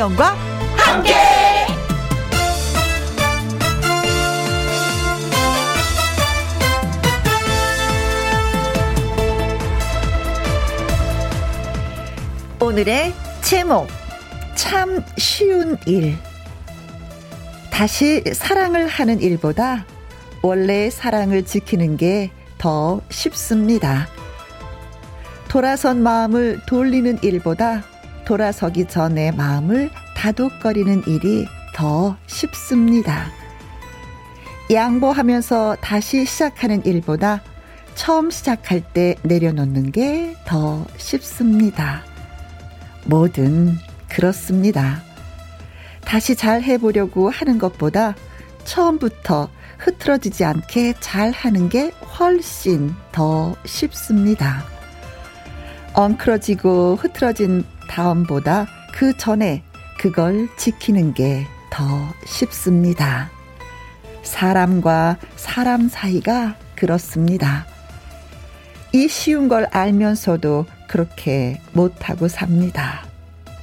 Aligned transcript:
김혜영과 0.00 0.34
함께. 0.76 1.14
오늘의 12.60 13.12
제목 13.42 13.88
참 14.54 15.04
쉬운 15.18 15.76
일 15.86 16.16
다시 17.70 18.22
사랑을 18.32 18.86
하는 18.86 19.20
일보다 19.20 19.84
원래 20.42 20.88
사랑을 20.88 21.44
지키는 21.44 21.96
게 21.96 22.30
더 22.60 23.00
쉽습니다. 23.08 24.06
돌아선 25.48 26.02
마음을 26.02 26.60
돌리는 26.66 27.18
일보다 27.22 27.82
돌아서기 28.30 28.84
전에 28.86 29.32
마음을 29.32 29.90
다독거리는 30.14 31.02
일이 31.08 31.48
더 31.74 32.16
쉽습니다. 32.28 33.26
양보하면서 34.70 35.78
다시 35.80 36.24
시작하는 36.24 36.86
일보다 36.86 37.42
처음 37.96 38.30
시작할 38.30 38.82
때 38.92 39.16
내려놓는 39.24 39.90
게 39.90 40.36
더 40.46 40.86
쉽습니다. 40.96 42.04
뭐든 43.06 43.76
그렇습니다. 44.08 45.02
다시 46.04 46.36
잘 46.36 46.62
해보려고 46.62 47.30
하는 47.30 47.58
것보다 47.58 48.14
처음부터 48.62 49.48
흐트러지지 49.78 50.44
않게 50.44 50.94
잘 51.00 51.32
하는 51.32 51.68
게 51.68 51.90
훨씬 52.16 52.94
더 53.10 53.56
쉽습니다. 53.66 54.62
엉클어지고 55.94 56.94
흐트러진 56.94 57.64
다음보다 57.90 58.66
그 58.92 59.16
전에 59.16 59.62
그걸 59.98 60.48
지키는 60.56 61.12
게 61.12 61.46
더 61.70 62.12
쉽습니다. 62.26 63.30
사람과 64.22 65.16
사람 65.36 65.88
사이가 65.88 66.56
그렇습니다. 66.74 67.64
이 68.92 69.08
쉬운 69.08 69.48
걸 69.48 69.66
알면서도 69.70 70.66
그렇게 70.88 71.60
못하고 71.72 72.28
삽니다. 72.28 73.06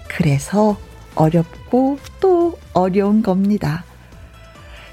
그래서 0.08 0.80
어렵고 1.16 2.00
또 2.20 2.58
어려운 2.74 3.22
겁니다. 3.22 3.84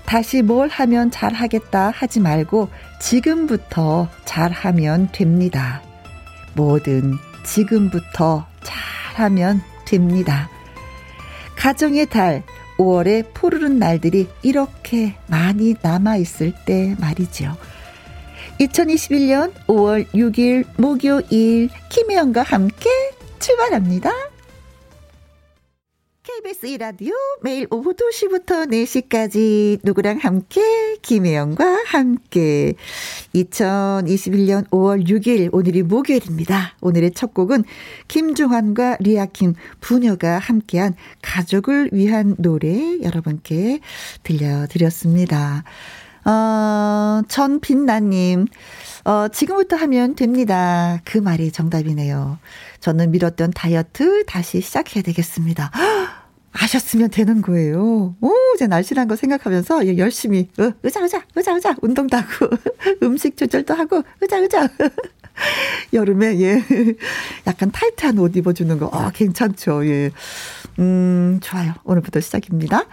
다시 0.05 0.43
뭘 0.43 0.69
하면 0.69 1.11
잘하겠다 1.11 1.91
하지 1.91 2.21
말고 2.21 2.69
지금부터 3.01 4.09
잘하면 4.25 5.11
됩니다. 5.12 5.83
뭐든 6.55 7.15
지금부터 7.45 8.47
잘 8.62 8.77
하면 9.15 9.62
됩니다. 9.84 10.48
가정의 11.57 12.07
달, 12.07 12.43
5월의 12.79 13.33
푸르른 13.33 13.79
날들이 13.79 14.29
이렇게 14.43 15.15
많이 15.27 15.75
남아있을 15.81 16.53
때 16.67 16.97
말이죠. 16.98 17.56
2021년 18.61 19.53
5월 19.67 20.06
6일 20.09 20.65
목요일 20.77 21.69
김혜영과 21.89 22.43
함께 22.43 22.91
출발합니다. 23.39 24.11
KBS 26.25 26.67
이라디오 26.69 27.12
매일 27.42 27.67
오후 27.70 27.92
2시부터 27.92 28.67
4시까지 28.70 29.80
누구랑 29.83 30.20
함께 30.22 30.97
김혜영과 31.03 31.83
함께 31.86 32.72
2021년 33.34 34.66
5월 34.71 35.06
6일 35.06 35.50
오늘이 35.53 35.82
목요일입니다. 35.82 36.76
오늘의 36.81 37.12
첫 37.12 37.34
곡은 37.34 37.65
김종환과 38.09 38.97
리아킴 39.00 39.53
부녀가 39.82 40.38
함께한 40.38 40.94
가족을 41.21 41.91
위한 41.93 42.37
노래 42.38 43.03
여러분께 43.03 43.81
들려드렸습니다. 44.22 45.65
어, 46.25 47.20
전빛나님, 47.28 48.47
어, 49.04 49.28
지금부터 49.28 49.76
하면 49.76 50.15
됩니다. 50.15 51.03
그 51.04 51.19
말이 51.19 51.53
정답이네요. 51.53 52.38
저는 52.81 53.10
미뤘던 53.10 53.50
다이어트 53.50 54.25
다시 54.25 54.62
시작해야 54.62 55.03
되겠습니다. 55.03 55.70
아셨으면 56.54 57.10
되는 57.10 57.42
거예요. 57.42 58.15
오, 58.20 58.32
제 58.59 58.66
날씬한 58.66 59.09
거 59.09 59.16
생각하면서 59.16 59.98
열심히, 59.98 60.48
어, 60.59 60.70
의자, 60.82 61.00
의자, 61.00 61.22
의자, 61.34 61.53
의자, 61.53 61.76
운동도 61.82 62.16
하고, 62.16 62.48
음식 63.03 63.37
조절도 63.37 63.75
하고, 63.75 64.03
의자, 64.20 64.38
의자. 64.38 64.69
여름에, 65.93 66.41
예. 66.41 66.62
약간 67.48 67.72
타이트한 67.72 68.19
옷 68.20 68.37
입어주는 68.37 68.78
거, 68.78 68.88
아, 68.93 69.10
괜찮죠, 69.10 69.84
예. 69.87 70.12
음, 70.78 71.41
좋아요. 71.43 71.75
오늘부터 71.82 72.20
시작입니다. 72.20 72.84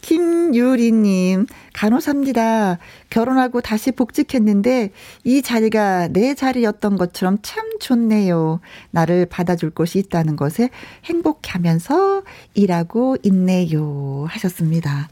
김유리님, 0.00 1.46
간호사입니다. 1.78 2.78
결혼하고 3.08 3.60
다시 3.60 3.92
복직했는데 3.92 4.90
이 5.22 5.42
자리가 5.42 6.08
내 6.08 6.34
자리였던 6.34 6.96
것처럼 6.96 7.38
참 7.42 7.78
좋네요. 7.78 8.58
나를 8.90 9.26
받아줄 9.26 9.70
곳이 9.70 10.00
있다는 10.00 10.34
것에 10.34 10.70
행복해 11.04 11.52
하면서 11.52 12.22
일하고 12.54 13.16
있네요. 13.22 14.26
하셨습니다. 14.28 15.08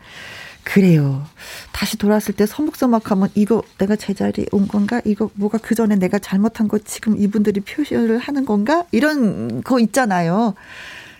그래요. 0.65 1.25
다시 1.71 1.97
돌아왔을 1.97 2.34
때 2.34 2.47
서먹서먹하면 2.47 3.28
이거 3.37 3.62
내가 3.78 3.94
제자리에 3.94 4.47
온 4.50 4.66
건가? 4.66 5.00
이거 5.04 5.31
뭐가 5.34 5.59
그 5.59 5.77
전에 5.77 5.94
내가 5.94 6.19
잘못한 6.19 6.66
거 6.66 6.78
지금 6.78 7.16
이분들이 7.16 7.60
표시를 7.60 8.19
하는 8.19 8.44
건가? 8.44 8.84
이런 8.91 9.62
거 9.62 9.78
있잖아요. 9.78 10.54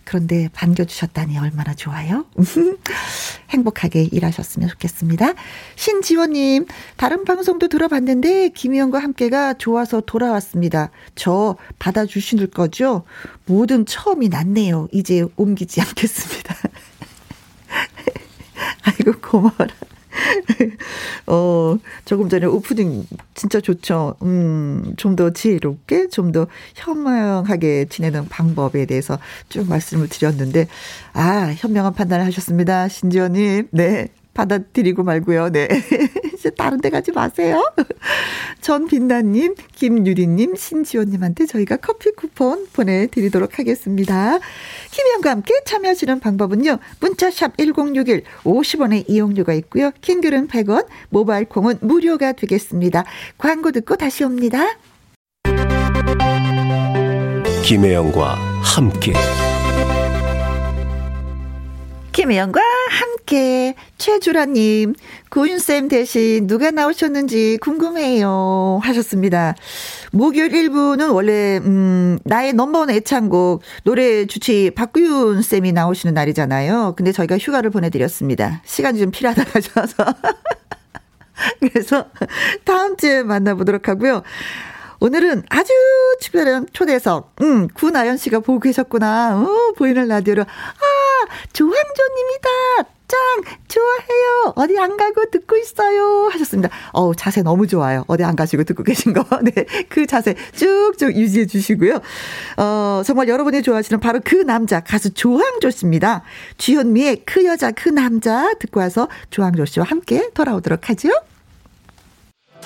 그런데 0.06 0.49
반겨주셨다니 0.55 1.37
얼마나 1.37 1.75
좋아요. 1.75 2.25
행복하게 3.50 4.05
일하셨으면 4.05 4.69
좋겠습니다. 4.69 5.34
신지원님, 5.75 6.67
다른 6.97 7.25
방송도 7.25 7.69
들어봤는데 7.69 8.50
김희영과 8.50 9.00
함께가 9.00 9.55
좋아서 9.55 10.00
돌아왔습니다. 10.00 10.91
저 11.17 11.56
받아주실 11.81 12.47
거죠? 12.47 13.03
모든 13.47 13.84
처음이 13.84 14.28
낫네요. 14.28 14.89
이제 14.93 15.25
옮기지 15.37 15.81
않겠습니다. 15.81 16.55
아이고 18.83 19.12
고마워라. 19.21 19.75
어, 21.27 21.77
조금 22.04 22.28
전에 22.28 22.47
오프닝 22.47 23.06
진짜 23.34 23.60
좋죠. 23.60 24.16
음, 24.22 24.94
좀 24.97 25.16
더 25.16 25.31
지혜롭게, 25.31 26.09
좀 26.09 26.32
더 26.32 26.47
현명하게 26.75 27.87
지내는 27.88 28.28
방법에 28.28 28.84
대해서 28.87 29.19
쭉 29.49 29.69
말씀을 29.69 30.09
드렸는데, 30.09 30.66
아, 31.15 31.55
현명한 31.56 31.94
판단을 31.94 32.25
하셨습니다. 32.26 32.88
신지원님. 32.88 33.69
네. 33.71 34.09
받아들이고 34.36 35.02
말고요. 35.02 35.50
네. 35.50 35.66
이제 36.34 36.50
다른 36.50 36.80
데 36.80 36.91
가지 36.91 37.10
마세요. 37.10 37.62
전 38.60 38.86
빛나님, 38.86 39.54
김유리님, 39.74 40.54
신지원님한테 40.54 41.47
저희가 41.47 41.76
커피 41.76 42.12
쿠폰 42.12 42.66
보내드리도록 42.72 43.58
하겠습니다. 43.58 44.38
김희영과 44.91 45.30
함께 45.30 45.54
참여하시는 45.64 46.20
방법은요. 46.20 46.78
문자샵 47.00 47.56
1061 47.56 48.22
50원의 48.44 49.04
이용료가 49.08 49.54
있고요. 49.54 49.91
킹글은 50.02 50.48
100원, 50.48 50.86
모바일 51.08 51.46
콩은 51.46 51.78
무료가 51.80 52.32
되겠습니다. 52.32 53.04
광고 53.38 53.72
듣고 53.72 53.96
다시 53.96 54.25
옵니다. 54.25 54.76
김혜영과 57.64 58.34
함께 58.62 59.12
김혜영과 62.16 62.62
함께 62.88 63.75
최주라님 63.99 64.94
고윤쌤 65.29 65.88
대신 65.88 66.46
누가 66.46 66.70
나오셨는지 66.70 67.58
궁금해요 67.61 68.81
하셨습니다. 68.82 69.55
목요일 70.12 70.50
1부는 70.50 71.12
원래 71.12 71.58
음 71.58 72.19
나의 72.25 72.55
넘버원 72.55 72.88
애창곡 72.88 73.61
노래 73.85 74.25
주치 74.25 74.70
박구윤 74.75 75.43
쌤이 75.43 75.73
나오시는 75.73 76.14
날이잖아요. 76.14 76.94
근데 76.96 77.12
저희가 77.12 77.37
휴가를 77.37 77.69
보내드렸습니다. 77.69 78.62
시간이 78.64 78.99
좀 78.99 79.11
필요하다 79.11 79.44
하셔서 79.52 80.14
그래서 81.61 82.06
다음 82.64 82.96
주에 82.96 83.25
만나보도록 83.25 83.88
하고요. 83.90 84.23
오늘은 85.00 85.43
아주 85.48 85.72
특별한 86.20 86.69
초대석, 86.72 87.37
음, 87.43 87.69
구나연 87.69 88.16
씨가 88.16 88.40
보고 88.40 88.60
계셨구나. 88.60 89.38
어, 89.38 89.72
보이는 89.76 90.08
라디오로. 90.08 90.43
아, 90.43 90.46
조항조님이다. 91.52 92.90
짱! 93.08 93.19
좋아해요. 93.69 94.52
어디 94.56 94.78
안 94.78 94.96
가고 94.96 95.31
듣고 95.31 95.56
있어요. 95.56 96.28
하셨습니다. 96.32 96.70
어우, 96.93 97.14
자세 97.14 97.43
너무 97.43 97.69
좋아요. 97.69 98.04
어디 98.08 98.25
안 98.25 98.34
가시고 98.34 98.64
듣고 98.64 98.82
계신 98.82 99.12
거. 99.12 99.25
네. 99.43 99.64
그 99.88 100.06
자세 100.06 100.34
쭉쭉 100.54 101.14
유지해 101.14 101.46
주시고요. 101.46 102.00
어, 102.56 103.02
정말 103.04 103.28
여러분이 103.28 103.62
좋아하시는 103.62 104.00
바로 104.00 104.20
그 104.25 104.34
남자, 104.37 104.81
가수 104.81 105.14
조항조 105.14 105.70
씨입니다. 105.70 106.22
주현미의 106.58 107.22
그 107.25 107.44
여자, 107.44 107.70
그 107.70 107.90
남자 107.90 108.52
듣고 108.54 108.81
와서 108.81 109.08
조항조 109.31 109.66
씨와 109.66 109.87
함께 109.88 110.31
돌아오도록 110.34 110.90
하죠. 110.90 111.10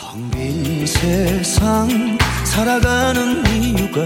텅 0.00 0.30
빈 0.30 0.86
세상 0.86 1.88
살아가는 2.44 3.44
이유가 3.46 4.04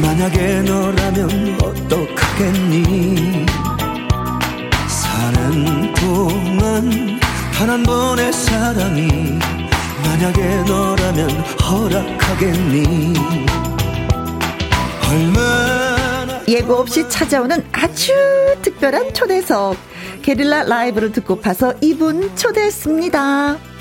만약에 0.00 0.62
너라면 0.62 1.58
어떡하겠니? 1.60 3.46
사는 4.88 5.92
동안 5.94 7.20
단 7.52 7.68
한 7.68 7.82
번의 7.82 8.32
사랑이 8.32 9.38
만약에 10.04 10.62
너라면 10.68 11.30
허락하겠니? 11.30 13.14
얼마나 15.10 16.40
예고 16.46 16.74
없이 16.76 17.08
찾아오는 17.08 17.64
아주 17.72 18.12
특별한 18.62 19.14
초대석. 19.14 19.76
게릴라 20.22 20.62
라이브를 20.64 21.10
듣고 21.12 21.40
파서 21.40 21.74
이분 21.80 22.34
초대했습니다. 22.36 23.71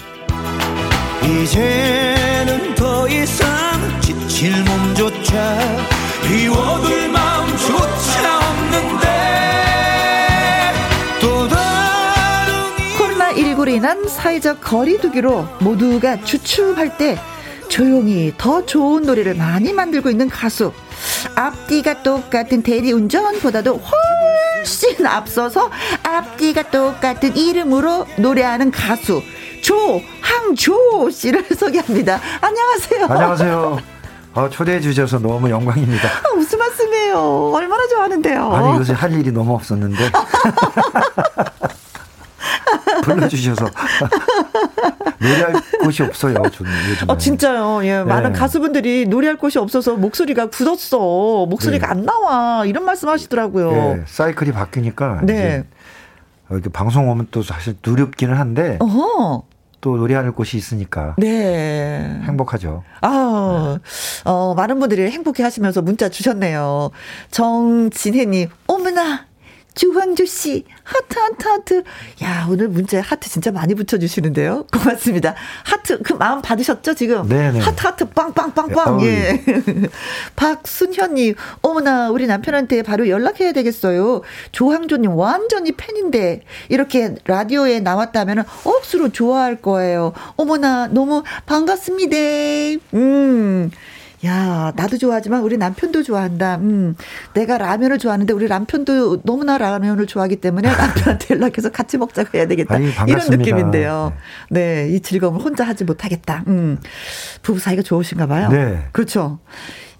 이제는 1.31 2.75
더 2.75 3.07
이상 3.07 3.47
지칠 4.01 4.51
몸조차 4.63 5.57
비워둘 6.27 7.07
마음조차 7.09 8.39
없는데 8.49 9.07
또 11.21 11.47
다른 11.47 12.53
코로나19로 12.97 13.69
인한 13.69 14.07
사회적 14.07 14.59
거리두기로 14.61 15.47
모두가 15.61 16.21
주춤할 16.23 16.97
때 16.97 17.17
조용히 17.69 18.33
더 18.37 18.65
좋은 18.65 19.03
노래를 19.03 19.35
많이 19.35 19.71
만들고 19.71 20.09
있는 20.09 20.27
가수. 20.27 20.73
앞뒤가 21.35 22.03
똑같은 22.03 22.61
대리운전보다도 22.61 23.79
훨씬 23.79 25.07
앞서서 25.07 25.71
앞뒤가 26.03 26.69
똑같은 26.69 27.37
이름으로 27.37 28.05
노래하는 28.17 28.71
가수. 28.71 29.23
조 29.63 30.01
항조 30.41 31.09
씨를 31.11 31.45
소개합니다. 31.55 32.19
안녕하세요. 32.41 33.05
안녕하세요. 33.05 33.79
어, 34.33 34.49
초대해 34.49 34.79
주셔서 34.79 35.19
너무 35.19 35.49
영광입니다. 35.49 36.07
아, 36.07 36.33
무슨 36.35 36.57
말씀이에요? 36.59 37.51
얼마나 37.53 37.87
좋아하는데요. 37.87 38.51
아니 38.53 38.77
요새 38.77 38.93
할 38.93 39.11
일이 39.13 39.31
너무 39.31 39.53
없었는데 39.53 39.97
불러주셔서 43.03 43.65
노래할 45.19 45.53
곳이 45.83 46.03
없어요. 46.03 46.35
저는 46.51 46.71
요즘. 46.89 47.09
어, 47.09 47.17
진짜요. 47.17 47.81
예, 47.85 48.03
많은 48.03 48.33
가수분들이 48.33 49.05
노래할 49.07 49.37
곳이 49.37 49.57
없어서 49.59 49.95
목소리가 49.95 50.47
굳었어. 50.47 51.45
목소리가 51.49 51.87
네. 51.87 51.91
안 51.91 52.05
나와. 52.05 52.65
이런 52.65 52.85
말씀 52.85 53.09
하시더라고요. 53.09 53.71
예, 53.71 54.03
사이클이 54.07 54.51
바뀌니까 54.51 55.21
네. 55.23 55.33
이제 55.33 55.65
이렇게 56.51 56.69
방송 56.69 57.09
오면 57.09 57.27
또 57.31 57.41
사실 57.43 57.75
두렵기는 57.81 58.35
한데 58.35 58.77
어허. 58.79 59.43
또 59.81 59.97
노래할 59.97 60.31
곳이 60.31 60.57
있으니까 60.57 61.15
네. 61.17 62.19
행복하죠. 62.23 62.83
아, 63.01 63.79
어, 64.25 64.53
많은 64.55 64.79
분들이 64.79 65.09
행복해 65.09 65.43
하시면서 65.43 65.81
문자 65.81 66.07
주셨네요. 66.07 66.91
정진혜님, 67.31 68.49
어머나, 68.67 69.25
조항조 69.73 70.25
씨, 70.25 70.65
하트, 70.83 71.17
하트, 71.17 71.47
하트. 71.47 71.83
야, 72.23 72.45
오늘 72.49 72.67
문자에 72.67 72.99
하트 72.99 73.29
진짜 73.29 73.51
많이 73.51 73.73
붙여주시는데요. 73.73 74.67
고맙습니다. 74.71 75.35
하트, 75.63 76.01
그 76.01 76.13
마음 76.13 76.41
받으셨죠, 76.41 76.93
지금? 76.95 77.27
네네. 77.27 77.59
하트, 77.59 77.81
하트, 77.81 78.05
빵빵빵빵. 78.09 78.87
어우. 78.87 79.05
예. 79.05 79.43
박순현님, 80.35 81.35
어머나, 81.61 82.09
우리 82.09 82.27
남편한테 82.27 82.83
바로 82.83 83.07
연락해야 83.07 83.53
되겠어요. 83.53 84.21
조항조님 84.51 85.15
완전히 85.15 85.71
팬인데, 85.71 86.43
이렇게 86.69 87.15
라디오에 87.25 87.79
나왔다면 87.79 88.43
억수로 88.65 89.09
좋아할 89.09 89.61
거예요. 89.61 90.13
어머나, 90.35 90.87
너무 90.87 91.23
반갑습니다. 91.45 92.17
음. 92.93 93.71
야, 94.25 94.71
나도 94.75 94.97
좋아하지만 94.97 95.41
우리 95.41 95.57
남편도 95.57 96.03
좋아한다. 96.03 96.57
음, 96.57 96.95
내가 97.33 97.57
라면을 97.57 97.97
좋아하는데 97.97 98.31
우리 98.33 98.47
남편도 98.47 99.23
너무나 99.23 99.57
라면을 99.57 100.05
좋아하기 100.05 100.37
때문에 100.37 100.69
남편한테 100.77 101.35
연락해서 101.35 101.71
같이 101.71 101.97
먹자고 101.97 102.37
해야 102.37 102.47
되겠다. 102.47 102.75
아니, 102.75 102.91
이런. 103.07 103.29
느낌인데요. 103.31 104.13
네, 104.49 104.89
이 104.89 104.99
즐거움을 104.99 105.41
혼자 105.41 105.63
하지 105.63 105.83
못하겠다. 105.85 106.43
음, 106.47 106.79
부부 107.41 107.59
사이가 107.59 107.81
좋으신가 107.81 108.27
봐요. 108.27 108.49
네. 108.49 108.87
그렇죠. 108.91 109.39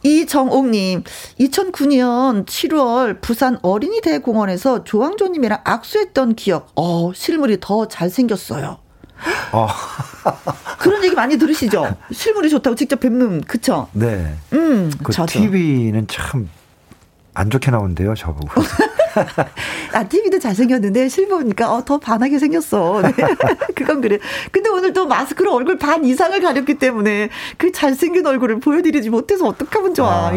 이정옥님, 0.03 1.03
2009년 1.39 2.45
7월 2.45 3.21
부산 3.21 3.59
어린이대 3.61 4.19
공원에서 4.19 4.83
조항조님이랑 4.83 5.61
악수했던 5.63 6.35
기억. 6.35 6.71
어, 6.75 7.11
실물이 7.13 7.57
더 7.61 7.87
잘생겼어요. 7.87 8.79
어, 9.51 9.67
그런 10.79 11.03
얘기 11.03 11.15
많이 11.15 11.37
들으시죠? 11.37 11.97
실물이 12.11 12.49
좋다고 12.49 12.75
직접 12.75 12.99
뵙는, 12.99 13.41
그쵸? 13.41 13.87
네. 13.93 14.35
음, 14.53 14.91
그 15.03 15.11
저도. 15.11 15.27
TV는 15.27 16.07
참 16.07 16.49
안 17.33 17.49
좋게 17.49 17.71
나온대요, 17.71 18.13
저보고. 18.13 18.61
아, 19.93 20.03
TV도 20.03 20.39
잘생겼는데 20.39 21.07
실물 21.07 21.39
보니까 21.41 21.73
어, 21.73 21.83
더 21.83 21.97
반하게 21.97 22.39
생겼어. 22.39 23.01
네. 23.01 23.11
그건 23.75 24.01
그래. 24.01 24.19
근데 24.51 24.69
오늘 24.69 24.91
또 24.93 25.07
마스크로 25.07 25.53
얼굴 25.53 25.77
반 25.77 26.03
이상을 26.03 26.39
가렸기 26.41 26.75
때문에 26.75 27.29
그 27.57 27.71
잘생긴 27.71 28.25
얼굴을 28.25 28.59
보여드리지 28.59 29.09
못해서 29.09 29.45
어떡하면 29.47 29.93
좋아. 29.93 30.27
아. 30.29 30.31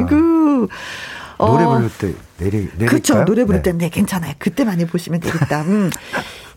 어, 1.36 1.48
노래 1.48 1.64
부를 1.66 1.90
때 1.98 2.14
내리 2.38 2.56
내릴까요? 2.58 2.88
그렇죠. 2.88 3.24
노래 3.24 3.44
부를 3.44 3.58
네. 3.58 3.62
때는 3.64 3.78
네, 3.78 3.88
괜찮아요. 3.88 4.34
그때 4.38 4.64
많이 4.64 4.86
보시면 4.86 5.20
되겠다. 5.20 5.62
음. 5.62 5.90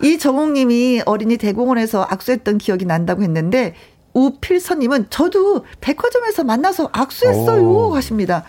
이 0.04 0.18
정옥님이 0.18 1.04
어린이 1.06 1.38
대공원에서 1.38 2.06
악수했던 2.10 2.58
기억이 2.58 2.86
난다고 2.86 3.24
했는데 3.24 3.76
우필선님은 4.14 5.08
저도 5.10 5.64
백화점에서 5.80 6.44
만나서 6.44 6.90
악수했어요 6.92 7.62
오. 7.62 7.96
하십니다. 7.96 8.44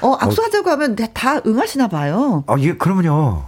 어 0.00 0.14
악수하자고 0.18 0.70
하면 0.70 0.96
다 1.12 1.40
응하시나 1.44 1.88
봐요. 1.88 2.44
아, 2.46 2.56
예, 2.58 2.74
그러면요. 2.74 3.44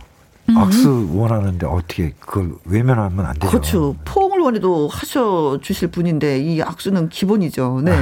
악수 0.54 1.08
원하는데 1.14 1.64
어떻게 1.66 2.12
그걸 2.20 2.52
외면하면 2.66 3.24
안 3.24 3.34
되죠. 3.34 3.46
음. 3.46 3.50
그렇죠. 3.50 3.96
포옹을 4.04 4.40
원해도 4.40 4.88
하셔 4.88 5.58
주실 5.62 5.88
분인데 5.88 6.38
이 6.40 6.60
악수는 6.60 7.08
기본이죠. 7.08 7.80
네. 7.82 7.92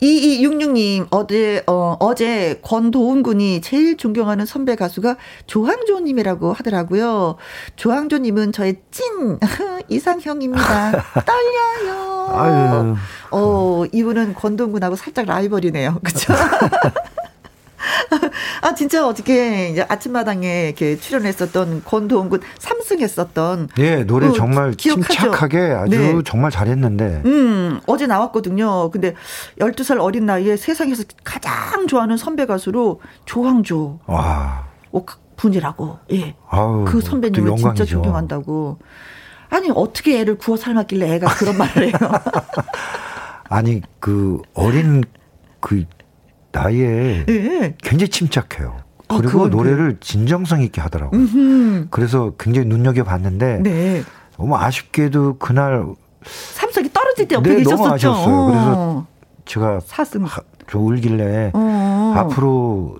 아. 0.00 0.04
2266님, 0.04 1.06
어제, 1.10 1.62
어, 1.66 1.96
어제 2.00 2.58
권도훈 2.62 3.22
군이 3.22 3.60
제일 3.60 3.96
존경하는 3.96 4.44
선배 4.46 4.76
가수가 4.76 5.16
조항조님이라고 5.46 6.52
하더라고요. 6.52 7.36
조항조님은 7.76 8.52
저의 8.52 8.76
찐 8.90 9.38
이상형입니다. 9.88 10.92
떨려요. 11.24 12.26
아유. 12.30 12.96
어, 13.30 13.84
이분은 13.92 14.34
권도훈 14.34 14.72
군하고 14.72 14.96
살짝 14.96 15.26
라이벌이네요. 15.26 16.00
그쵸? 16.02 16.32
아, 18.62 18.74
진짜 18.74 19.06
이제 19.70 19.84
아침마당에 19.88 20.66
이렇게 20.66 20.96
출연했었던 20.96 21.82
권도훈 21.84 22.28
군 22.28 22.40
3승 22.58 23.00
했었던. 23.00 23.68
예, 23.78 24.04
노래 24.04 24.28
그 24.28 24.34
정말 24.34 24.72
기억하죠? 24.72 25.12
침착하게 25.12 25.58
아주 25.58 25.90
네. 25.98 26.22
정말 26.24 26.50
잘했는데. 26.50 27.22
음, 27.24 27.80
어제 27.86 28.06
나왔거든요. 28.06 28.90
근데 28.90 29.14
12살 29.58 30.00
어린 30.00 30.26
나이에 30.26 30.56
세상에서 30.56 31.04
가장 31.24 31.86
좋아하는 31.86 32.16
선배 32.16 32.46
가수로 32.46 33.00
조항조 33.24 34.00
와. 34.06 34.66
분이라고. 35.36 35.98
예. 36.12 36.36
아우. 36.48 36.84
그 36.84 37.00
선배님을 37.00 37.50
또 37.50 37.56
진짜. 37.56 37.84
존경한다고. 37.84 38.78
아니, 39.50 39.70
어떻게 39.74 40.20
애를 40.20 40.38
구워 40.38 40.56
삶았길래 40.56 41.14
애가 41.16 41.34
그런 41.34 41.58
말을 41.58 41.86
해요. 41.88 41.92
아니 43.48 43.82
그 44.00 44.40
어린 44.54 45.04
그 45.60 45.84
나이에 46.54 47.24
예. 47.28 47.74
굉장히 47.82 48.08
침착해요. 48.08 48.76
아, 49.08 49.16
그리고 49.16 49.32
그건 49.32 49.50
노래를 49.50 49.98
진정성 50.00 50.62
있게 50.62 50.80
하더라고요. 50.80 51.20
음, 51.20 51.88
그래서 51.90 52.32
굉장히 52.38 52.68
눈여겨 52.68 53.02
봤는데 53.04 53.58
네. 53.62 54.02
너무 54.38 54.56
아쉽게도 54.56 55.38
그날 55.38 55.84
삼성이 56.24 56.90
떨어질 56.92 57.28
때 57.28 57.34
옆에 57.34 57.50
네, 57.50 57.56
계셨었죠. 57.58 57.82
너무 57.82 57.94
아쉬웠어요. 57.94 58.46
그래서 58.46 58.74
어. 58.76 59.06
제가 59.44 59.80
사슴. 59.84 60.24
하- 60.24 60.40
좀 60.66 60.86
울길래 60.86 61.50
어. 61.52 62.14
앞으로 62.16 62.96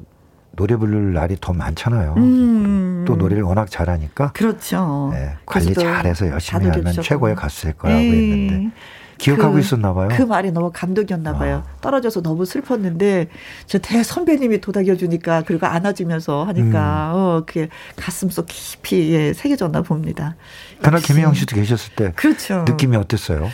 노래 0.53 0.77
부를 0.77 1.15
날이 1.15 1.37
더 1.41 1.55
많잖아요. 1.55 2.13
음. 2.19 3.05
또 3.07 3.17
노래를 3.17 3.43
워낙 3.43 3.71
잘하니까 3.71 4.33
그렇죠. 4.33 5.09
네, 5.13 5.33
관리 5.47 5.73
그래서 5.73 5.81
잘해서 5.81 6.29
열심히 6.29 6.67
하면. 6.69 6.93
최고의 6.93 7.35
가수 7.37 7.63
될 7.63 7.73
거라고 7.73 7.99
에이. 8.01 8.11
했는데 8.49 8.71
기억하고 9.19 9.55
그- 9.55 9.61
있었나 9.61 9.95
봐요. 9.95 10.09
그 10.13 10.23
말이 10.23 10.51
너무 10.53 10.71
감동이었나 10.73 11.35
봐요. 11.35 11.63
아. 11.67 11.77
떨어져서 11.81 12.23
너무 12.23 12.45
슬펐는데 12.45 13.29
저 13.67 13.79
대 13.79 14.03
선배님이 14.03 14.61
도닥여 14.61 14.97
주니까 14.97 15.43
그리고 15.47 15.67
안아주면서 15.67 16.45
하니까 16.45 17.13
음. 17.13 17.17
어 17.19 17.43
그게 17.47 17.69
가슴속 17.97 18.47
깊이 18.49 19.13
예, 19.13 19.33
새겨졌나 19.33 19.83
봅니다. 19.83 20.37
그날. 20.83 21.01
김혜영 21.01 21.35
씨도 21.35 21.57
계셨을 21.57 21.95
때 21.95 22.13
그렇죠. 22.17 22.65
느낌이 22.69 22.97
어땠어요? 22.97 23.49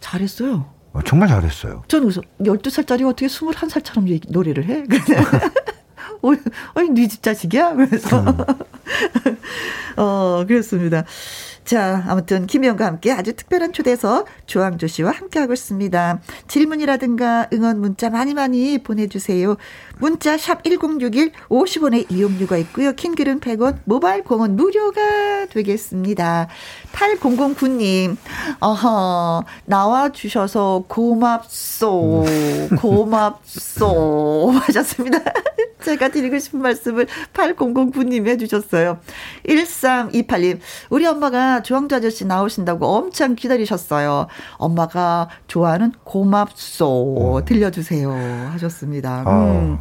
잘했어요. 0.00 0.66
어, 0.92 1.00
정말 1.04 1.28
잘했어요. 1.28 1.82
저는 1.88 2.04
그래서 2.08 2.22
12살짜리 2.40 3.06
어떻게 3.06 3.26
21살처럼 3.26 4.08
얘기- 4.08 4.28
노래를 4.32 4.64
해? 4.64 4.84
어, 6.22 6.32
아니, 6.74 6.88
네집 6.90 7.22
자식이야? 7.22 7.74
그래서. 7.74 8.20
음. 8.20 8.36
어, 9.96 10.44
그렇습니다. 10.46 11.04
자, 11.68 12.02
아무튼 12.08 12.46
김희영과 12.46 12.86
함께 12.86 13.12
아주 13.12 13.34
특별한 13.36 13.74
초대석 13.74 14.24
조항조 14.46 14.86
씨와 14.86 15.10
함께하고 15.10 15.52
있습니다. 15.52 16.18
질문이라든가 16.48 17.48
응원 17.52 17.82
문자 17.82 18.08
많이 18.08 18.32
많이 18.32 18.82
보내주세요. 18.82 19.54
문자 19.98 20.38
샵 20.38 20.64
1061 20.64 21.32
50원의 21.50 22.10
이용료가 22.10 22.56
있고요. 22.56 22.94
킹글은 22.94 23.40
100원, 23.40 23.80
모바일 23.84 24.24
공원 24.24 24.56
무료가 24.56 25.44
되겠습니다. 25.50 26.48
8009님, 26.94 28.16
어허, 28.60 29.44
나와주셔서 29.66 30.84
고맙소, 30.88 32.24
고맙소 32.80 34.52
하셨습니다. 34.64 35.20
제가 35.82 36.08
드리고 36.08 36.38
싶은 36.38 36.60
말씀을 36.60 37.06
8009님 37.34 38.26
해주셨어요. 38.26 38.98
1328님, 39.46 40.58
우리 40.90 41.06
엄마가 41.06 41.62
조항조 41.62 41.96
아저씨 41.96 42.26
나오신다고 42.26 42.86
엄청 42.86 43.34
기다리셨어요. 43.34 44.26
엄마가 44.56 45.28
좋아하는 45.46 45.92
고맙소 46.04 47.42
들려주세요 47.46 48.10
하셨습니다. 48.52 49.24
음. 49.26 49.78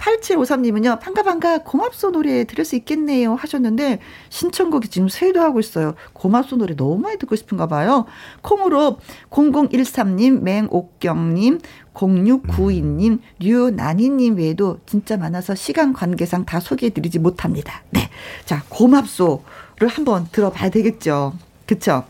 8753님은요, 0.00 0.98
반가, 0.98 1.22
반가, 1.22 1.58
고맙소 1.58 2.10
노래 2.10 2.44
들을 2.44 2.64
수 2.64 2.74
있겠네요 2.76 3.34
하셨는데, 3.34 4.00
신청곡이 4.30 4.88
지금 4.88 5.08
쇄도하고 5.08 5.60
있어요. 5.60 5.94
고맙소 6.14 6.56
노래 6.56 6.74
너무 6.74 6.98
많이 6.98 7.18
듣고 7.18 7.36
싶은가 7.36 7.66
봐요. 7.66 8.06
콩으로 8.40 8.98
0013님, 9.30 10.40
맹옥경님, 10.40 11.60
0692님, 11.94 13.20
류나니님 13.38 14.36
외에도 14.36 14.78
진짜 14.86 15.16
많아서 15.16 15.54
시간 15.54 15.92
관계상 15.92 16.46
다 16.46 16.60
소개해드리지 16.60 17.18
못합니다. 17.18 17.82
네. 17.90 18.08
자, 18.46 18.64
고맙소를 18.68 19.88
한번 19.88 20.28
들어봐야 20.32 20.70
되겠죠. 20.70 21.34
그쵸? 21.66 22.04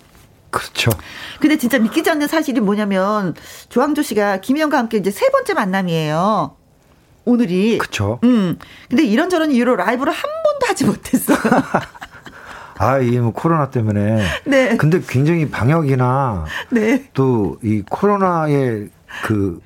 그렇죠. 0.50 0.90
근데 1.40 1.56
진짜 1.56 1.78
믿기지 1.78 2.10
않는 2.10 2.26
사실이 2.28 2.60
뭐냐면, 2.60 3.34
조항조 3.68 4.02
씨가 4.02 4.40
김희영과 4.40 4.78
함께 4.78 4.98
이제 4.98 5.10
세 5.10 5.28
번째 5.30 5.54
만남이에요. 5.54 6.59
오늘이. 7.30 7.78
그쵸. 7.78 8.18
음. 8.24 8.58
근데 8.88 9.04
이런저런 9.04 9.50
이유로 9.52 9.76
라이브를 9.76 10.12
한 10.12 10.22
번도 10.22 10.66
하지 10.66 10.84
못했어요. 10.86 11.38
아, 12.78 12.98
이뭐 12.98 13.32
코로나 13.32 13.68
때문에. 13.70 14.22
네. 14.46 14.76
근데 14.76 15.00
굉장히 15.06 15.48
방역이나 15.50 16.46
네. 16.70 17.04
또 17.12 17.58
이 17.62 17.82
코로나의 17.88 18.88
그 19.24 19.60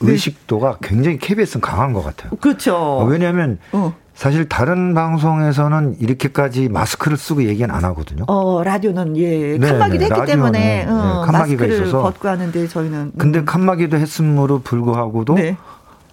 네. 0.00 0.12
의식도가 0.12 0.78
굉장히 0.82 1.18
KBS는 1.18 1.60
강한 1.60 1.92
것 1.92 2.02
같아요. 2.02 2.30
그렇죠. 2.40 2.74
어, 2.74 3.04
왜냐하면 3.04 3.58
어. 3.72 3.94
사실 4.14 4.48
다른 4.48 4.94
방송에서는 4.94 5.96
이렇게까지 6.00 6.68
마스크를 6.70 7.16
쓰고 7.16 7.44
얘기는 7.44 7.70
안 7.72 7.84
하거든요. 7.84 8.24
어, 8.26 8.64
라디오는 8.64 9.16
예, 9.18 9.58
네, 9.58 9.68
칸막이도 9.68 10.08
네, 10.08 10.14
했기 10.14 10.26
때문에 10.26 10.58
네, 10.58 10.86
어, 10.90 11.22
칸막이가 11.26 11.38
마스크를 11.38 11.74
있어서. 11.74 12.02
벗고 12.02 12.28
하는데 12.28 12.66
저희는 12.66 12.98
음. 12.98 13.12
근데 13.18 13.44
칸막이도 13.44 13.96
했음으로 13.98 14.60
불구하고도 14.62 15.34
네. 15.34 15.56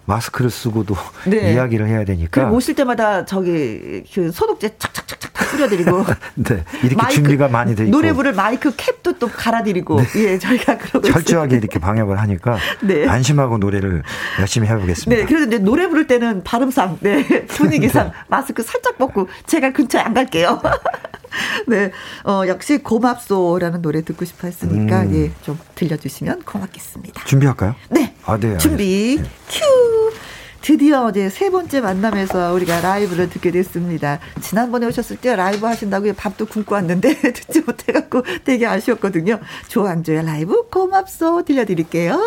마스크를 0.06 0.50
쓰고도 0.50 0.96
네. 1.28 1.54
이야기를 1.54 1.88
해야 1.88 2.06
되니까 2.06 2.42
그리고 2.42 2.56
오실 2.56 2.76
때마다 2.76 3.26
저기 3.26 4.04
그 4.14 4.32
소독제 4.32 4.78
착착착착 4.78 5.34
다 5.34 5.46
뿌려드리고 5.46 6.06
네, 6.36 6.64
이렇게 6.84 7.14
준비가 7.14 7.48
많이 7.48 7.76
돼 7.76 7.84
있고 7.84 7.92
노래 7.92 8.14
부를 8.14 8.34
마이크 8.34 8.74
캡도 8.76 9.14
또 9.20 9.28
갈아드리고 9.28 10.00
예 10.18 10.38
저희가 10.38 10.78
그러고 10.78 11.02
철저하게 11.02 11.58
이렇게 11.58 11.80
방역을 11.80 12.20
하니까 12.20 12.58
네. 12.82 13.08
안심하고 13.08 13.58
노래를 13.58 14.04
열심히 14.40 14.68
해보겠습니다. 14.68 15.22
네, 15.22 15.28
그래서 15.28 15.48
이제 15.48 15.58
노래 15.58 15.88
부를 15.88 16.08
때는 16.08 16.44
발음상, 16.44 17.00
네, 17.02 17.46
분위기상 17.48 18.12
마스크 18.28 18.64
살짝 18.64 18.98
벗고 18.98 19.28
제가 19.46 19.72
근처에 19.72 20.02
안 20.02 20.14
갈게요. 20.14 20.62
네, 21.68 21.92
어, 22.26 22.44
역시 22.48 22.78
고맙소라는 22.80 23.82
노래 23.82 24.04
듣고 24.04 24.26
싶어 24.26 24.48
했으니까, 24.48 25.04
음. 25.04 25.16
예, 25.16 25.32
좀 25.44 25.60
들려주시면 25.76 26.44
고맙겠습니다. 26.44 27.26
준비할까요? 27.26 27.76
네. 27.90 28.16
아, 28.26 28.38
네. 28.38 28.58
준비, 28.58 29.20
큐! 29.50 29.86
드디어 30.66 31.06
어제 31.06 31.30
세 31.30 31.52
번째 31.52 31.80
만남에서 31.80 32.52
우리가 32.54 32.82
라이브를 32.82 33.30
듣게 33.30 33.52
됐습니다. 33.52 34.18
지난번에 34.42 34.88
오셨을 34.88 35.18
때 35.18 35.36
라이브 35.36 35.68
하신다고 35.68 36.12
밥도 36.14 36.48
굶고 36.48 36.74
왔는데 36.74 37.20
듣지 37.22 37.62
못해갖고 37.62 38.24
되게 38.44 38.66
아쉬웠거든요. 38.66 39.40
조항조의 39.68 40.26
라이브 40.26 40.68
고맙소 40.70 41.44
들려드릴게요. 41.46 42.20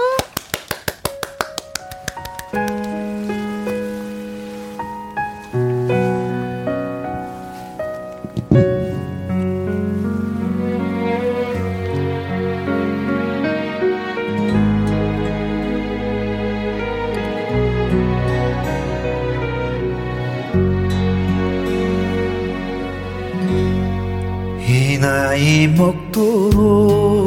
나이 25.58 25.66
먹도록 25.66 27.26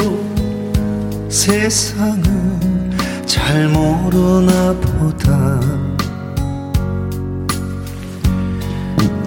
세상은 1.28 2.90
잘 3.26 3.68
모르나 3.68 4.74
보다. 4.80 5.60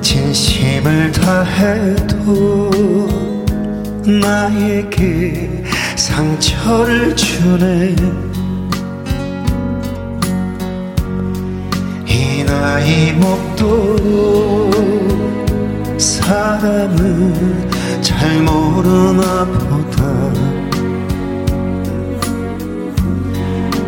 진심을 0.00 1.12
다해도 1.12 2.70
나에게 4.06 5.62
상처를 5.96 7.14
주네. 7.14 7.94
이 12.06 12.42
나이 12.46 13.12
먹도록 13.12 14.72
사람은 16.00 17.73
잘 18.18 18.40
모르나 18.40 19.44
보다. 19.44 20.02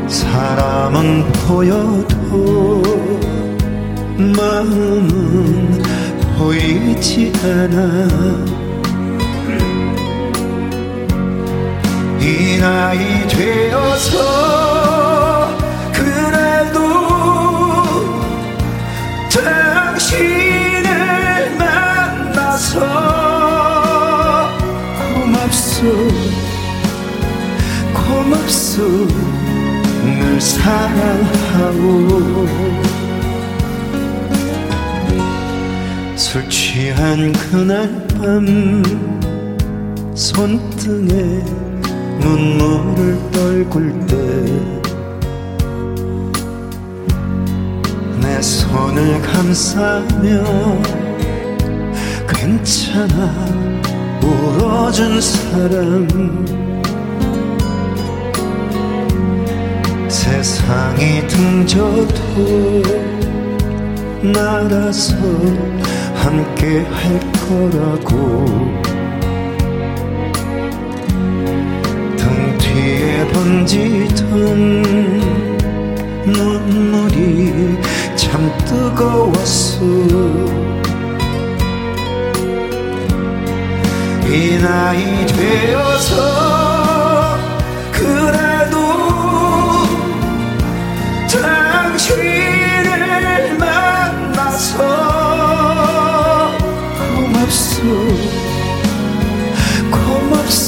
사람은 0.08 1.32
보여도 1.32 2.82
마음은 4.18 5.82
보이지 6.36 7.32
않아. 7.42 7.76
이 12.20 12.58
나이 12.58 13.26
되어서 13.28 14.16
그래도 15.92 16.76
당신 19.30 20.45
고맙소 28.76 29.06
늘 30.04 30.40
사랑하고 30.40 32.46
술 36.14 36.48
취한 36.50 37.32
그날 37.32 38.06
밤 38.08 38.82
손등에 40.14 41.42
눈물을 42.20 43.18
떨굴 43.32 44.06
때 44.06 44.16
내 48.20 48.42
손을 48.42 49.22
감싸며 49.22 50.44
괜찮아 52.28 53.32
울어준 54.22 55.20
사람 55.20 56.65
세상이 60.26 61.24
등져도 61.28 62.82
날아서 64.22 65.14
함께 66.16 66.84
할 66.90 67.20
거라고. 67.46 68.44
등 72.16 72.58
뒤에 72.58 73.28
번지던 73.28 74.82
눈물이 76.26 77.78
참 78.16 78.50
뜨거웠어 78.64 79.78
이 84.26 84.58
나이 84.60 85.24
되어서 85.26 86.14
그래 87.92 88.45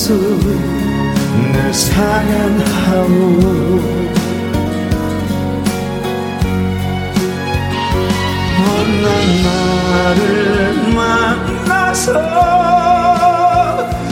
예수 0.08 0.16
늘 1.52 1.74
사랑하오. 1.74 3.04
못난 8.58 9.06
나를 9.44 10.24
만나서 10.94 12.06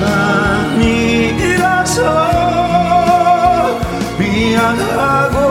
미안하고 4.18 5.49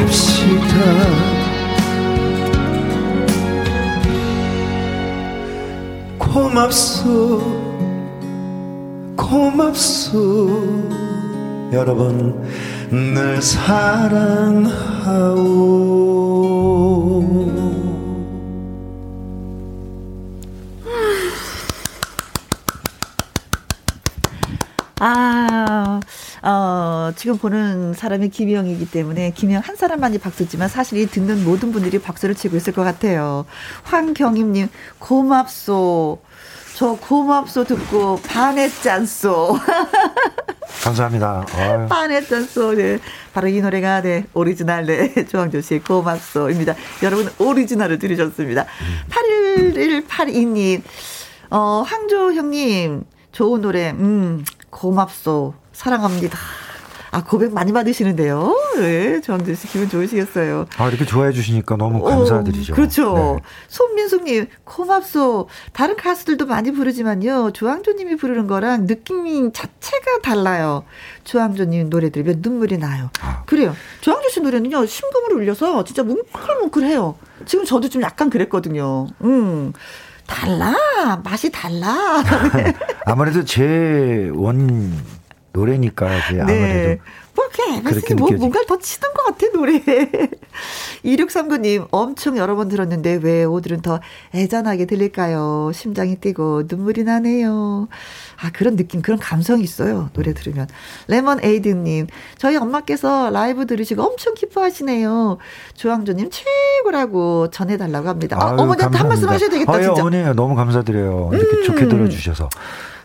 갑시다. 0.00 0.76
고맙소. 6.18 7.42
고맙소. 9.16 10.48
여러분 11.72 12.42
늘 12.90 13.40
사랑하오 13.40 14.70
지금 27.20 27.36
보는 27.36 27.92
사람이 27.92 28.30
김혜영이기 28.30 28.90
때문에 28.90 29.32
김혜영 29.32 29.60
한 29.62 29.76
사람만이 29.76 30.16
박수지만 30.16 30.70
사실 30.70 30.96
이 30.96 31.04
듣는 31.04 31.44
모든 31.44 31.70
분들이 31.70 31.98
박수를 31.98 32.34
치고 32.34 32.56
있을 32.56 32.72
것 32.72 32.82
같아요. 32.82 33.44
황경임님, 33.82 34.70
고맙소. 34.98 36.18
저 36.76 36.92
고맙소 36.94 37.64
듣고 37.64 38.22
반했잖소. 38.22 39.54
감사합니다. 40.82 41.44
반했잖소. 41.90 42.72
네. 42.76 42.98
바로 43.34 43.48
이 43.48 43.60
노래가 43.60 44.00
네, 44.00 44.24
오리지널 44.32 44.86
네, 44.86 45.12
조항조 45.28 45.60
씨의 45.60 45.80
고맙소입니다. 45.80 46.74
여러분 47.02 47.28
오리지널을 47.38 47.98
들으셨습니다. 47.98 48.64
8182님, 49.10 50.80
어, 51.50 51.84
항조 51.86 52.32
형님, 52.32 53.04
좋은 53.32 53.60
노래, 53.60 53.90
음, 53.90 54.42
고맙소. 54.70 55.52
사랑합니다. 55.74 56.38
아, 57.12 57.24
고백 57.24 57.52
많이 57.52 57.72
받으시는데요. 57.72 58.56
네, 58.78 59.20
조항조 59.20 59.54
씨 59.54 59.66
기분 59.66 59.88
좋으시겠어요. 59.88 60.66
아, 60.76 60.88
이렇게 60.88 61.04
좋아해 61.04 61.32
주시니까 61.32 61.76
너무 61.76 62.02
감사드리죠. 62.04 62.72
어, 62.72 62.76
그렇죠. 62.76 63.14
네. 63.42 63.50
손민숙님, 63.68 64.46
고맙소. 64.64 65.48
다른 65.72 65.96
가수들도 65.96 66.46
많이 66.46 66.70
부르지만요. 66.70 67.50
조항조님이 67.52 68.16
부르는 68.16 68.46
거랑 68.46 68.86
느낌 68.86 69.52
자체가 69.52 70.20
달라요. 70.22 70.84
조항조님 71.24 71.90
노래 71.90 72.10
들으면 72.10 72.36
눈물이 72.40 72.78
나요. 72.78 73.10
아. 73.20 73.42
그래요. 73.44 73.74
조항조 74.02 74.28
씨 74.28 74.40
노래는요, 74.40 74.86
심금을 74.86 75.32
울려서 75.34 75.82
진짜 75.84 76.04
뭉클뭉클해요. 76.04 77.16
지금 77.46 77.64
저도 77.64 77.88
좀 77.88 78.02
약간 78.02 78.30
그랬거든요. 78.30 79.08
음. 79.22 79.72
달라. 80.28 80.76
맛이 81.24 81.50
달라. 81.50 82.22
아무래도 83.04 83.44
제 83.44 84.30
원 84.34 84.92
노래니까 85.52 86.06
이제 86.18 86.40
아무래도 86.40 86.46
네. 86.46 86.98
뭐, 87.34 87.44
이렇게 87.46 87.82
그렇게 87.82 88.14
뭐, 88.14 88.30
뭔가를 88.30 88.66
더 88.66 88.78
치는 88.78 89.12
것 89.14 89.24
같아, 89.24 89.46
노래. 89.52 89.80
2639님, 91.04 91.86
엄청 91.90 92.36
여러 92.36 92.54
번 92.56 92.68
들었는데 92.68 93.20
왜 93.22 93.44
오늘은 93.44 93.82
더 93.82 94.00
애잔하게 94.34 94.86
들릴까요? 94.86 95.70
심장이 95.72 96.16
뛰고 96.16 96.64
눈물이 96.68 97.04
나네요. 97.04 97.88
아, 98.42 98.50
그런 98.52 98.76
느낌, 98.76 99.00
그런 99.00 99.18
감성이 99.18 99.62
있어요. 99.62 100.10
노래 100.12 100.34
들으면. 100.34 100.66
레몬 101.08 101.42
에이드님, 101.42 102.08
저희 102.36 102.56
엄마께서 102.56 103.30
라이브 103.30 103.66
들으시고 103.66 104.02
엄청 104.02 104.34
기뻐하시네요. 104.34 105.38
조항조님 105.74 106.30
최고라고 106.30 107.50
전해달라고 107.50 108.08
합니다. 108.08 108.36
아, 108.40 108.54
어머니한테 108.58 108.98
한. 108.98 109.08
말씀 109.08 109.28
하셔야 109.28 109.48
되겠다, 109.48 109.72
아유, 109.72 109.82
진짜. 109.84 110.02
음. 110.02 110.06
어머니 110.06 110.34
너무 110.34 110.54
감사드려요. 110.54 111.30
이렇게 111.32 111.62
좋게 111.64 111.88
들어주셔서 111.88 112.48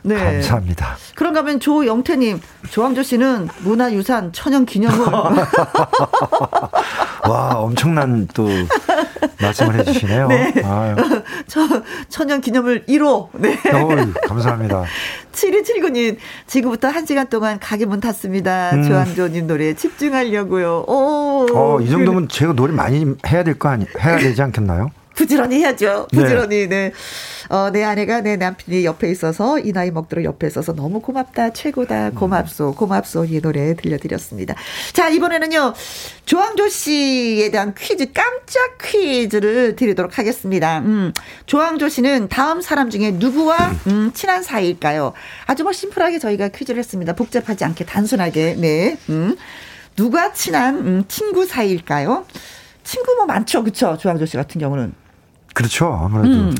네. 0.05 0.15
감사합니다. 0.15 0.97
그런가 1.15 1.39
하면 1.39 1.59
조영태님, 1.59 2.39
조항조 2.69 3.03
씨는 3.03 3.49
문화유산 3.61 4.31
천연기념물. 4.33 5.07
와 7.27 7.55
엄청난 7.55 8.27
또 8.33 8.47
말씀을 9.41 9.75
해주시네요. 9.79 10.27
네. 10.53 10.53
아유, 10.63 10.95
저 11.47 11.61
천연 12.09 12.41
기념을 12.41 12.85
1호. 12.85 13.29
네. 13.33 13.57
어우, 13.73 14.13
감사합니다. 14.27 14.83
7279님, 15.33 16.17
지금부터 16.47 16.87
한 16.89 17.05
시간 17.05 17.27
동안 17.27 17.59
가게 17.59 17.85
문 17.85 17.99
닫습니다. 17.99 18.71
음. 18.73 18.83
조항조님 18.87 19.47
노래 19.47 19.73
집중하려고요. 19.73 20.85
오. 20.87 21.47
어, 21.53 21.79
이 21.81 21.89
정도면 21.89 22.27
제가 22.29 22.53
노래 22.53 22.73
많이 22.73 23.05
해야 23.27 23.43
될 23.43 23.55
거 23.57 23.69
아니, 23.69 23.85
해야 23.99 24.17
되지 24.17 24.41
않겠나요? 24.41 24.91
부지런히 25.15 25.59
해야죠. 25.59 26.07
네. 26.11 26.21
부지런히, 26.21 26.67
네. 26.67 26.91
어, 27.49 27.69
내 27.71 27.83
아내가 27.83 28.21
내 28.21 28.35
남편이 28.35 28.85
옆에 28.85 29.09
있어서, 29.11 29.59
이 29.59 29.71
나이 29.71 29.91
먹도록 29.91 30.25
옆에 30.25 30.47
있어서 30.47 30.73
너무 30.73 31.01
고맙다, 31.01 31.53
최고다, 31.53 32.11
고맙소, 32.11 32.75
고맙소, 32.75 33.25
이 33.25 33.41
노래 33.41 33.75
들려드렸습니다. 33.75 34.55
자, 34.93 35.09
이번에는요, 35.09 35.73
조항조 36.25 36.69
씨에 36.69 37.51
대한 37.51 37.73
퀴즈, 37.77 38.11
깜짝 38.13 38.77
퀴즈를 38.81 39.75
드리도록 39.75 40.17
하겠습니다. 40.17 40.79
음, 40.79 41.13
조항조 41.45 41.89
씨는 41.89 42.29
다음 42.29 42.61
사람 42.61 42.89
중에 42.89 43.11
누구와, 43.11 43.57
음, 43.87 44.11
친한 44.13 44.43
사이일까요? 44.43 45.13
아주 45.45 45.63
뭐 45.63 45.71
심플하게 45.71 46.19
저희가 46.19 46.49
퀴즈를 46.49 46.79
했습니다. 46.79 47.13
복잡하지 47.13 47.63
않게, 47.63 47.85
단순하게, 47.85 48.55
네. 48.59 48.97
음, 49.09 49.35
누가 49.95 50.33
친한, 50.33 50.75
음, 50.79 51.03
친구 51.07 51.45
사이일까요? 51.45 52.25
친구 52.83 53.15
뭐 53.15 53.25
많죠, 53.25 53.63
그쵸? 53.63 53.97
조항조 53.97 54.25
씨 54.25 54.37
같은 54.37 54.59
경우는. 54.59 54.93
그렇죠. 55.53 55.85
아무래도. 55.87 56.35
음, 56.35 56.55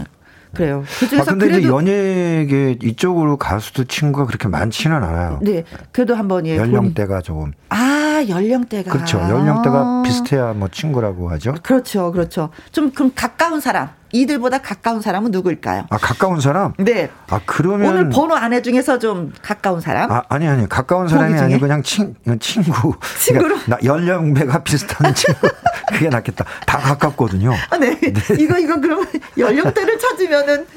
그래요. 0.56 0.84
그 1.00 1.06
아, 1.06 1.10
중에서 1.10 1.32
근데 1.38 1.64
연예계 1.64 2.78
이쪽으로 2.82 3.38
가수도 3.38 3.84
친구가 3.84 4.26
그렇게 4.26 4.48
많지는 4.48 4.96
않아요. 5.04 5.40
네, 5.42 5.64
그래도 5.92 6.16
한번 6.16 6.46
예. 6.48 6.58
본- 6.58 6.68
연령대가 6.68 7.22
조금. 7.22 7.52
아, 7.70 8.24
연령대가 8.28 8.92
그렇죠. 8.92 9.20
연령대가 9.20 10.02
비슷해야 10.04 10.54
뭐 10.54 10.68
친구라고 10.70 11.30
하죠. 11.32 11.56
그렇죠, 11.62 12.12
그렇죠. 12.12 12.50
좀 12.72 12.92
그럼 12.92 13.12
가까운 13.14 13.60
사람, 13.60 13.90
이들보다 14.12 14.60
가까운 14.60 15.02
사람은 15.02 15.32
누구일까요? 15.32 15.88
아, 15.90 15.98
가까운 15.98 16.40
사람? 16.40 16.74
네. 16.78 17.10
아, 17.30 17.40
그러면. 17.46 17.90
오늘 17.90 18.10
번호 18.10 18.36
아내 18.36 18.62
중에서 18.62 19.00
좀 19.00 19.34
가까운 19.42 19.82
사람. 19.82 20.12
아, 20.12 20.24
아니, 20.30 20.48
아니. 20.48 20.68
가까운 20.70 21.08
사람이? 21.08 21.38
아니고 21.38 21.60
그냥 21.60 21.84
친, 21.84 22.16
친구. 22.40 22.96
친구로? 23.20 23.60
그러니까 23.60 23.76
나 23.76 23.78
연령배가 23.84 24.64
비슷한 24.64 25.14
친구. 25.16 25.48
그게 25.90 26.10
낫겠다. 26.10 26.46
다 26.66 26.78
가깝거든요. 26.80 27.54
아, 27.70 27.78
네. 27.78 28.00
이거, 28.40 28.58
이거, 28.58 28.80
그러면 28.80 29.08
연령대를 29.38 30.00
찾으면은, 30.00 30.68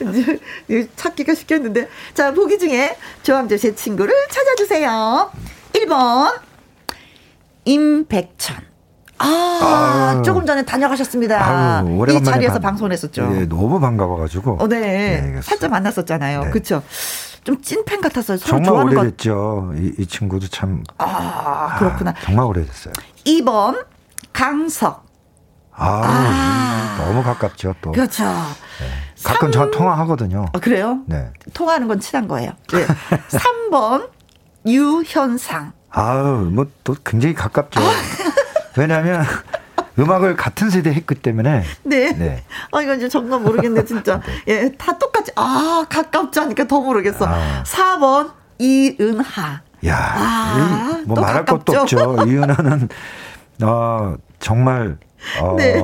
찾기가 0.96 1.34
쉽겠는데. 1.34 1.88
자, 2.14 2.32
보기 2.32 2.58
중에 2.58 2.96
조항조 3.22 3.56
씨의 3.56 3.76
친구를 3.76 4.14
찾아주세요. 4.30 5.30
1번, 5.72 6.38
임백천. 7.64 8.69
아, 9.22 10.14
아유. 10.16 10.22
조금 10.22 10.46
전에 10.46 10.64
다녀가셨습니다. 10.64 11.80
아유, 11.82 12.06
이 12.08 12.22
자리에서 12.24 12.54
반- 12.54 12.62
방송을 12.72 12.92
했었죠. 12.92 13.28
예, 13.36 13.44
너무 13.46 13.78
반가워가지고. 13.80 14.56
어, 14.60 14.66
네. 14.68 15.20
네, 15.20 15.40
살짝 15.42 15.70
만났었잖아요. 15.70 16.44
네. 16.44 16.50
그쵸? 16.50 16.82
좀 17.44 17.60
찐팬 17.60 18.00
같았어요. 18.00 18.38
서로 18.38 18.62
정말. 18.62 18.84
오래됐죠. 18.98 19.72
이, 19.76 19.92
이 19.98 20.06
친구도 20.06 20.48
참. 20.48 20.82
아, 20.98 21.76
그렇구나. 21.78 22.10
아, 22.12 22.14
정말 22.22 22.46
오래됐어요. 22.46 22.92
2번, 23.26 23.84
강석. 24.32 25.04
아, 25.72 26.96
너무 26.98 27.22
가깝죠, 27.22 27.74
또. 27.80 27.92
그렇죠. 27.92 28.24
가끔 29.22 29.50
저 29.52 29.70
통화하거든요. 29.70 30.46
아, 30.52 30.58
그래요? 30.58 31.00
네. 31.06 31.30
통화하는 31.54 31.88
건 31.88 32.00
친한 32.00 32.26
거예요. 32.28 32.52
네. 32.72 32.86
3번, 33.28 34.08
유현상. 34.66 35.72
아우, 35.92 36.44
뭐 36.50 36.66
또 36.84 36.94
굉장히 37.04 37.34
가깝죠. 37.34 37.80
아. 38.70 38.80
왜냐하면 38.80 39.24
음악을 39.98 40.36
같은 40.36 40.70
세대 40.70 40.92
했기 40.92 41.14
때문에. 41.14 41.62
네. 41.82 42.12
네. 42.12 42.44
아, 42.72 42.80
이건 42.80 42.98
이제 42.98 43.08
정말 43.08 43.40
모르겠네, 43.40 43.84
진짜. 43.84 44.20
예, 44.48 44.72
다 44.78 44.96
똑같이. 44.98 45.32
아, 45.36 45.84
가깝지 45.88 46.40
않으니까 46.40 46.66
더 46.66 46.80
모르겠어. 46.80 47.26
아. 47.26 47.62
4번, 47.64 48.32
이은하. 48.58 49.60
야, 49.86 49.96
아, 49.96 50.98
이, 51.02 51.06
뭐또 51.06 51.22
말할 51.22 51.44
가깝죠. 51.44 51.72
것도 51.72 51.80
없죠. 51.80 52.16
이은하는 52.28 52.88
어, 53.62 54.14
정말 54.38 54.98
어, 55.40 55.56
네. 55.56 55.80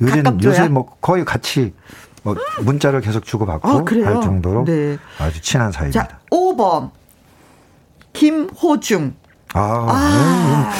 요새 0.00 0.22
가깝죠요? 0.22 0.50
요새 0.50 0.68
뭐 0.68 0.96
거의 1.00 1.24
같이 1.24 1.74
뭐 2.22 2.36
문자를 2.62 3.00
계속 3.00 3.24
주고받고 3.24 3.68
아, 3.68 3.82
그래요? 3.84 4.06
할 4.06 4.20
정도로 4.20 4.64
네. 4.64 4.96
아주 5.18 5.40
친한 5.40 5.72
사이입니다. 5.72 6.06
자, 6.06 6.18
5번, 6.30 6.90
김호중. 8.12 9.14
아, 9.54 9.86
아, 9.88 10.72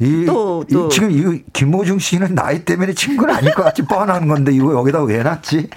이, 0.00 0.24
또, 0.26 0.64
또. 0.72 0.86
이, 0.86 0.90
지금 0.90 1.10
이 1.10 1.42
김호중 1.52 1.98
씨는 1.98 2.34
나이 2.34 2.64
때문에 2.64 2.92
친구는 2.94 3.34
아닐 3.34 3.52
것 3.52 3.64
같이 3.64 3.82
뻔한 3.82 4.28
건데 4.28 4.52
이거 4.52 4.74
여기다 4.74 5.02
왜 5.02 5.22
놨지? 5.22 5.68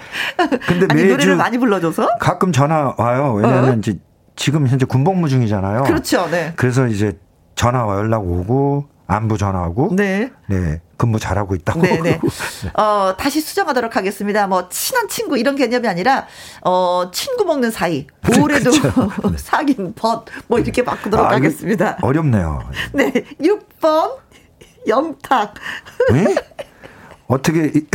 근데 0.66 0.86
아니, 0.88 1.02
매주 1.02 1.08
노래를 1.08 1.36
많이 1.36 1.58
불러줘서? 1.58 2.18
가끔 2.18 2.52
전화 2.52 2.94
와요. 2.96 3.34
왜냐하면 3.34 3.70
어? 3.70 3.76
이제 3.78 3.98
지금 4.36 4.66
현재 4.68 4.86
군복무 4.86 5.28
중이잖아요. 5.28 5.82
그렇죠, 5.84 6.28
네. 6.30 6.52
그래서 6.56 6.86
이제 6.86 7.18
전화 7.56 7.84
와 7.84 7.96
연락 7.98 8.24
오고 8.24 8.86
안부 9.08 9.38
전화하고 9.38 9.90
네. 9.94 10.30
네, 10.46 10.80
근무 11.02 11.18
잘하고 11.18 11.56
있다고. 11.56 11.82
네네. 11.82 12.20
어, 12.78 13.16
다시 13.18 13.40
수정하도록 13.40 13.96
하겠습니다. 13.96 14.46
뭐, 14.46 14.68
친한 14.68 15.08
친구 15.08 15.36
이런 15.36 15.56
개념이 15.56 15.88
아니라, 15.88 16.28
어, 16.64 17.10
친구 17.12 17.44
먹는 17.44 17.72
사이. 17.72 18.06
올해도 18.40 18.70
사귄 19.36 19.94
벗, 19.94 20.26
뭐 20.46 20.60
이렇게 20.60 20.84
바꾸도록 20.84 21.26
아, 21.26 21.30
하겠습니다. 21.32 21.98
어렵네요. 22.02 22.70
네. 22.92 23.10
6번, 23.40 24.16
영탁. 24.86 25.54
네? 26.12 26.36
어떻게 27.26 27.72
이- 27.74 27.86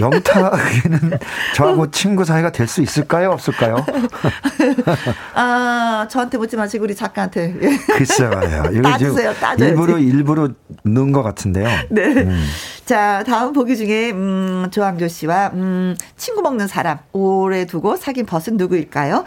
영탁에는 0.00 1.18
저하고 1.54 1.90
친구 1.90 2.24
사이가 2.24 2.50
될 2.50 2.66
수 2.66 2.80
있을까요? 2.82 3.30
없을까요? 3.30 3.76
아, 5.34 6.06
저한테 6.10 6.38
묻지 6.38 6.56
마시고 6.56 6.84
우리 6.84 6.94
작가한테. 6.94 7.54
예. 7.60 7.76
글쎄. 7.94 8.24
이거 8.72 8.82
따주세요, 8.82 9.14
지금 9.32 9.34
따져야지. 9.40 9.64
일부러 9.64 9.98
일부러 9.98 10.48
넣은 10.84 11.12
것 11.12 11.22
같은데요. 11.22 11.68
네. 11.90 12.04
음. 12.06 12.46
자, 12.86 13.22
다음 13.26 13.52
보기 13.52 13.76
중에, 13.76 14.10
음, 14.10 14.68
조항조 14.70 15.08
씨와, 15.08 15.50
음, 15.54 15.96
친구 16.16 16.42
먹는 16.42 16.66
사람, 16.66 16.98
오래 17.12 17.64
두고 17.66 17.96
사귄 17.96 18.26
벗은 18.26 18.56
누구일까요? 18.56 19.24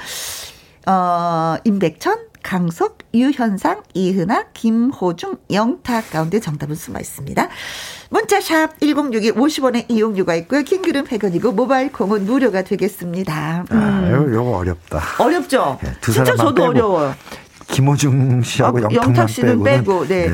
어, 0.88 1.56
임백천, 1.64 2.18
강석, 2.50 3.00
유현상, 3.16 3.82
이은아, 3.96 4.46
김호중, 4.54 5.38
영탁 5.52 6.12
가운데 6.12 6.40
정답은 6.40 6.76
숨어 6.76 7.00
있습니다. 7.00 7.50
문자샵 8.12 8.80
1061 8.82 9.34
50원의 9.34 9.86
이용료가 9.90 10.36
있고요. 10.36 10.62
킹글은 10.62 11.06
100원이고 11.06 11.56
모바일 11.56 11.92
콩은 11.92 12.26
무료가 12.26 12.62
되겠습니다. 12.62 13.66
음, 13.72 13.76
아, 13.76 14.08
이거, 14.08 14.30
이거 14.30 14.58
어렵다. 14.58 15.02
어렵죠? 15.18 15.80
네, 15.82 15.92
두 16.02 16.12
진짜 16.14 16.36
저도 16.36 16.54
빼고. 16.54 16.68
어려워요. 16.68 17.16
김호중 17.70 18.44
씨하고 18.44 18.78
어, 18.78 18.90
영탁 18.94 19.28
씨는 19.28 19.64
빼고, 19.64 20.06
네. 20.08 20.30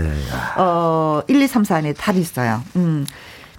어, 0.58 1.21
1, 1.30 1.41
2, 1.41 1.47
3, 1.47 1.63
4 1.63 1.78
안에 1.78 1.93
답이 1.93 2.19
있어요. 2.19 2.62
음. 2.76 3.06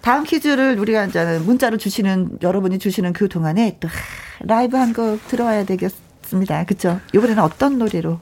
다음 0.03 0.25
퀴즈를 0.25 0.79
우리가 0.79 1.07
이제 1.07 1.41
문자로 1.43 1.79
주시는, 1.79 2.41
여러분이 2.43 2.79
주시는 2.79 3.15
그 3.15 3.31
동안에 3.31 3.79
또 3.81 3.89
하, 3.89 3.93
라이브 4.41 4.77
한 4.77 4.93
곡 4.93 5.27
들어와야 5.29 5.65
되겠습니다. 5.65 6.65
그쵸? 6.67 7.01
이번에는 7.15 7.43
어떤 7.43 7.79
노래로? 7.79 8.21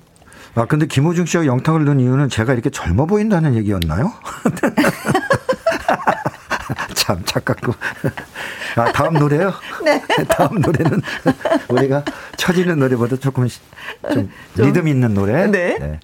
아 0.55 0.67
근데 0.67 0.87
김호중 0.87 1.27
씨하고 1.27 1.47
영탁을 1.47 1.85
넣은 1.85 2.01
이유는 2.01 2.29
제가 2.29 2.53
이렇게 2.53 2.71
젊어 2.71 3.07
보인다는 3.07 3.55
얘기였나요? 3.55 4.13
참 6.95 7.23
착각고. 7.25 7.73
아 8.77 8.93
다음 8.93 9.15
노래요? 9.15 9.53
네. 9.85 10.03
다음 10.29 10.61
노래는 10.61 11.01
우리가 11.69 12.05
쳐지는 12.37 12.79
노래보다 12.79 13.17
조금 13.17 13.49
시- 13.49 13.61
좀 14.13 14.31
좀. 14.57 14.67
리듬 14.67 14.89
있는 14.89 15.15
노래. 15.15 15.47
네. 15.47 15.99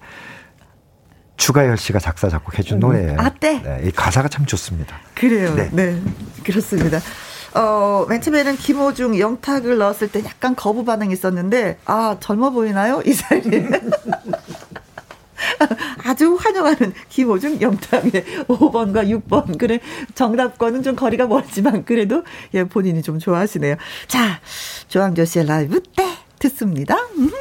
주가열 1.37 1.77
씨가 1.77 1.99
작사 1.99 2.29
작곡해 2.29 2.63
준 2.63 2.79
노래예요. 2.79 3.15
아, 3.19 3.29
네. 3.39 3.81
이 3.83 3.91
가사가 3.91 4.27
참 4.27 4.45
좋습니다. 4.45 4.95
그래요. 5.13 5.53
네. 5.55 5.69
네. 5.71 6.01
그렇습니다. 6.43 6.99
어, 7.53 8.05
맨 8.09 8.21
처음에는 8.21 8.55
김호중, 8.57 9.17
영탁을 9.19 9.77
넣었을 9.77 10.09
때 10.11 10.23
약간 10.25 10.55
거부 10.55 10.83
반응이 10.83 11.13
있었는데, 11.13 11.77
아, 11.85 12.17
젊어 12.19 12.49
보이나요? 12.49 13.01
이 13.05 13.13
사이에. 13.13 13.41
아주 16.03 16.35
환영하는 16.35 16.93
김호중, 17.09 17.61
영탁의 17.61 18.23
5번과 18.47 19.21
6번. 19.27 19.57
그래, 19.57 19.79
정답과는 20.15 20.83
좀 20.83 20.95
거리가 20.95 21.27
멀지만, 21.27 21.85
그래도, 21.85 22.23
예, 22.53 22.63
본인이 22.63 23.01
좀 23.01 23.19
좋아하시네요. 23.19 23.75
자, 24.07 24.39
조항조 24.87 25.25
씨의 25.25 25.45
라이브 25.45 25.81
때 25.81 26.03
듣습니다. 26.39 26.95
음. 27.17 27.31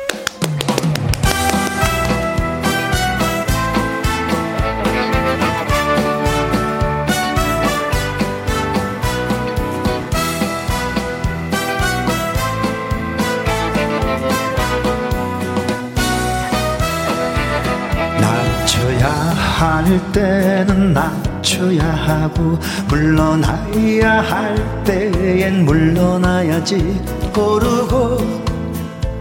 할 19.87 20.13
때는 20.13 20.93
낮춰야 20.93 21.85
하고 21.85 22.59
물러나야 22.89 24.21
할 24.21 24.83
때엔 24.83 25.65
물러나야지. 25.65 27.01
오르고 27.39 28.19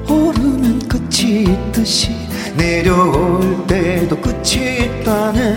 오르면 0.10 0.80
끝이 0.90 1.44
있듯이 1.44 2.16
내려올 2.58 3.64
때도 3.68 4.20
끝이 4.20 4.80
있다네. 4.86 5.56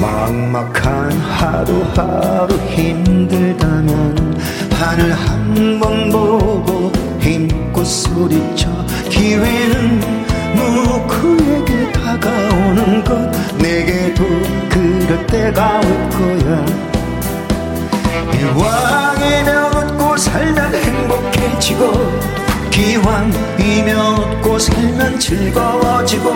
막막한 0.00 1.10
하루하루 1.18 2.54
힘들다면 2.68 4.38
하늘 4.72 5.12
한 5.14 5.80
번 5.80 6.10
보고 6.10 6.92
힘껏 7.20 7.84
소리쳐 7.84 8.68
기회는 9.08 10.00
누구에게 10.54 11.69
다가오는 12.10 13.04
것 13.04 13.30
내게도 13.58 14.24
그럴 14.68 15.26
때가 15.26 15.78
올 15.78 16.08
거야. 16.10 16.66
이왕이면 18.34 19.74
웃고 19.76 20.16
살면 20.16 20.74
행복해지고 20.74 21.92
기왕이면 22.70 24.16
웃고 24.18 24.58
살면 24.58 25.20
즐거워지고 25.20 26.34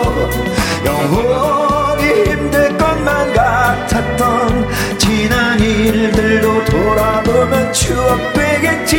영원히 0.85 2.23
힘들 2.29 2.77
것만 2.77 3.33
같았던 3.33 4.97
지난 4.97 5.59
일들도 5.59 6.63
돌아보면 6.63 7.73
추억 7.73 8.33
되겠지. 8.33 8.95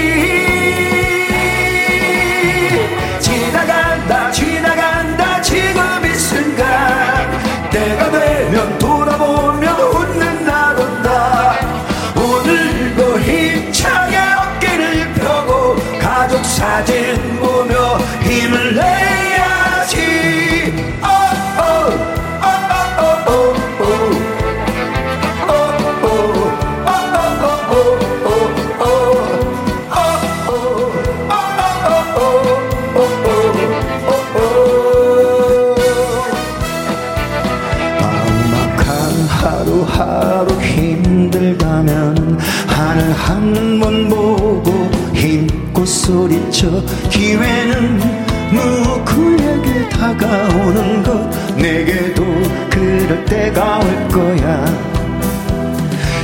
지나간다 3.20 4.30
지나간다 4.30 5.40
지금 5.40 6.05
때가 7.76 8.10
되면 8.10 8.85
소리쳐 46.56 46.82
기회는 47.10 48.00
누구에게 48.50 49.88
다가오는 49.90 51.02
것. 51.02 51.30
내게도 51.56 52.24
그럴 52.70 53.24
때가 53.26 53.78
올 53.78 54.08
거야. 54.08 54.64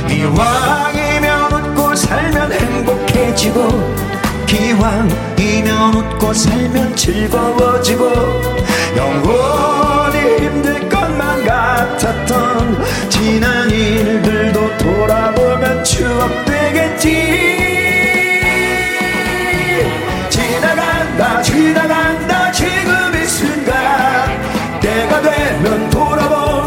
이왕이면 0.09 1.51
웃고 1.51 1.95
살면 1.95 2.51
행복해지고 2.51 3.69
기왕이면 4.47 5.93
웃고 5.95 6.33
살면 6.33 6.95
즐거워지고 6.95 8.11
영원히 8.97 10.37
힘들 10.37 10.89
것만 10.89 11.45
같았던 11.45 12.83
지난 13.09 13.69
일들도 13.69 14.77
돌아보면 14.77 15.83
추억 15.83 16.45
되겠지 16.45 17.62
나간다 21.17 21.41
지나간다 21.41 22.51
지금 22.51 23.13
이 23.15 23.25
순간. 23.27 23.71
때가 24.79 25.21
되면 25.21 25.89
돌아보 25.89 26.62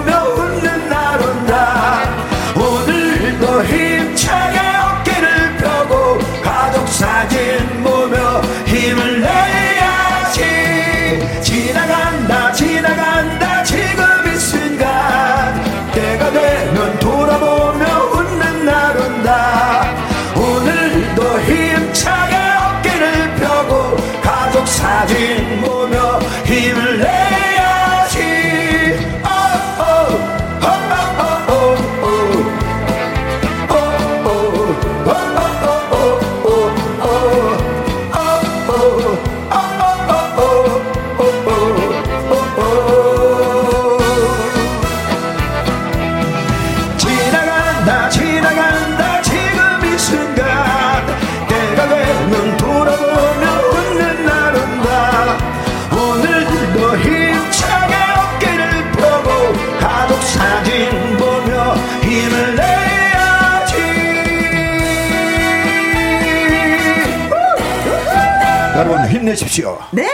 힘내십시오. 69.37 69.79
네. 69.92 70.09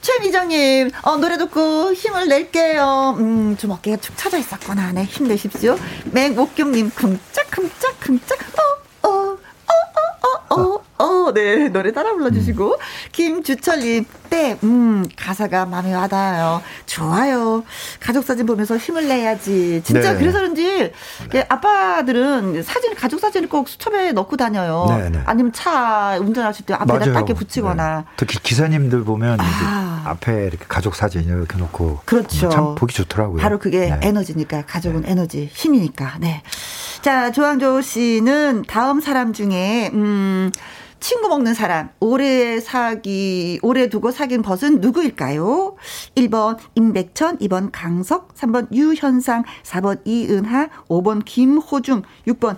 최미정님, 0.00 0.90
어, 1.02 1.16
노래 1.16 1.36
듣고 1.36 1.92
힘을 1.92 2.28
낼게요. 2.28 3.16
음, 3.18 3.56
좀 3.56 3.72
어깨가 3.72 3.96
축 3.98 4.16
처져 4.16 4.38
있었구나. 4.38 4.92
네, 4.92 5.02
힘내십시오. 5.04 5.76
맹옥경님, 6.12 6.90
쿵짝쿵짝, 6.90 8.00
쿵짝, 8.00 8.38
어, 9.02 9.08
어, 9.08 9.10
어, 9.10 9.34
어, 10.22 10.54
어, 10.54 10.60
어. 10.60 10.85
어, 11.26 11.32
네. 11.32 11.68
노래 11.68 11.92
따라 11.92 12.12
불러주시고. 12.12 12.66
음. 12.72 12.78
김주철님, 13.12 14.04
때, 14.30 14.56
음, 14.62 15.04
가사가 15.16 15.66
마음에 15.66 15.92
와닿아요. 15.92 16.62
좋아요. 16.86 17.64
가족 18.00 18.24
사진 18.24 18.46
보면서 18.46 18.76
힘을 18.76 19.08
내야지. 19.08 19.82
진짜 19.84 20.12
네. 20.12 20.18
그래서 20.18 20.38
그런지, 20.38 20.92
아빠들은 21.48 22.62
사진, 22.62 22.94
가족 22.94 23.20
사진을 23.20 23.48
꼭 23.48 23.68
수첩에 23.68 24.12
넣고 24.12 24.36
다녀요. 24.36 24.86
네, 24.88 25.10
네. 25.10 25.20
아니면 25.26 25.52
차 25.52 26.16
운전하실 26.20 26.66
때 26.66 26.74
앞에다 26.74 27.12
딱게 27.12 27.34
붙이거나. 27.34 27.98
네. 27.98 28.04
특히 28.16 28.38
기사님들 28.40 29.04
보면 29.04 29.38
아. 29.40 30.02
앞에 30.06 30.46
이렇게 30.46 30.64
가족 30.68 30.94
사진 30.94 31.22
이렇게 31.24 31.58
놓고. 31.58 32.00
그렇죠. 32.04 32.48
참 32.48 32.74
보기 32.76 32.94
좋더라고요. 32.94 33.42
바로 33.42 33.58
그게 33.58 33.90
네. 33.90 33.98
에너지니까. 34.02 34.64
가족은 34.66 35.02
네. 35.02 35.10
에너지, 35.10 35.50
힘이니까. 35.52 36.18
네. 36.20 36.42
자, 37.02 37.30
조항조 37.32 37.82
씨는 37.82 38.64
다음 38.66 39.00
사람 39.00 39.32
중에, 39.32 39.90
음, 39.92 40.50
친구 41.06 41.28
먹는 41.28 41.54
사람, 41.54 41.90
오래 42.00 42.58
사기, 42.58 43.60
오래 43.62 43.88
두고 43.88 44.10
사귄 44.10 44.42
벗은 44.42 44.80
누구일까요? 44.80 45.76
1번 46.16 46.58
임백천, 46.74 47.38
2번 47.38 47.68
강석, 47.70 48.34
3번 48.34 48.66
유현상, 48.74 49.44
4번 49.62 50.00
이은하, 50.04 50.66
5번 50.88 51.24
김호중, 51.24 52.02
6번 52.26 52.56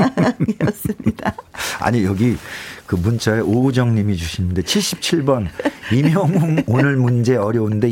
영타였습니다. 0.00 1.34
아니, 1.82 2.04
여기 2.04 2.36
그 2.86 2.94
문자에 2.94 3.40
오우정 3.40 3.96
님이 3.96 4.16
주시는데 4.16 4.62
77번 4.62 5.48
이명웅 5.92 6.62
오늘 6.70 6.96
문제 6.96 7.34
어려운데 7.34 7.88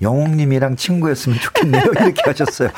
영웅 0.00 0.34
님이랑 0.34 0.76
친구였으면 0.76 1.38
좋겠네요. 1.40 1.84
이렇게 1.84 2.22
하셨어요. 2.24 2.70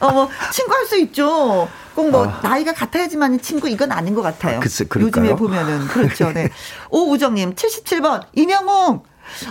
어, 0.00 0.10
뭐 0.10 0.28
친구 0.50 0.72
할 0.72 0.86
수 0.86 0.98
있죠. 0.98 1.68
꼭뭐 1.94 2.26
아. 2.26 2.40
나이가 2.42 2.72
같아야지만 2.72 3.40
친구 3.40 3.68
이건 3.68 3.92
아닌 3.92 4.14
것 4.14 4.22
같아요. 4.22 4.56
아, 4.56 4.60
글쎄, 4.60 4.84
요즘에 4.94 5.34
보면은 5.36 5.86
그렇죠. 5.88 6.32
네. 6.32 6.48
오우정 6.90 7.34
님 7.34 7.54
77번 7.54 8.22
이명웅 8.34 9.02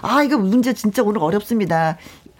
아, 0.02 0.24
이거 0.24 0.38
문제 0.38 0.74
진짜 0.74 1.04
오늘 1.04 1.22
어렵습니다. 1.22 1.98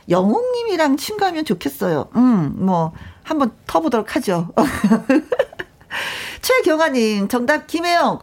영웅님이랑 0.10 0.98
친구하면 0.98 1.46
좋겠어요. 1.46 2.10
음, 2.16 2.54
뭐, 2.58 2.94
한번 3.24 3.52
터보도록 3.68 4.16
하죠. 4.16 4.50
최경아님, 6.42 7.28
정답 7.28 7.68
김혜영. 7.68 8.20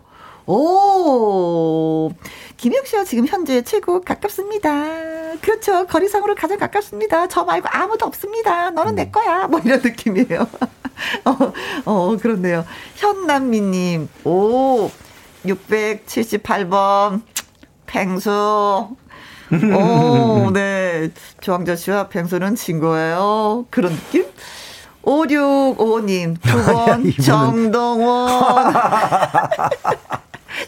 오, 0.47 2.11
김혜영 2.57 2.85
씨와 2.85 3.05
지금 3.05 3.27
현재 3.27 3.63
최고 3.63 4.01
가깝습니다. 4.01 4.71
그렇죠. 5.41 5.87
거리상으로 5.87 6.35
가장 6.35 6.59
가깝습니다. 6.59 7.29
저 7.29 7.45
말고 7.45 7.69
아무도 7.71 8.07
없습니다. 8.07 8.71
너는 8.71 8.95
내 8.95 9.11
거야. 9.11 9.47
뭐 9.47 9.61
이런 9.65 9.81
느낌이에요. 9.81 10.47
어, 11.25 11.53
어, 11.85 12.17
그렇네요. 12.17 12.65
현남미님, 12.97 14.09
오, 14.25 14.91
678번, 15.45 17.23
팽수. 17.87 18.31
오, 19.51 20.51
네. 20.53 21.11
조항조 21.41 21.77
씨와 21.77 22.09
팽수는 22.09 22.57
친구예요. 22.57 23.67
그런 23.71 23.93
느낌? 23.95 24.27
5655님, 25.03 26.39
9번 26.39 27.23
정동원. 27.25 28.75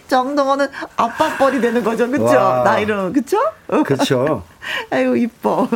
정동원은 0.08 0.68
아빠 0.96 1.36
뻘이 1.36 1.60
되는 1.60 1.82
거죠. 1.82 2.08
그쵸? 2.10 2.62
나이로, 2.64 3.12
그쵸? 3.12 3.38
그쵸. 3.84 4.42
아유, 4.90 5.16
이뻐. 5.16 5.68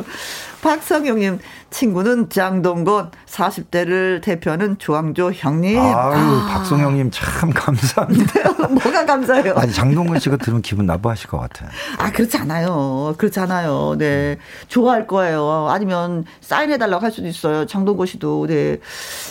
박성용님, 0.62 1.40
친구는 1.74 2.30
장동건, 2.30 3.10
40대를 3.26 4.22
대표하는 4.22 4.78
조항조 4.78 5.32
형님. 5.32 5.76
아유, 5.76 5.84
아. 5.84 6.46
박성용님 6.52 7.10
참 7.12 7.50
감사합니다. 7.50 8.52
뭐가 8.70 9.04
감사해요? 9.04 9.54
아니, 9.56 9.72
장동건 9.72 10.20
씨가 10.20 10.36
들으면 10.36 10.62
기분 10.62 10.86
나빠하실 10.86 11.28
것 11.28 11.38
같아요. 11.38 11.68
아, 11.98 12.12
그렇지 12.12 12.36
않아요. 12.36 13.16
그렇지 13.18 13.40
않아요. 13.40 13.96
네. 13.98 14.38
좋아할 14.68 15.08
거예요. 15.08 15.66
아니면 15.68 16.24
사인해달라고 16.42 17.02
할 17.02 17.10
수도 17.10 17.26
있어요. 17.26 17.66
장동건 17.66 18.06
씨도. 18.06 18.46
네. 18.46 18.78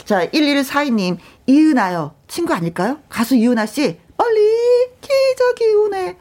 자, 0.03 0.27
1142님, 0.27 1.17
이은아요. 1.47 2.11
친구 2.27 2.53
아닐까요? 2.53 2.97
가수 3.07 3.35
이은아 3.35 3.67
씨. 3.67 3.99
빨리 4.17 4.41
기저귀 4.99 5.65
우네. 5.85 6.17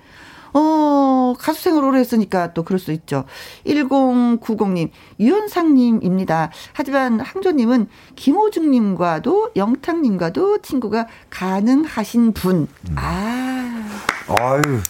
어, 0.55 1.35
가수 1.39 1.63
생활 1.63 1.85
오래 1.85 1.99
했으니까 2.01 2.53
또 2.55 2.63
그럴 2.63 2.79
수 2.79 2.93
있죠. 2.93 3.25
1090님, 3.67 4.91
유현상님입니다. 5.19 6.51
하지만 6.73 7.21
항조님은 7.21 7.89
김호중님과도 8.17 9.53
영탁님과도 9.57 10.59
친구가 10.63 11.07
가능하신 11.31 12.33
분. 12.33 12.69
음. 12.89 12.95
아. 12.97 13.83
아유. 14.29 14.81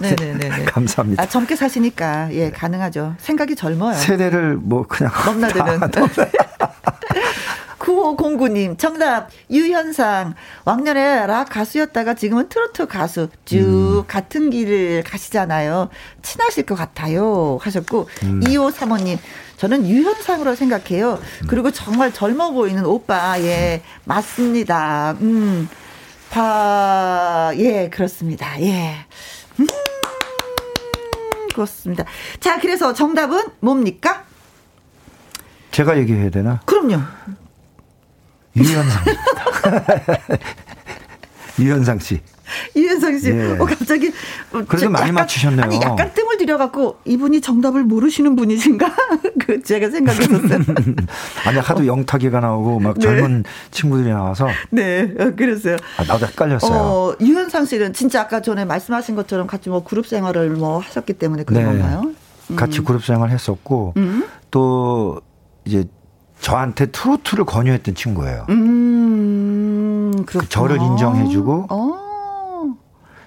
네네네. 0.00 0.64
감사합니다. 0.72 1.22
아, 1.22 1.26
젊게 1.26 1.56
사시니까, 1.56 2.32
예, 2.32 2.50
가능하죠. 2.50 3.14
생각이 3.18 3.56
젊어요. 3.56 3.94
세대를 3.94 4.56
뭐, 4.56 4.84
그냥. 4.86 5.12
넘나드는. 5.24 5.80
9509님, 7.86 8.76
정답, 8.78 9.28
유현상. 9.50 10.34
왕년에 10.64 11.26
락 11.26 11.48
가수였다가 11.50 12.14
지금은 12.14 12.48
트로트 12.48 12.86
가수. 12.88 13.28
쭉 13.44 14.02
음. 14.02 14.06
같은 14.08 14.50
길을 14.50 15.04
가시잖아요. 15.04 15.88
친하실 16.22 16.66
것 16.66 16.74
같아요. 16.74 17.58
하셨고, 17.60 18.08
음. 18.24 18.40
2535님, 18.40 19.18
저는 19.56 19.86
유현상으로 19.86 20.56
생각해요. 20.56 21.20
음. 21.42 21.46
그리고 21.46 21.70
정말 21.70 22.12
젊어 22.12 22.50
보이는 22.50 22.84
오빠, 22.84 23.40
예, 23.40 23.82
맞습니다. 24.04 25.16
음, 25.20 25.68
바, 26.30 27.52
예, 27.56 27.88
그렇습니다. 27.88 28.60
예. 28.60 28.96
음, 29.60 29.66
그렇습니다. 31.54 32.04
자, 32.40 32.58
그래서 32.58 32.92
정답은 32.92 33.44
뭡니까? 33.60 34.24
제가 35.70 35.96
얘기해야 35.98 36.30
되나? 36.30 36.60
그럼요. 36.66 37.00
유현상입니다. 38.56 39.22
유현상 41.58 41.98
씨. 41.98 42.20
유현상 42.76 43.18
씨. 43.18 43.30
예. 43.30 43.56
어, 43.58 43.64
갑자기. 43.64 44.08
어, 44.52 44.62
그래도 44.66 44.90
많이 44.90 45.04
약간, 45.04 45.14
맞추셨네요. 45.14 45.64
아니, 45.64 45.76
약간 45.76 46.12
뜸을 46.12 46.38
들여갖고 46.38 46.98
이분이 47.04 47.40
정답을 47.40 47.84
모르시는 47.84 48.36
분이신가? 48.36 48.94
그 49.44 49.62
제가 49.62 49.90
생각했었어요. 49.90 50.60
아니, 51.46 51.58
하도 51.58 51.86
영탁이가 51.86 52.40
나오고 52.40 52.80
막 52.80 52.94
네. 52.98 53.00
젊은 53.00 53.44
친구들이 53.70 54.10
나와서. 54.10 54.48
네, 54.70 55.12
어, 55.18 55.32
그랬어요. 55.34 55.76
아, 55.98 56.04
나도 56.04 56.26
헷갈렸어요. 56.26 56.72
어, 56.72 57.16
유현상 57.20 57.64
씨는 57.64 57.92
진짜 57.92 58.22
아까 58.22 58.40
전에 58.40 58.64
말씀하신 58.64 59.16
것처럼 59.16 59.46
같이 59.46 59.68
뭐 59.68 59.82
그룹 59.82 60.06
생활을 60.06 60.50
뭐 60.50 60.78
하셨기 60.78 61.14
때문에 61.14 61.44
그런 61.44 61.62
네. 61.62 61.68
건가요? 61.68 62.12
음. 62.50 62.56
같이 62.56 62.80
그룹 62.80 63.04
생활 63.04 63.30
했었고, 63.30 63.94
음. 63.96 64.24
또 64.50 65.20
이제 65.64 65.84
저한테 66.46 66.86
트로트를 66.86 67.44
권유했던 67.44 67.96
친구예요. 67.96 68.46
음, 68.50 70.12
그 70.26 70.48
저를 70.48 70.80
인정해주고 70.80 71.66
어. 71.68 72.76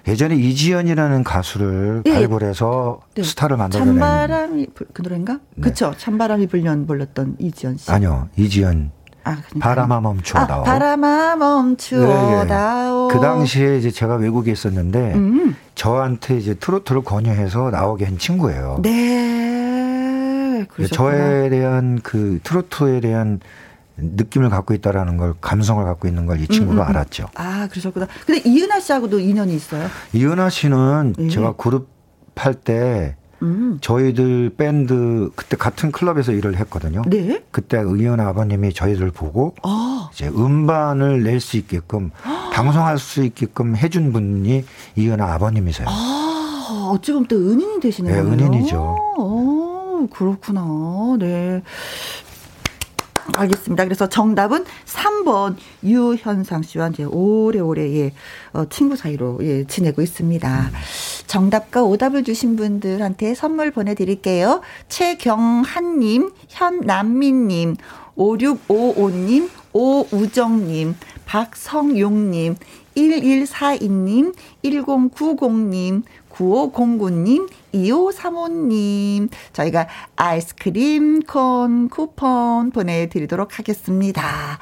예전에 0.08 0.36
이지연이라는 0.36 1.22
가수를 1.22 2.02
예. 2.06 2.14
발굴해서 2.14 3.00
네. 3.14 3.22
스타를 3.22 3.58
만들어낸 3.58 3.92
찬바람이 3.92 4.68
그 4.74 5.02
노래인가? 5.02 5.34
네. 5.54 5.60
그쵸 5.60 5.92
찬바람이 5.98 6.46
불면 6.46 6.86
불렀던 6.86 7.36
이지연 7.38 7.76
씨. 7.76 7.90
아니요 7.90 8.30
이지연. 8.38 8.90
아, 9.24 9.36
바람아 9.58 10.00
멈추어다오. 10.00 10.62
아, 10.62 10.64
바람아 10.64 11.36
멈추어다오. 11.36 13.08
네, 13.08 13.14
그 13.14 13.20
당시에 13.20 13.76
이제 13.76 13.90
제가 13.90 14.14
외국에 14.14 14.50
있었는데 14.50 15.12
음. 15.14 15.56
저한테 15.74 16.38
이제 16.38 16.54
트로트를 16.54 17.02
권유해서 17.02 17.68
나오게 17.68 18.06
한 18.06 18.16
친구예요. 18.16 18.78
네. 18.82 19.59
그러셨구나. 20.66 20.88
저에 21.12 21.48
대한 21.50 22.00
그 22.02 22.38
트로트에 22.42 23.00
대한 23.00 23.40
느낌을 23.96 24.48
갖고 24.48 24.72
있다라는 24.74 25.16
걸 25.18 25.34
감성을 25.40 25.84
갖고 25.84 26.08
있는 26.08 26.24
걸 26.26 26.38
이 26.40 26.46
친구가 26.46 26.72
음, 26.72 26.78
음, 26.78 26.82
음, 26.82 26.88
알았죠. 26.88 27.26
아 27.34 27.68
그러셨구나. 27.70 28.06
근데 28.26 28.40
이은하 28.48 28.80
씨하고도 28.80 29.20
인연이 29.20 29.54
있어요? 29.54 29.86
이은하 30.14 30.48
씨는 30.48 31.14
예. 31.18 31.28
제가 31.28 31.52
그룹 31.56 31.88
할 32.36 32.54
때 32.54 33.16
음. 33.42 33.76
저희들 33.82 34.50
밴드 34.56 35.30
그때 35.36 35.56
같은 35.58 35.92
클럽에서 35.92 36.32
일을 36.32 36.56
했거든요. 36.56 37.02
네. 37.06 37.42
그때 37.50 37.78
의연 37.78 38.18
아버님이 38.20 38.72
저희들 38.72 39.10
보고 39.10 39.54
아. 39.62 40.08
이제 40.14 40.28
음반을 40.28 41.22
낼 41.22 41.40
수 41.40 41.58
있게끔 41.58 42.10
아. 42.24 42.50
방송할 42.54 42.98
수 42.98 43.22
있게끔 43.22 43.76
해준 43.76 44.12
분이 44.14 44.64
이은하 44.96 45.34
아버님이세요. 45.34 45.86
아, 45.90 46.90
어찌 46.94 47.12
보면 47.12 47.28
또 47.28 47.36
은인이 47.36 47.80
되시네요. 47.80 48.14
네, 48.14 48.20
은인이죠. 48.30 48.78
오. 49.18 49.69
그렇구나. 50.08 51.16
네. 51.18 51.62
알겠습니다. 53.36 53.84
그래서 53.84 54.08
정답은 54.08 54.64
3번 54.86 55.56
유현상 55.84 56.62
씨와 56.62 56.88
이제 56.88 57.04
오래오래 57.04 57.92
예, 57.94 58.12
어, 58.52 58.64
친구 58.68 58.96
사이로 58.96 59.38
예, 59.42 59.64
지내고 59.64 60.02
있습니다. 60.02 60.70
정답과 61.26 61.84
오답을 61.84 62.24
주신 62.24 62.56
분들한테 62.56 63.34
선물 63.34 63.70
보내드릴게요. 63.70 64.62
최경한님, 64.88 66.32
현남민님, 66.48 67.76
5655님, 68.16 69.48
오우정님, 69.72 70.96
박성용님, 71.26 72.56
1142님, 72.96 74.34
1090님, 74.64 76.02
9509님, 76.30 77.48
2535님, 77.74 79.28
저희가 79.52 79.88
아이스크림 80.16 81.22
콘 81.22 81.88
쿠폰 81.88 82.70
보내드리도록 82.70 83.58
하겠습니다. 83.58 84.58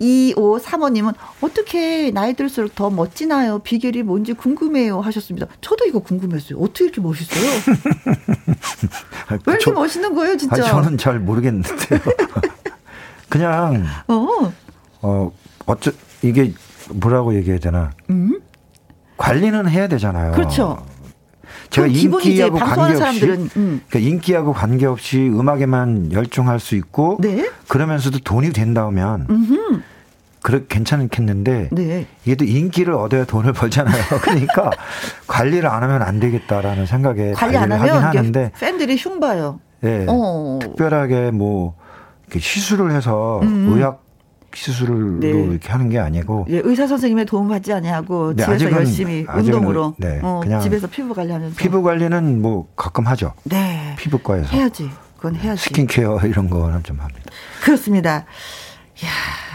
2535님은 0.00 1.14
어떻게 1.40 2.10
나이 2.12 2.34
들수록 2.34 2.74
더 2.74 2.88
멋지나요? 2.90 3.58
비결이 3.60 4.04
뭔지 4.04 4.32
궁금해요. 4.32 5.00
하셨습니다. 5.00 5.48
저도 5.60 5.86
이거 5.86 5.98
궁금했어요. 5.98 6.58
어떻게 6.60 6.84
이렇게 6.84 7.00
멋있어요? 7.00 7.42
왜 9.30 9.38
이렇게 9.46 9.64
저, 9.64 9.72
멋있는 9.72 10.14
거예요, 10.14 10.36
진짜? 10.36 10.56
아니, 10.56 10.66
저는 10.68 10.98
잘 10.98 11.18
모르겠는데요. 11.18 12.00
그냥, 13.28 13.84
어, 14.06 14.52
어, 15.02 15.32
어쩌, 15.66 15.90
이게 16.22 16.52
뭐라고 16.90 17.34
얘기해야 17.34 17.58
되나. 17.58 17.90
음? 18.10 18.40
관리는 19.16 19.68
해야 19.68 19.88
되잖아요. 19.88 20.32
그렇죠. 20.32 20.78
제가 21.70 21.86
인기하고 21.86 22.56
관계없이 22.56 23.24
음. 23.56 23.80
그러니까 23.88 23.98
인기하고 23.98 24.52
관계없이 24.52 25.18
음악에만 25.18 26.12
열중할 26.12 26.60
수 26.60 26.76
있고 26.76 27.18
네? 27.20 27.50
그러면서도 27.68 28.20
돈이 28.20 28.52
된다면 28.52 29.26
음흠. 29.28 29.80
그래 30.40 30.62
괜찮겠는데 30.68 31.68
네. 31.72 32.06
이게 32.24 32.34
또 32.36 32.44
인기를 32.44 32.94
얻어야 32.94 33.24
돈을 33.24 33.52
벌잖아요. 33.52 34.02
그러니까 34.22 34.70
관리를 35.26 35.68
안 35.68 35.82
하면 35.82 36.02
안 36.02 36.20
되겠다라는 36.20 36.86
생각에 36.86 37.32
관리 37.32 37.56
안 37.56 37.70
하면 37.72 38.02
하는데 38.02 38.52
팬들이 38.58 38.96
흉봐요. 38.96 39.60
네, 39.80 40.06
어. 40.08 40.58
특별하게 40.62 41.32
뭐 41.32 41.74
시술을 42.34 42.92
해서 42.92 43.40
음. 43.42 43.72
의학 43.74 44.07
시술로 44.58 45.20
네. 45.20 45.28
이렇게 45.28 45.70
하는 45.70 45.88
게 45.88 45.98
아니고 45.98 46.46
예, 46.50 46.60
의사 46.64 46.86
선생님의 46.86 47.26
도움 47.26 47.48
받지 47.48 47.72
아니하고 47.72 48.34
네, 48.34 48.42
집에서 48.44 48.70
열심히 48.72 49.24
운동으로 49.32 49.94
네, 49.98 50.18
어, 50.22 50.40
그냥 50.42 50.60
집에서 50.60 50.88
피부 50.88 51.14
관리하면서 51.14 51.56
피부 51.56 51.82
관리는 51.82 52.42
뭐 52.42 52.68
가끔 52.74 53.06
하죠. 53.06 53.34
네. 53.44 53.94
피부과에서 53.98 54.48
해야지. 54.48 54.90
그건 55.16 55.36
해야지. 55.36 55.62
스킨케어 55.64 56.20
이런 56.24 56.50
거는 56.50 56.82
좀 56.82 56.98
합니다. 56.98 57.30
그렇습니다. 57.62 58.24
야 59.04 59.08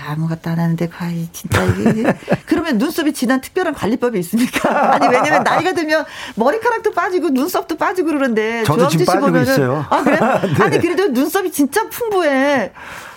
아무것도 0.07 0.49
안 0.49 0.59
하는데 0.59 0.87
과연 0.87 1.27
진짜 1.33 1.63
이게 1.65 2.13
그러면 2.47 2.77
눈썹이 2.77 3.11
진한 3.13 3.41
특별한 3.41 3.73
관리법이 3.73 4.17
있습니까? 4.19 4.93
아니 4.93 5.07
왜냐면 5.07 5.43
나이가 5.43 5.73
들면 5.73 6.05
머리카락도 6.35 6.91
빠지고 6.91 7.29
눈썹도 7.29 7.75
빠지고 7.75 8.07
그러는데 8.07 8.63
저도 8.63 8.87
지금 8.87 9.05
빠지고 9.05 9.25
보면은, 9.27 9.51
있어요. 9.51 9.85
아 9.89 10.01
그래? 10.01 10.17
네. 10.57 10.63
아니 10.63 10.79
그래도 10.79 11.07
눈썹이 11.09 11.51
진짜 11.51 11.89
풍부해. 11.89 12.71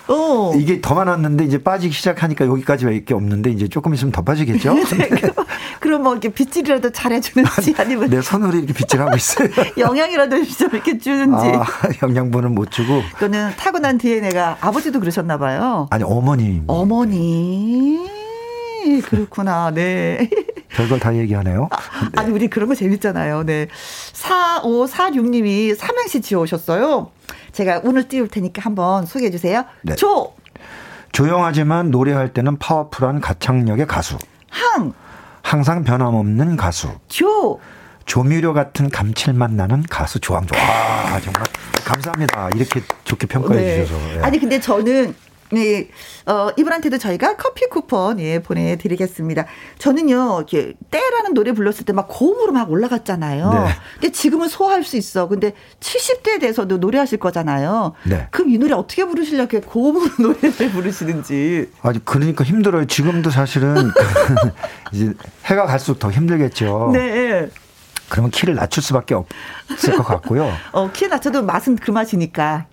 어. 0.07 0.53
이게 0.55 0.81
더 0.81 0.95
많았는데 0.95 1.45
이제 1.45 1.61
빠지기 1.61 1.93
시작하니까 1.93 2.45
여기까지밖에 2.45 3.13
없는데 3.13 3.51
이제 3.51 3.67
조금 3.67 3.93
있으면 3.93 4.11
더 4.11 4.21
빠지겠죠? 4.21 4.73
네, 4.97 5.09
그럼 5.79 6.03
뭐 6.03 6.13
이렇게 6.13 6.29
빗질이라도 6.29 6.91
잘해주는지 6.91 7.75
아니면 7.77 8.09
내 8.09 8.21
손으로 8.21 8.57
이렇게 8.57 8.73
빗질하고 8.73 9.15
있어요. 9.15 9.49
영양이라도 9.77 10.43
좀 10.45 10.69
이렇게 10.71 10.97
주는지. 10.97 11.45
아, 11.47 11.65
영양분은 12.01 12.55
못 12.55 12.71
주고. 12.71 13.01
그거는 13.13 13.51
타고난 13.57 13.97
DNA가 13.97 14.57
아버지도 14.61 14.99
그러셨나 14.99 15.37
봐요. 15.37 15.87
아니 15.91 16.03
어머니. 16.03 16.61
어머니. 16.67 18.26
그렇구나. 19.01 19.71
네. 19.71 20.29
별걸 20.69 20.99
다 20.99 21.15
얘기하네요. 21.15 21.69
아, 22.15 22.23
니 22.23 22.31
우리 22.31 22.47
그런 22.47 22.69
거 22.69 22.75
재밌잖아요. 22.75 23.43
네. 23.43 23.67
4546님이 24.13 25.75
삼행시 25.75 26.21
지어오셨어요. 26.21 27.11
제가 27.51 27.81
운을 27.83 28.07
띄울 28.07 28.27
테니까 28.27 28.61
한번 28.61 29.05
소개해 29.05 29.31
주세요. 29.31 29.65
네. 29.81 29.95
조. 29.95 30.33
조용하지만 31.11 31.89
노래할 31.89 32.33
때는 32.33 32.57
파워풀한 32.57 33.21
가창력의 33.21 33.87
가수. 33.87 34.17
항. 34.49 34.93
항상 35.41 35.83
변함없는 35.83 36.57
가수. 36.57 36.89
조. 37.07 37.59
조미료 38.05 38.53
같은 38.53 38.89
감칠맛 38.89 39.51
나는 39.51 39.83
가수 39.89 40.19
조항조. 40.19 40.55
와, 40.55 41.19
정말 41.19 41.43
감사합니다. 41.83 42.49
이렇게 42.55 42.81
좋게 43.03 43.27
평가해 43.27 43.59
네. 43.59 43.85
주셔서. 43.85 44.15
예. 44.15 44.21
아니, 44.21 44.39
근데 44.39 44.59
저는 44.59 45.13
네, 45.49 45.87
어, 46.25 46.49
이분한테도 46.57 46.97
저희가 46.97 47.37
커피 47.37 47.67
쿠폰, 47.69 48.19
예, 48.19 48.39
보내드리겠습니다. 48.39 49.45
저는요, 49.77 50.37
이렇게, 50.39 50.73
때라는 50.91 51.33
노래 51.33 51.51
불렀을 51.53 51.85
때 51.85 51.93
막 51.93 52.07
고음으로 52.09 52.51
막 52.51 52.69
올라갔잖아요. 52.69 53.49
네. 53.51 53.59
근데 53.93 54.11
지금은 54.11 54.49
소화할 54.49 54.83
수 54.83 54.97
있어. 54.97 55.27
근데 55.27 55.53
70대에 55.79 56.39
대해서도 56.39 56.77
노래하실 56.77 57.17
거잖아요. 57.19 57.93
네. 58.03 58.27
그럼 58.29 58.49
이 58.49 58.57
노래 58.57 58.73
어떻게 58.73 59.05
부르시려고 59.05 59.61
고음으로 59.61 60.09
노래를 60.19 60.71
부르시는지. 60.71 61.71
아니, 61.81 62.03
그러니까 62.03 62.43
힘들어요. 62.43 62.85
지금도 62.85 63.29
사실은, 63.29 63.89
이제 64.91 65.13
해가 65.45 65.65
갈수록 65.65 65.99
더 65.99 66.11
힘들겠죠. 66.11 66.91
네. 66.93 67.49
그러면 68.09 68.31
키를 68.31 68.55
낮출 68.55 68.83
수밖에 68.83 69.15
없을 69.15 69.95
것 69.95 70.03
같고요. 70.03 70.49
어, 70.71 70.91
키 70.91 71.07
낮춰도 71.07 71.43
맛은 71.43 71.75
그 71.77 71.91
맛이니까. 71.91 72.65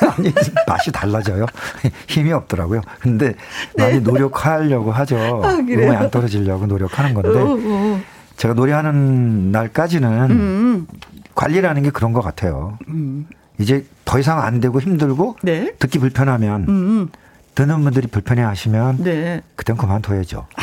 아니, 0.18 0.32
맛이 0.66 0.92
달라져요. 0.92 1.46
힘이 2.08 2.32
없더라고요. 2.32 2.80
근데 3.00 3.34
네. 3.76 3.84
많이 3.84 4.00
노력하려고 4.00 4.92
하죠. 4.92 5.16
아, 5.44 5.54
음이 5.54 5.94
안 5.94 6.10
떨어지려고 6.10 6.66
노력하는 6.66 7.14
건데. 7.14 7.28
오, 7.28 7.32
어, 7.32 7.54
오. 7.54 7.94
어. 7.94 8.00
제가 8.36 8.54
노래하는 8.54 9.52
날까지는 9.52 10.30
음. 10.30 10.86
관리라는 11.34 11.82
게 11.82 11.90
그런 11.90 12.12
것 12.12 12.20
같아요. 12.20 12.78
음. 12.88 13.26
이제 13.58 13.86
더 14.04 14.18
이상 14.18 14.40
안 14.40 14.60
되고 14.60 14.80
힘들고 14.80 15.36
네? 15.42 15.72
듣기 15.78 15.98
불편하면 15.98 16.66
음. 16.68 17.08
듣는 17.54 17.82
분들이 17.82 18.08
불편해 18.08 18.42
하시면 18.42 19.04
네. 19.04 19.42
그땐 19.54 19.76
그만둬야죠. 19.76 20.46
아. 20.56 20.62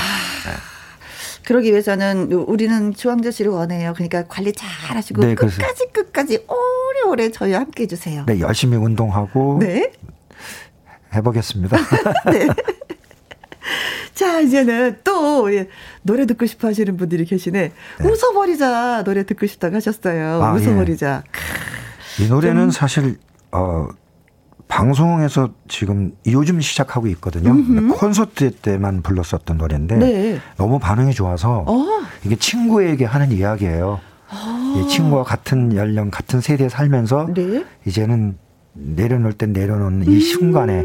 네. 1.52 1.54
그러기 1.54 1.72
위해서는 1.72 2.32
우리는 2.32 2.94
조항조 2.94 3.32
씨를 3.32 3.52
원해요. 3.52 3.94
그러니까 3.94 4.24
관리 4.28 4.54
잘 4.54 4.70
하시고 4.96 5.22
네, 5.22 5.36
끝까지 5.36 5.88
끝까지 5.92 6.46
오래오래 6.48 7.30
저희와 7.30 7.60
함께 7.60 7.84
해주세요. 7.84 8.24
네, 8.26 8.40
열심히 8.40 8.78
운동하고 8.78 9.58
네. 9.60 9.92
해보겠습니다. 11.14 11.78
네. 12.32 12.48
자, 14.14 14.40
이제는 14.40 15.00
또 15.04 15.50
노래 16.04 16.26
듣고 16.26 16.46
싶어 16.46 16.70
하시는 16.70 16.96
분들이 16.96 17.26
계시네. 17.26 17.72
네. 18.00 18.08
웃어버리자 18.08 19.04
노래 19.04 19.26
듣고 19.26 19.46
싶다고 19.46 19.76
하셨어요. 19.76 20.42
아, 20.42 20.54
웃어버리자. 20.54 21.24
예. 22.22 22.24
이 22.24 22.30
노래는 22.30 22.64
좀. 22.64 22.72
사실 22.72 23.18
어 23.52 23.88
방송에서 24.72 25.50
지금 25.68 26.14
요즘 26.28 26.62
시작하고 26.62 27.08
있거든요. 27.08 27.54
콘서트 27.94 28.52
때만 28.52 29.02
불렀었던 29.02 29.58
노래인데 29.58 29.98
네. 29.98 30.40
너무 30.56 30.80
반응이 30.80 31.14
좋아서 31.14 31.66
어. 31.68 31.86
이게 32.24 32.38
친구에게 32.38 33.04
하는 33.04 33.34
이야기예요. 33.34 34.00
어. 34.32 34.88
친구와 34.90 35.24
같은 35.24 35.76
연령, 35.76 36.10
같은 36.10 36.40
세대에 36.40 36.70
살면서 36.70 37.28
네. 37.36 37.66
이제는 37.86 38.38
내려놓을 38.72 39.34
땐 39.34 39.52
내려놓는 39.52 40.10
이 40.10 40.16
음. 40.16 40.20
순간에 40.22 40.84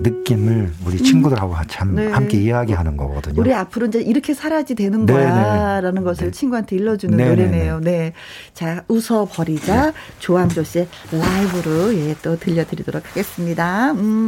느낌을 0.00 0.72
우리 0.86 0.98
친구들하고 0.98 1.54
참 1.68 1.94
네. 1.94 2.08
함께 2.10 2.38
이야기하는 2.38 2.96
거거든요. 2.96 3.40
우리 3.40 3.54
앞으로 3.54 3.86
이제 3.86 4.00
이렇게 4.00 4.34
살아야지 4.34 4.74
되는 4.74 5.06
네, 5.06 5.12
네, 5.14 5.24
네. 5.24 5.30
거야라는 5.30 6.02
것을 6.04 6.26
네. 6.26 6.30
친구한테 6.32 6.76
일러주는 6.76 7.16
네, 7.16 7.28
노래네요. 7.28 7.80
네. 7.80 8.12
자, 8.52 8.84
웃어 8.88 9.28
버리자. 9.30 9.92
조항조 10.18 10.64
씨의 10.64 10.88
라이브로 11.12 11.94
예, 11.94 12.16
또 12.22 12.38
들려드리도록 12.38 13.08
하겠습니다. 13.08 13.92
음. 13.92 14.26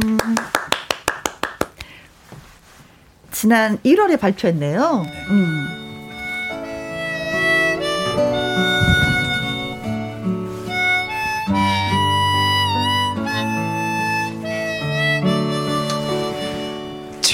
지난 3.31 3.77
1월에 3.79 4.19
발표했네요. 4.19 5.05
음. 5.29 5.86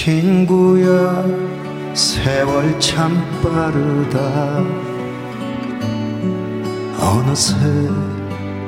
친구야 0.04 1.24
세월 1.94 2.78
참 2.78 3.24
빠르다. 3.42 4.62
어느새 7.00 7.56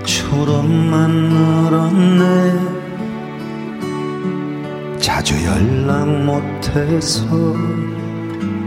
추름만 0.06 1.12
늘었네. 1.12 2.54
자주 4.98 5.36
연락 5.44 6.08
못해서 6.08 7.26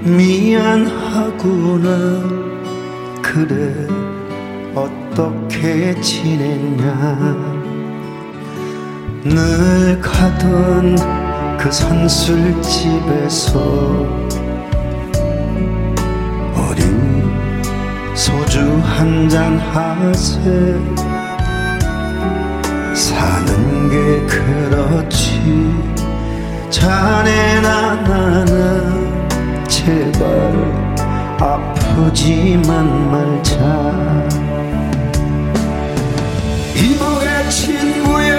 미안하구나. 0.04 1.88
그래 3.22 3.72
어떻게 4.74 5.98
지냈냐. 6.02 7.34
늘 9.24 9.98
가던 10.02 11.27
그 11.58 11.70
선술집에서 11.72 13.58
어린 16.56 17.30
소주 18.14 18.60
한 18.84 19.28
잔 19.28 19.58
하세. 19.58 20.40
사는 22.94 23.90
게 23.90 24.26
그렇지. 24.26 25.74
자네나 26.70 27.94
나는 28.02 29.28
제발 29.68 30.22
아프지만 31.40 33.10
말자. 33.10 33.58
이보게 36.76 37.48
친구야 37.50 38.38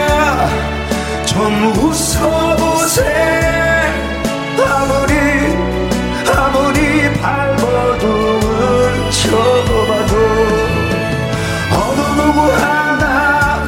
좀 1.40 1.72
웃어보세. 1.78 3.02
아무리 4.58 5.14
아무리 6.36 7.14
발버둥을 7.22 9.10
쳐봐도 9.10 10.14
어느 11.72 12.02
누구 12.20 12.38
하나 12.52 13.64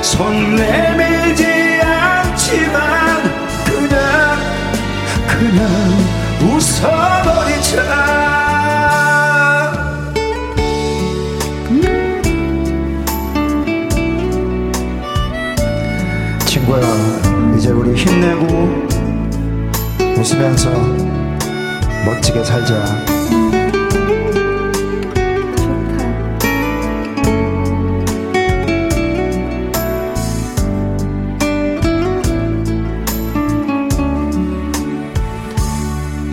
손내 0.00 0.87
웃으면서 20.18 20.68
멋지게 22.04 22.42
살자. 22.42 22.74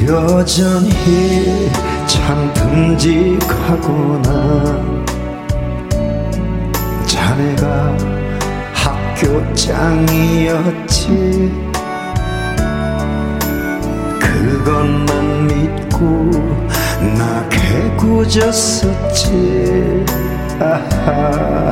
여전히 0.07 1.69
참 2.07 2.51
듬직하구나. 2.55 4.29
자네가 7.05 7.97
학교장이었지 8.73 10.25
그것만 14.65 15.45
믿고 15.45 16.31
나 17.15 17.47
개구졌었지. 17.49 19.29
아하 20.59 21.71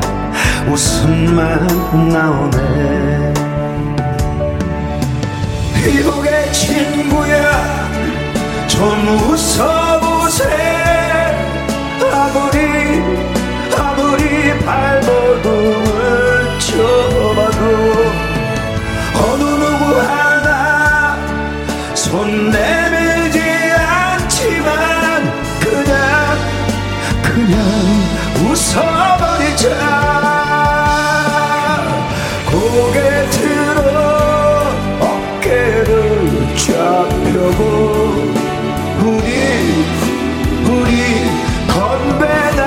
웃음만 0.70 1.68
나오네. 2.12 3.34
이보게 5.88 6.52
친구야 6.52 7.89
좀 8.68 9.08
웃어보세. 9.28 10.44
아무리 12.14 12.58
아무리 13.76 14.60
발버둥을 14.60 15.89
쳐봐도 16.60 17.62
어느 19.18 19.44
누구 19.44 19.82
하나 20.00 21.18
손내 21.96 22.83
웃어버리자. 28.54 29.68
고개 32.51 32.99
들어 33.32 33.82
어깨를 34.99 36.56
쫙 36.56 36.70
펴고. 37.34 37.60
우리 39.01 39.28
우리 40.70 40.91
건배나 41.68 42.62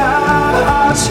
하세. 0.89 1.07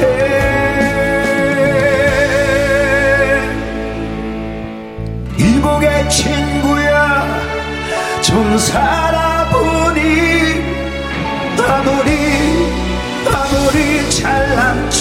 이보게 5.37 5.85
친구야 6.09 7.25
좀 8.21 8.57
살아 8.57 9.14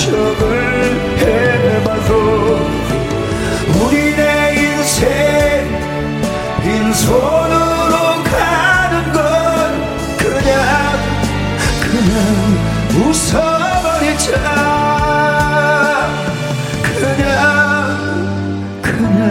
척을 0.05 1.17
해봐도 1.19 2.13
우리네 3.81 4.55
인생 4.55 5.01
빈손으로 6.63 7.95
가는 8.23 9.13
건 9.15 9.19
그냥 10.19 10.61
그냥 11.81 12.15
웃어버리자 13.01 14.29
그냥 16.83 17.23
그냥 18.83 19.25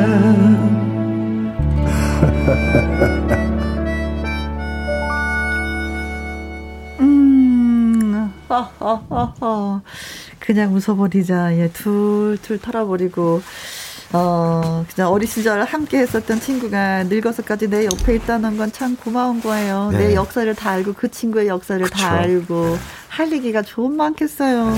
음, 6.99 8.33
허허허허. 8.49 9.81
그냥 10.45 10.73
웃어버리자. 10.75 11.57
예, 11.57 11.69
툴툴 11.71 12.59
털어버리고. 12.59 13.41
어, 14.15 14.85
그냥 14.93 15.11
어린 15.11 15.27
시절 15.27 15.63
함께 15.63 15.97
했었던 15.97 16.39
친구가 16.39 17.05
늙어서까지 17.05 17.67
내 17.69 17.85
옆에 17.85 18.13
있다는 18.15 18.57
건 18.57 18.71
참 18.71 18.95
고마운 18.95 19.41
거예요. 19.41 19.89
네. 19.91 20.09
내 20.09 20.15
역사를 20.15 20.53
다 20.53 20.69
알고 20.71 20.93
그 20.93 21.09
친구의 21.09 21.47
역사를 21.47 21.83
그쵸. 21.83 21.95
다 21.95 22.11
알고 22.11 22.77
할 23.07 23.31
얘기가 23.31 23.61
좀 23.63 23.95
많겠어요. 23.97 24.75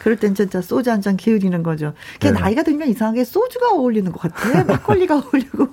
그럴 0.00 0.16
땐 0.18 0.34
진짜 0.34 0.60
소주 0.60 0.90
한 0.90 1.00
잔 1.00 1.16
기울이는 1.16 1.62
거죠. 1.62 1.94
그게 2.14 2.30
네. 2.32 2.40
나이가 2.40 2.62
들면 2.62 2.88
이상하게 2.88 3.24
소주가 3.24 3.68
어울리는 3.72 4.10
것 4.12 4.20
같아. 4.20 4.64
막걸리가 4.64 5.14
어울리고. 5.16 5.68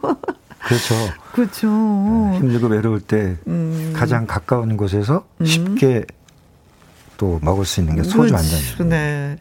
그렇죠. 0.59 0.95
그렇죠. 1.33 1.67
힘들고 2.35 2.67
외로울 2.67 3.01
때 3.01 3.35
음. 3.47 3.91
가장 3.95 4.25
가까운 4.25 4.77
곳에서 4.77 5.25
음. 5.41 5.45
쉽게 5.45 6.05
또 7.21 7.37
먹을 7.43 7.65
수 7.65 7.81
있는 7.81 7.95
게 7.97 8.01
소주 8.01 8.33
한. 8.35 8.41
그렇죠. 8.43 8.83
네. 8.83 9.37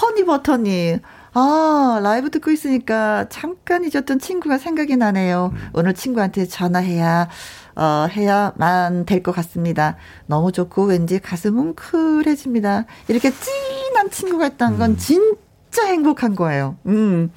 허니버터님. 0.00 1.00
아, 1.34 2.00
라이브 2.02 2.30
듣고 2.30 2.50
있으니까 2.50 3.26
잠깐 3.28 3.84
잊었던 3.84 4.18
친구가 4.18 4.56
생각이 4.56 4.96
나네요. 4.96 5.50
음. 5.52 5.68
오늘 5.74 5.92
친구한테 5.94 6.46
전화해야, 6.46 7.28
어, 7.76 8.08
해야만 8.10 9.04
될 9.04 9.22
것 9.22 9.32
같습니다. 9.32 9.96
너무 10.26 10.50
좋고 10.50 10.84
왠지 10.86 11.18
가슴 11.20 11.54
뭉클해집니다. 11.56 12.86
이렇게 13.08 13.30
찐한 13.30 14.10
친구가 14.10 14.46
있다는 14.46 14.76
음. 14.76 14.78
건 14.78 14.96
진짜 14.96 15.84
행복한 15.88 16.34
거예요. 16.34 16.76
음. 16.86 17.30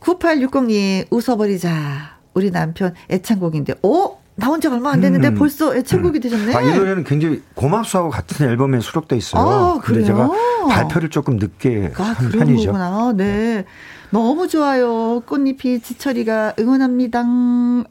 9860님, 0.00 1.06
웃어버리자. 1.10 2.16
우리 2.32 2.50
남편 2.50 2.94
애창곡인데, 3.10 3.74
어? 3.82 4.21
나온 4.42 4.60
지 4.60 4.66
얼마 4.66 4.90
안 4.90 5.00
됐는데 5.00 5.28
음. 5.28 5.34
벌써 5.36 5.72
애창곡이 5.76 6.18
되셨네. 6.18 6.52
아, 6.52 6.60
이 6.62 6.76
노래는 6.76 7.04
굉장히 7.04 7.40
고맙소하고 7.54 8.10
같은 8.10 8.48
앨범에 8.48 8.80
수록돼 8.80 9.16
있어요. 9.16 9.40
아, 9.40 9.80
근데 9.80 10.02
그래요? 10.02 10.06
제가 10.06 10.30
발표를 10.68 11.10
조금 11.10 11.36
늦게 11.36 11.92
아, 11.96 12.02
한 12.02 12.28
편이죠. 12.28 12.72
거구나. 12.72 13.12
네. 13.14 13.64
너무 14.12 14.46
좋아요. 14.46 15.22
꽃잎이 15.24 15.80
지철이가 15.80 16.56
응원합니다. 16.58 17.24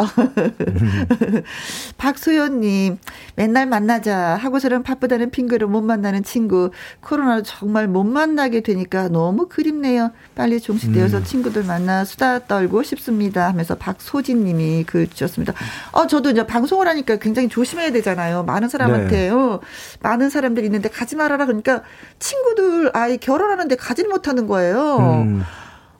박소연님, 1.97 2.99
맨날 3.35 3.65
만나자. 3.65 4.35
하고서는 4.35 4.83
바쁘다는 4.83 5.31
핑계로 5.31 5.67
못 5.67 5.81
만나는 5.81 6.23
친구. 6.23 6.69
코로나로 7.01 7.41
정말 7.41 7.87
못 7.87 8.03
만나게 8.03 8.61
되니까 8.61 9.09
너무 9.09 9.49
그립네요. 9.49 10.11
빨리 10.35 10.61
종식되어서 10.61 11.17
음. 11.17 11.23
친구들 11.23 11.63
만나 11.63 12.05
수다 12.05 12.45
떨고 12.45 12.83
싶습니다. 12.83 13.47
하면서 13.47 13.73
박소진 13.73 14.43
님이 14.43 14.83
글 14.85 15.07
주셨습니다. 15.07 15.53
어, 15.91 16.05
저도 16.05 16.29
이제 16.29 16.45
방송을 16.45 16.87
하니까 16.87 17.15
굉장히 17.15 17.49
조심해야 17.49 17.91
되잖아요. 17.93 18.43
많은 18.43 18.69
사람한테, 18.69 19.09
네. 19.09 19.29
어, 19.29 19.59
많은 20.01 20.29
사람들이 20.29 20.67
있는데 20.67 20.87
가지 20.87 21.15
말아라. 21.15 21.47
그러니까 21.47 21.81
친구들 22.19 22.95
아이 22.95 23.17
결혼하는데 23.17 23.75
가지를 23.75 24.11
못하는 24.11 24.45
거예요. 24.45 24.97
음, 24.99 25.43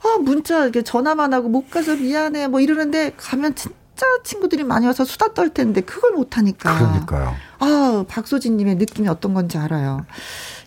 아, 0.04 0.18
문자, 0.22 0.64
이렇게 0.64 0.82
전화만 0.82 1.34
하고 1.34 1.50
못 1.50 1.70
가서 1.70 1.96
미안해. 1.96 2.48
뭐 2.48 2.60
이러는데 2.60 3.14
가면 3.18 3.56
진짜 3.56 4.06
친구들이 4.24 4.64
많이 4.64 4.88
와서 4.88 5.06
수다 5.06 5.34
떨 5.34 5.50
텐데 5.50 5.82
그걸 5.82 6.12
못 6.12 6.38
하니까. 6.38 6.78
그러니까요. 6.78 7.36
아, 7.60 8.06
박소진 8.08 8.58
님의 8.58 8.76
느낌이 8.76 9.08
어떤 9.08 9.34
건지 9.34 9.58
알아요. 9.58 10.06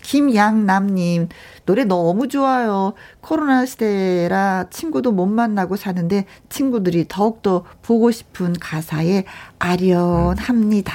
김양남님, 0.02 1.28
노래 1.64 1.84
너무 1.84 2.28
좋아요. 2.28 2.92
코로나 3.20 3.64
시대라 3.66 4.66
친구도 4.70 5.12
못 5.12 5.26
만나고 5.26 5.76
사는데 5.76 6.26
친구들이 6.50 7.06
더욱더 7.08 7.64
보고 7.82 8.10
싶은 8.10 8.52
가사에 8.60 9.24
아련합니다. 9.58 10.92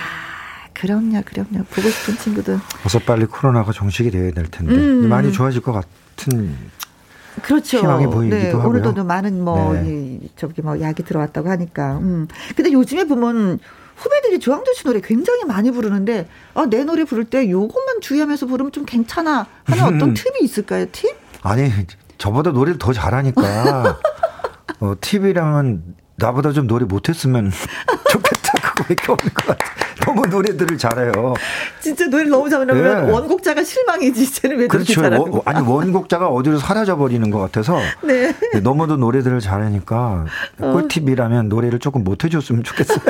그럼요, 0.74 1.24
그럼요. 1.26 1.66
보고 1.66 1.90
싶은 1.90 2.16
친구들. 2.18 2.60
어서 2.86 3.00
빨리 3.00 3.26
코로나가 3.26 3.72
종식이 3.72 4.12
되어야 4.12 4.32
될 4.32 4.46
텐데 4.46 4.76
음. 4.76 5.10
많이 5.10 5.34
좋아질 5.34 5.62
것 5.62 5.74
같은 5.74 6.56
그렇죠. 7.40 7.80
희망이 7.80 8.06
보이기도 8.06 8.36
네, 8.36 8.52
하고요. 8.52 8.68
오늘도 8.68 9.04
많은 9.04 9.44
뭐 9.44 9.74
네. 9.74 10.20
저기 10.36 10.62
뭐 10.62 10.80
약이 10.80 11.04
들어왔다고 11.04 11.50
하니까. 11.50 11.98
음. 11.98 12.28
근데 12.56 12.72
요즘에 12.72 13.06
보면 13.06 13.60
후배들이 13.96 14.40
조항조 14.40 14.74
씨 14.74 14.84
노래 14.84 15.02
굉장히 15.02 15.44
많이 15.46 15.72
부르는데 15.72 16.28
아, 16.54 16.66
내 16.70 16.84
노래 16.84 17.04
부를 17.04 17.26
때 17.26 17.50
요것만 17.50 18.02
주의하면서 18.02 18.46
부르면 18.46 18.72
좀 18.72 18.86
괜찮아 18.86 19.46
하는 19.66 19.84
음. 19.84 19.96
어떤 19.96 20.14
팁이 20.14 20.40
있을까요? 20.42 20.86
팁? 20.92 21.16
아니 21.42 21.72
저보다 22.18 22.52
노래를 22.52 22.80
더 22.80 22.94
잘하니까 22.94 24.00
어, 24.80 24.94
팁이랑은 25.02 25.84
나보다 26.16 26.52
좀 26.52 26.68
노래 26.68 26.86
못했으면 26.86 27.52
좋겠다 28.12 28.54
그거밖에 28.62 29.12
없는 29.12 29.34
것 29.34 29.46
같아. 29.48 29.66
너무 30.06 30.26
노래들을 30.28 30.78
잘해요. 30.78 31.34
진짜 31.80 32.08
노래 32.08 32.24
너무 32.24 32.50
잘하면 32.50 33.06
네. 33.06 33.12
원곡자가 33.12 33.64
실망이지. 33.64 34.34
쟤는 34.34 34.58
왜 34.58 34.68
그렇죠. 34.68 35.02
그렇게 35.02 35.10
잘하는 35.10 35.34
원, 35.34 35.41
아니 35.45 35.68
원곡자가 35.68 36.28
어디로 36.28 36.60
사라져 36.60 36.97
버리는 36.97 37.30
것 37.30 37.39
같아서 37.39 37.80
네. 38.04 38.34
네, 38.54 38.60
너무도 38.62 38.97
노래들을 38.97 39.39
잘하니까 39.39 40.26
어. 40.60 40.72
꿀팁이라면 40.72 41.50
노래를 41.50 41.80
조금 41.80 42.04
못 42.04 42.24
해줬으면 42.24 42.64
좋겠어요. 42.64 43.00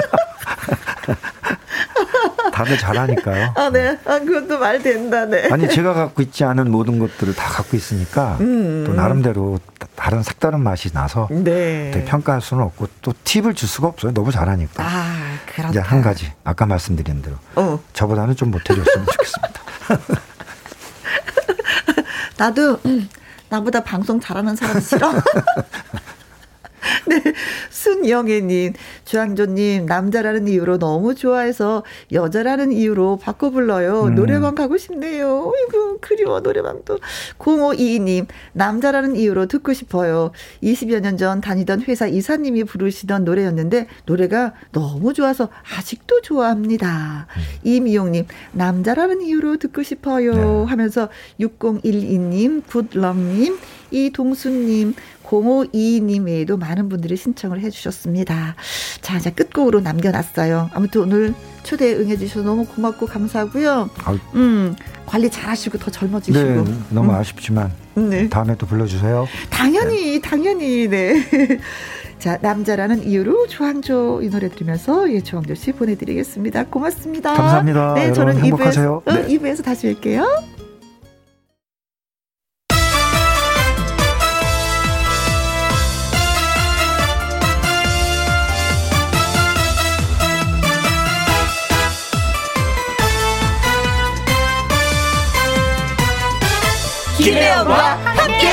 다들 2.59 2.77
잘하니까요. 2.77 3.53
아, 3.55 3.69
네. 3.69 3.97
아, 4.05 4.19
그것도 4.19 4.59
말 4.59 4.83
된다, 4.83 5.23
네. 5.25 5.47
아니, 5.49 5.69
제가 5.69 5.93
갖고 5.93 6.21
있지 6.21 6.43
않은 6.43 6.69
모든 6.69 6.99
것들을 6.99 7.33
다 7.33 7.47
갖고 7.49 7.77
있으니까 7.77 8.35
음. 8.41 8.83
또 8.85 8.93
나름대로 8.93 9.59
다른 9.95 10.23
색다른 10.23 10.61
맛이 10.61 10.91
나서 10.91 11.29
네. 11.31 12.03
평가할 12.05 12.41
수는 12.41 12.63
없고 12.63 12.87
또 13.01 13.13
팁을 13.23 13.53
줄 13.53 13.69
수가 13.69 13.87
없어요. 13.87 14.13
너무 14.13 14.31
잘하니까. 14.31 14.83
아, 14.83 15.28
그렇다. 15.61 15.69
이제 15.69 15.79
한 15.79 16.01
가지 16.01 16.31
아까 16.43 16.65
말씀드린 16.65 17.21
대로 17.21 17.37
어. 17.55 17.79
저보다는 17.93 18.35
좀 18.35 18.51
못해줬으면 18.51 19.05
좋겠습니다. 19.11 19.61
나도 22.37 22.79
음, 22.85 23.09
나보다 23.49 23.83
방송 23.83 24.19
잘하는 24.19 24.55
사람 24.55 24.79
싫어. 24.79 25.11
네. 27.07 27.21
순영애님, 27.69 28.73
주항조님, 29.05 29.85
남자라는 29.85 30.47
이유로 30.47 30.79
너무 30.79 31.15
좋아해서 31.15 31.83
여자라는 32.11 32.71
이유로 32.71 33.17
바꿔 33.17 33.49
불러요. 33.49 34.03
음. 34.05 34.15
노래방 34.15 34.55
가고 34.55 34.77
싶네요. 34.77 35.51
어이구, 35.51 35.97
그리워, 36.01 36.39
노래방도. 36.39 36.99
0522님, 37.37 38.27
남자라는 38.53 39.15
이유로 39.15 39.47
듣고 39.47 39.73
싶어요. 39.73 40.31
20여 40.63 41.01
년 41.01 41.19
전 41.19 41.41
다니던 41.41 41.81
회사 41.81 42.07
이사님이 42.07 42.63
부르시던 42.63 43.25
노래였는데, 43.25 43.87
노래가 44.05 44.53
너무 44.71 45.13
좋아서 45.13 45.49
아직도 45.75 46.21
좋아합니다. 46.21 47.27
음. 47.35 47.41
이미용님, 47.63 48.25
남자라는 48.53 49.21
이유로 49.21 49.57
듣고 49.57 49.83
싶어요. 49.83 50.33
네. 50.33 50.69
하면서 50.69 51.09
6012님, 51.39 52.63
굿럭님, 52.67 53.57
이동수님, 53.91 54.93
0522님 55.29 56.25
외에도 56.25 56.57
많은 56.57 56.89
분들이 56.89 57.15
신청을 57.15 57.61
해주셨습니다. 57.61 58.55
자, 59.01 59.17
이제 59.17 59.29
끝곡으로 59.31 59.81
남겨놨어요. 59.81 60.71
아무튼 60.73 61.01
오늘 61.01 61.33
초대 61.63 61.93
응해주셔서 61.93 62.41
너무 62.45 62.65
고맙고 62.65 63.05
감사하고요. 63.05 63.89
음, 64.35 64.75
관리 65.05 65.29
잘 65.29 65.49
하시고 65.49 65.77
더 65.77 65.91
젊어지시고. 65.91 66.63
네, 66.63 66.73
너무 66.89 67.11
음. 67.11 67.15
아쉽지만. 67.15 67.71
네. 67.95 68.29
다음에 68.29 68.55
또 68.57 68.65
불러주세요. 68.65 69.27
당연히, 69.49 70.13
네. 70.13 70.21
당연히, 70.21 70.87
네. 70.87 71.15
자, 72.17 72.37
남자라는 72.41 73.03
이유로 73.03 73.47
조항조 73.47 74.21
이 74.23 74.29
노래 74.29 74.49
들으면서 74.49 75.11
예, 75.13 75.21
조항조 75.21 75.55
씨 75.55 75.71
보내드리겠습니다. 75.71 76.65
고맙습니다. 76.65 77.33
감사합니다. 77.33 77.93
네, 77.93 78.13
저는 78.13 78.39
행복하세요. 78.39 79.03
2부에서, 79.05 79.07
어, 79.07 79.13
네. 79.13 79.27
2부에서 79.27 79.63
다시 79.63 79.87
뵐게요. 79.87 80.58
김혜영과 97.29 97.95
함께. 97.97 98.47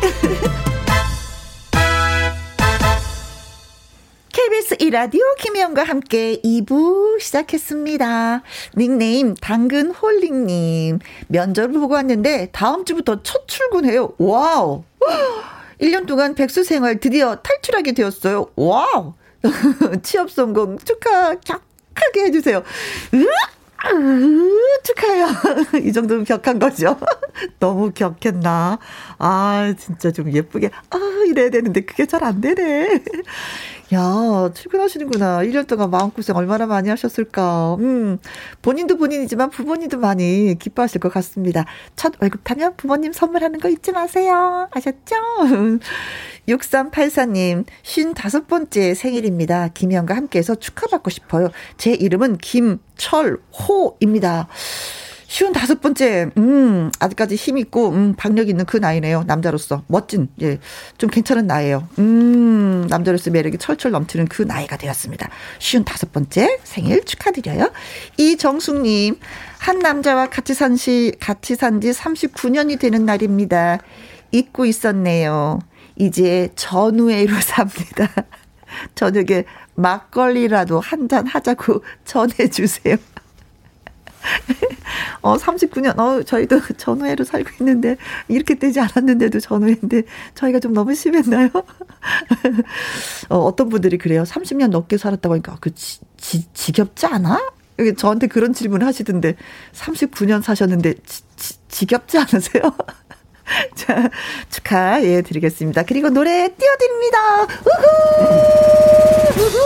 KBS 4.32 4.76
2라디오 4.80 5.20
김혜영과 5.38 5.84
함께 5.84 6.40
2부 6.40 7.20
시작했습니다. 7.20 8.40
닉네임 8.78 9.34
당근홀링님 9.34 11.00
면접을 11.28 11.78
보고 11.78 11.92
왔는데 11.92 12.48
다음 12.52 12.86
주부터 12.86 13.22
첫 13.22 13.46
출근해요. 13.46 14.14
와우. 14.16 14.84
1년 15.82 16.06
동안 16.06 16.34
백수 16.34 16.64
생활 16.64 17.00
드디어 17.00 17.36
탈출하게 17.36 17.92
되었어요. 17.92 18.46
와우. 18.56 19.12
취업 20.02 20.30
성공 20.30 20.78
축하 20.78 21.34
격하게 21.34 22.28
해주세요. 22.28 22.62
으악! 23.12 23.61
축하해요. 24.84 25.26
이 25.84 25.92
정도면 25.92 26.24
격한 26.24 26.58
거죠. 26.58 26.96
너무 27.58 27.90
격했나. 27.92 28.78
아, 29.18 29.74
진짜 29.78 30.10
좀 30.10 30.32
예쁘게, 30.32 30.70
아, 30.90 30.98
이래야 31.26 31.50
되는데 31.50 31.80
그게 31.82 32.06
잘 32.06 32.22
안 32.22 32.40
되네. 32.40 33.02
야, 33.92 34.50
출근하시는구나. 34.54 35.40
1년 35.40 35.66
동안 35.66 35.90
마음고생 35.90 36.34
얼마나 36.34 36.64
많이 36.66 36.88
하셨을까. 36.88 37.76
음, 37.80 38.18
본인도 38.62 38.96
본인이지만 38.96 39.50
부모님도 39.50 39.98
많이 39.98 40.56
기뻐하실 40.58 41.00
것 41.00 41.12
같습니다. 41.12 41.66
첫 41.94 42.14
월급 42.18 42.42
타면 42.42 42.76
부모님 42.76 43.12
선물하는 43.12 43.60
거 43.60 43.68
잊지 43.68 43.92
마세요. 43.92 44.66
아셨죠? 44.70 45.16
6384님, 46.48 47.66
55번째 47.82 48.94
생일입니다. 48.94 49.68
김희영과 49.68 50.16
함께해서 50.16 50.54
축하받고 50.54 51.10
싶어요. 51.10 51.50
제 51.76 51.92
이름은 51.92 52.38
김철호입니다. 52.38 54.48
쉬운 55.32 55.54
다섯 55.54 55.80
번째, 55.80 56.28
음, 56.36 56.92
아직까지 56.98 57.36
힘 57.36 57.56
있고, 57.56 57.88
음, 57.88 58.12
박력 58.18 58.50
있는 58.50 58.66
그 58.66 58.76
나이네요. 58.76 59.24
남자로서. 59.26 59.82
멋진, 59.86 60.28
예, 60.42 60.58
좀 60.98 61.08
괜찮은 61.08 61.46
나이에요. 61.46 61.88
음, 61.98 62.86
남자로서 62.90 63.30
매력이 63.30 63.56
철철 63.56 63.92
넘치는 63.92 64.26
그 64.26 64.42
나이가 64.42 64.76
되었습니다. 64.76 65.30
쉬운 65.58 65.84
다섯 65.86 66.12
번째 66.12 66.58
생일 66.64 67.02
축하드려요. 67.06 67.72
이정숙님, 68.18 69.16
한 69.58 69.78
남자와 69.78 70.28
같이 70.28 70.52
산 70.52 70.76
시, 70.76 71.14
같이 71.18 71.54
산 71.56 71.80
지 71.80 71.92
39년이 71.92 72.78
되는 72.78 73.06
날입니다. 73.06 73.78
잊고 74.32 74.66
있었네요. 74.66 75.60
이제 75.96 76.50
전우회로 76.56 77.32
삽니다. 77.40 78.10
저녁에 78.94 79.44
막걸리라도 79.76 80.78
한 80.80 81.08
잔 81.08 81.26
하자고 81.26 81.82
전해주세요. 82.04 82.96
어, 85.22 85.36
39년, 85.36 85.98
어, 85.98 86.22
저희도 86.22 86.60
전후회로 86.76 87.24
살고 87.24 87.50
있는데, 87.60 87.96
이렇게 88.28 88.54
되지 88.54 88.80
않았는데도 88.80 89.40
전후회인데, 89.40 90.02
저희가 90.34 90.60
좀 90.60 90.72
너무 90.72 90.94
심했나요? 90.94 91.48
어, 93.28 93.38
어떤 93.38 93.68
분들이 93.68 93.98
그래요. 93.98 94.24
30년 94.24 94.68
넘게 94.68 94.96
살았다고 94.98 95.34
하니까, 95.34 95.56
그, 95.60 95.74
지, 95.74 96.00
지, 96.16 96.52
지겹지 96.52 97.06
않아? 97.06 97.52
저한테 97.96 98.26
그런 98.26 98.52
질문 98.52 98.82
하시던데, 98.82 99.36
39년 99.72 100.42
사셨는데, 100.42 100.94
지, 101.06 101.22
지, 101.36 101.54
지겹지 101.68 102.18
않으세요? 102.18 102.62
자, 103.74 104.08
축하, 104.50 105.02
예, 105.02 105.22
드리겠습니다. 105.22 105.82
그리고 105.84 106.10
노래 106.10 106.48
띄워드립니다. 106.56 107.18
우후! 107.64 107.84
우후! 109.38 109.58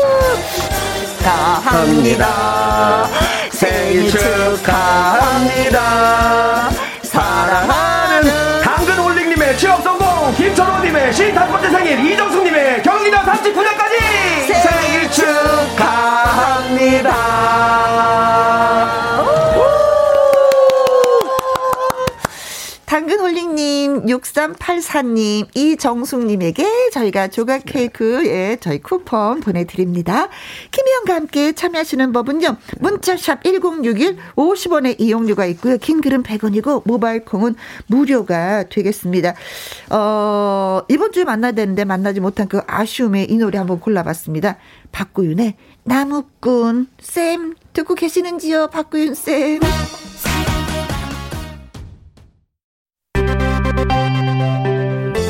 축하합니다. 1.19 3.09
생일 3.51 4.11
축하합니다. 4.11 5.81
사랑하는 7.03 8.61
당근 8.63 8.99
올릭님의 8.99 9.59
취업 9.59 9.83
성공, 9.83 10.33
김철호님의 10.35 11.11
55번째 11.13 11.71
생일, 11.71 12.13
이정숙님의 12.13 12.83
경기도 12.83 13.17
39년까지 13.19 13.99
생일 14.47 15.11
축하합니다. 15.11 16.67
홀릭님 23.27 24.07
6384님, 24.07 25.49
이정숙님에게 25.53 26.91
저희가 26.91 27.27
조각 27.27 27.63
케이크, 27.67 28.25
예, 28.25 28.57
저희 28.61 28.79
쿠폰 28.81 29.41
보내드립니다. 29.41 30.29
김희영과 30.71 31.15
함께 31.15 31.51
참여하시는 31.51 32.13
법은요, 32.13 32.57
문자샵 32.79 33.43
1061 33.43 34.17
50원의 34.37 35.01
이용료가 35.01 35.45
있고요. 35.47 35.77
긴 35.79 36.01
글은 36.03 36.23
100원이고, 36.23 36.83
모바일 36.85 37.25
콩은 37.25 37.57
무료가 37.89 38.69
되겠습니다. 38.69 39.35
어, 39.91 40.83
이번 40.89 41.11
주에 41.11 41.25
만나야 41.25 41.51
되는데 41.51 41.85
만나지 41.85 42.21
못한 42.21 42.47
그 42.47 42.61
아쉬움에 42.65 43.25
이 43.25 43.37
노래 43.39 43.59
한번 43.59 43.81
골라봤습니다. 43.81 44.57
박구윤의 44.93 45.57
나무꾼, 45.83 46.87
쌤, 47.01 47.55
듣고 47.73 47.97
계시는지요, 47.97 48.69
박구윤 48.69 49.15
쌤. 49.15 49.59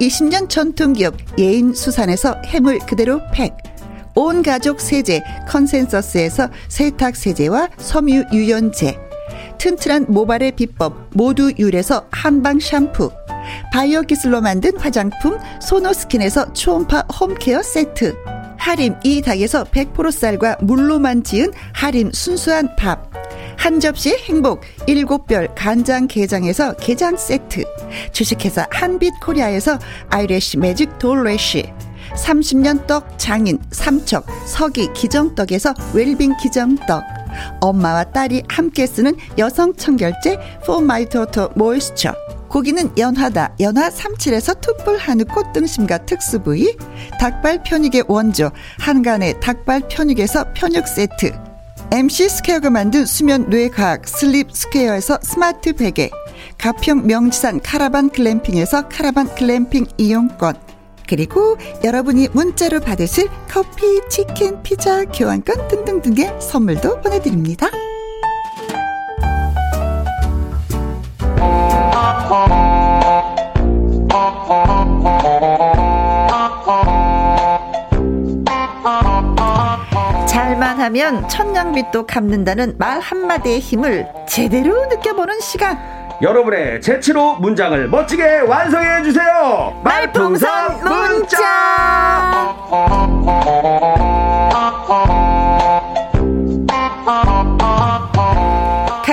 20년 0.00 0.48
전통기업 0.48 1.16
예인수산에서 1.38 2.42
해물 2.46 2.78
그대로 2.80 3.20
팩. 3.32 3.56
온 4.14 4.42
가족 4.42 4.80
세제 4.80 5.22
컨센서스에서 5.48 6.48
세탁 6.68 7.16
세제와 7.16 7.68
섬유 7.78 8.24
유연제. 8.32 8.96
튼튼한 9.58 10.06
모발의 10.08 10.52
비법 10.52 11.10
모두 11.14 11.52
유래서 11.58 12.06
한방 12.10 12.60
샴푸. 12.60 13.10
바이오 13.72 14.02
기술로 14.02 14.40
만든 14.40 14.76
화장품 14.78 15.38
소노스킨에서 15.60 16.52
초음파 16.52 17.06
홈케어 17.20 17.62
세트. 17.62 18.14
하림e닭에서 18.58 19.64
100% 19.64 20.10
쌀과 20.10 20.56
물로만 20.62 21.22
지은 21.22 21.52
하림 21.74 22.12
순수한 22.12 22.74
밥 22.76 23.13
한 23.56 23.80
접시 23.80 24.14
행복 24.28 24.62
일곱 24.86 25.26
별 25.26 25.54
간장 25.54 26.06
게장에서 26.08 26.74
게장 26.76 27.16
세트. 27.16 27.64
주식회사 28.12 28.66
한빛코리아에서 28.70 29.78
eyelash 30.10 30.58
매직 30.58 30.98
돌래쉬. 30.98 31.72
30년 32.14 32.86
떡 32.86 33.18
장인 33.18 33.58
삼척 33.70 34.26
서기 34.46 34.92
기정떡에서 34.92 35.74
웰빙 35.94 36.36
기정떡. 36.42 37.02
엄마와 37.60 38.04
딸이 38.04 38.44
함께 38.48 38.86
쓰는 38.86 39.16
여성 39.38 39.74
청결제 39.74 40.38
포마이토토 40.66 41.50
모이스처 41.56 42.14
고기는 42.48 42.96
연하다 42.96 43.56
연하 43.58 43.88
37에서 43.88 44.60
툭불 44.60 44.98
한우 44.98 45.24
꽃등심과 45.24 46.06
특수부위. 46.06 46.76
닭발 47.18 47.64
편육의 47.64 48.04
원조 48.06 48.52
한간의 48.78 49.40
닭발 49.40 49.88
편육에서 49.88 50.52
편육 50.54 50.86
세트 50.86 51.53
MC 51.94 52.28
스퀘어가 52.28 52.70
만든 52.70 53.06
수면 53.06 53.48
뇌과학 53.48 54.08
슬립 54.08 54.50
스퀘어에서 54.50 55.20
스마트 55.22 55.72
베개 55.72 56.10
가평 56.58 57.06
명지산 57.06 57.60
카라반 57.60 58.10
글램핑에서 58.10 58.88
카라반 58.88 59.32
글램핑 59.32 59.86
이용권 59.96 60.56
그리고 61.08 61.56
여러분이 61.84 62.30
문자로 62.32 62.80
받으실 62.80 63.28
커피, 63.48 64.00
치킨, 64.08 64.60
피자, 64.64 65.04
교환권 65.04 65.68
등등등의 65.68 66.40
선물도 66.40 67.00
보내드립니다. 67.00 67.68
하면 80.84 81.26
천냥빚도 81.28 82.06
갚는다는 82.06 82.74
말 82.78 83.00
한마디의 83.00 83.60
힘을 83.60 84.06
제대로 84.28 84.86
느껴보는 84.86 85.40
시간. 85.40 85.78
여러분의 86.20 86.80
재치로 86.80 87.36
문장을 87.36 87.88
멋지게 87.88 88.40
완성해 88.40 89.02
주세요. 89.02 89.80
말풍선 89.82 90.84
문자. 90.84 92.54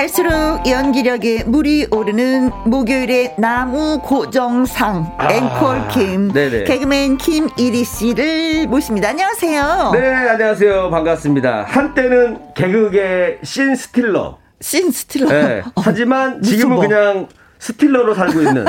갈수록 0.02 0.66
연기력에 0.66 1.44
물이 1.44 1.86
오르는 1.92 2.50
목요일의 2.66 3.36
나무 3.38 4.00
고정상 4.02 5.14
아, 5.16 5.32
앵콜킴 5.32 6.32
네네. 6.32 6.64
개그맨 6.64 7.18
김이리 7.18 7.84
씨를 7.84 8.66
모십니다. 8.66 9.10
안녕하세요. 9.10 9.90
네, 9.92 10.12
안녕하세요. 10.12 10.90
반갑습니다. 10.90 11.66
한때는 11.68 12.40
개그계 12.54 13.38
신 13.44 13.76
스틸러. 13.76 14.38
scene 14.60 14.90
stealer. 14.90 15.28
네, 15.28 15.62
하지만 15.76 16.38
무슨 16.38 16.56
지금은 16.56 16.74
뭐. 16.74 16.88
그냥 16.88 17.28
stealer로 17.60 18.14
살고 18.14 18.40
있는 18.40 18.64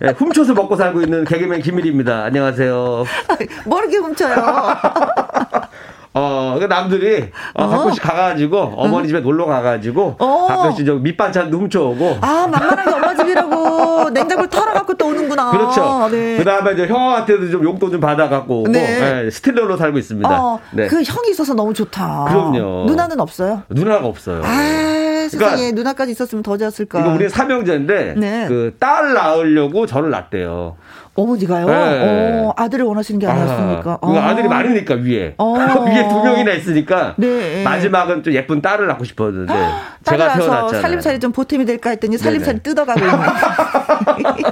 네, 0.00 0.08
훔쳐서 0.10 0.52
먹고 0.52 0.74
살고 0.74 1.02
있는 1.02 1.24
개그맨 1.24 1.62
김일입니다. 1.62 2.24
안녕하세요. 2.24 3.04
뭐 3.66 3.80
이렇게 3.82 3.98
훔쳐요? 3.98 4.34
어, 6.14 6.56
그 6.60 6.66
남들이 6.66 7.30
어, 7.54 7.64
어. 7.64 7.68
가끔씩 7.68 8.02
가가지고 8.02 8.74
어머니 8.76 9.08
집에 9.08 9.20
놀러 9.20 9.46
가가지고 9.46 10.16
어. 10.18 10.46
가끔씩 10.46 10.84
저 10.84 10.94
밑반찬도 10.94 11.58
훔쳐오고 11.58 12.18
아 12.20 12.46
만만하게 12.46 12.90
엄마 12.92 13.14
집이라고 13.14 14.10
냉장고를 14.12 14.50
털어갖고 14.50 14.94
또 14.94 15.06
오는구나. 15.06 15.50
그렇죠. 15.50 16.08
네. 16.10 16.36
그 16.36 16.44
다음에 16.44 16.72
이제 16.72 16.86
형한테도 16.86 17.50
좀 17.50 17.64
용돈 17.64 17.90
좀 17.90 18.00
받아갖고 18.00 18.60
오고 18.60 18.72
네. 18.72 19.22
네, 19.22 19.30
stealer로 19.30 19.76
살고 19.76 19.98
있습니다. 19.98 20.28
어, 20.28 20.60
네. 20.72 20.86
그 20.86 20.96
형이 20.96 21.30
있어서 21.30 21.54
너무 21.54 21.72
좋다. 21.72 22.26
그럼요. 22.28 22.84
누나는 22.86 23.18
없어요. 23.20 23.62
누나가 23.70 24.06
없어요. 24.06 24.42
아, 24.44 25.28
세상에 25.28 25.56
그러니까 25.56 25.72
누나까지 25.72 26.12
있었으면 26.12 26.42
더 26.42 26.58
좋았을까. 26.58 27.00
이거 27.00 27.10
우리 27.10 27.28
삼형제인데 27.28 28.14
네. 28.18 28.46
그딸 28.48 29.14
낳으려고 29.14 29.86
저를 29.86 30.10
낳대요. 30.10 30.76
어머니가요? 31.14 31.66
네. 31.66 32.42
어, 32.44 32.54
아들을 32.56 32.86
원하시는 32.86 33.18
게 33.20 33.26
아니었습니까? 33.26 33.98
아, 34.00 34.06
그 34.06 34.18
아들이 34.18 34.48
많으니까 34.48 34.94
위에 34.94 35.34
어. 35.36 35.52
위에 35.84 36.08
두 36.08 36.22
명이나 36.22 36.52
있으니까 36.52 37.14
네. 37.18 37.62
마지막은 37.62 38.22
좀 38.22 38.32
예쁜 38.32 38.62
딸을 38.62 38.86
낳고 38.86 39.04
싶었는데 39.04 39.52
제가 39.52 39.82
딸이라서 40.04 40.38
태어났잖아요. 40.40 40.82
살림살이 40.82 41.20
좀 41.20 41.32
보탬이 41.32 41.66
될까 41.66 41.90
했더니 41.90 42.16
살림살이 42.16 42.58
네네. 42.58 42.62
뜯어가고 42.62 43.00
있네. 43.00 43.12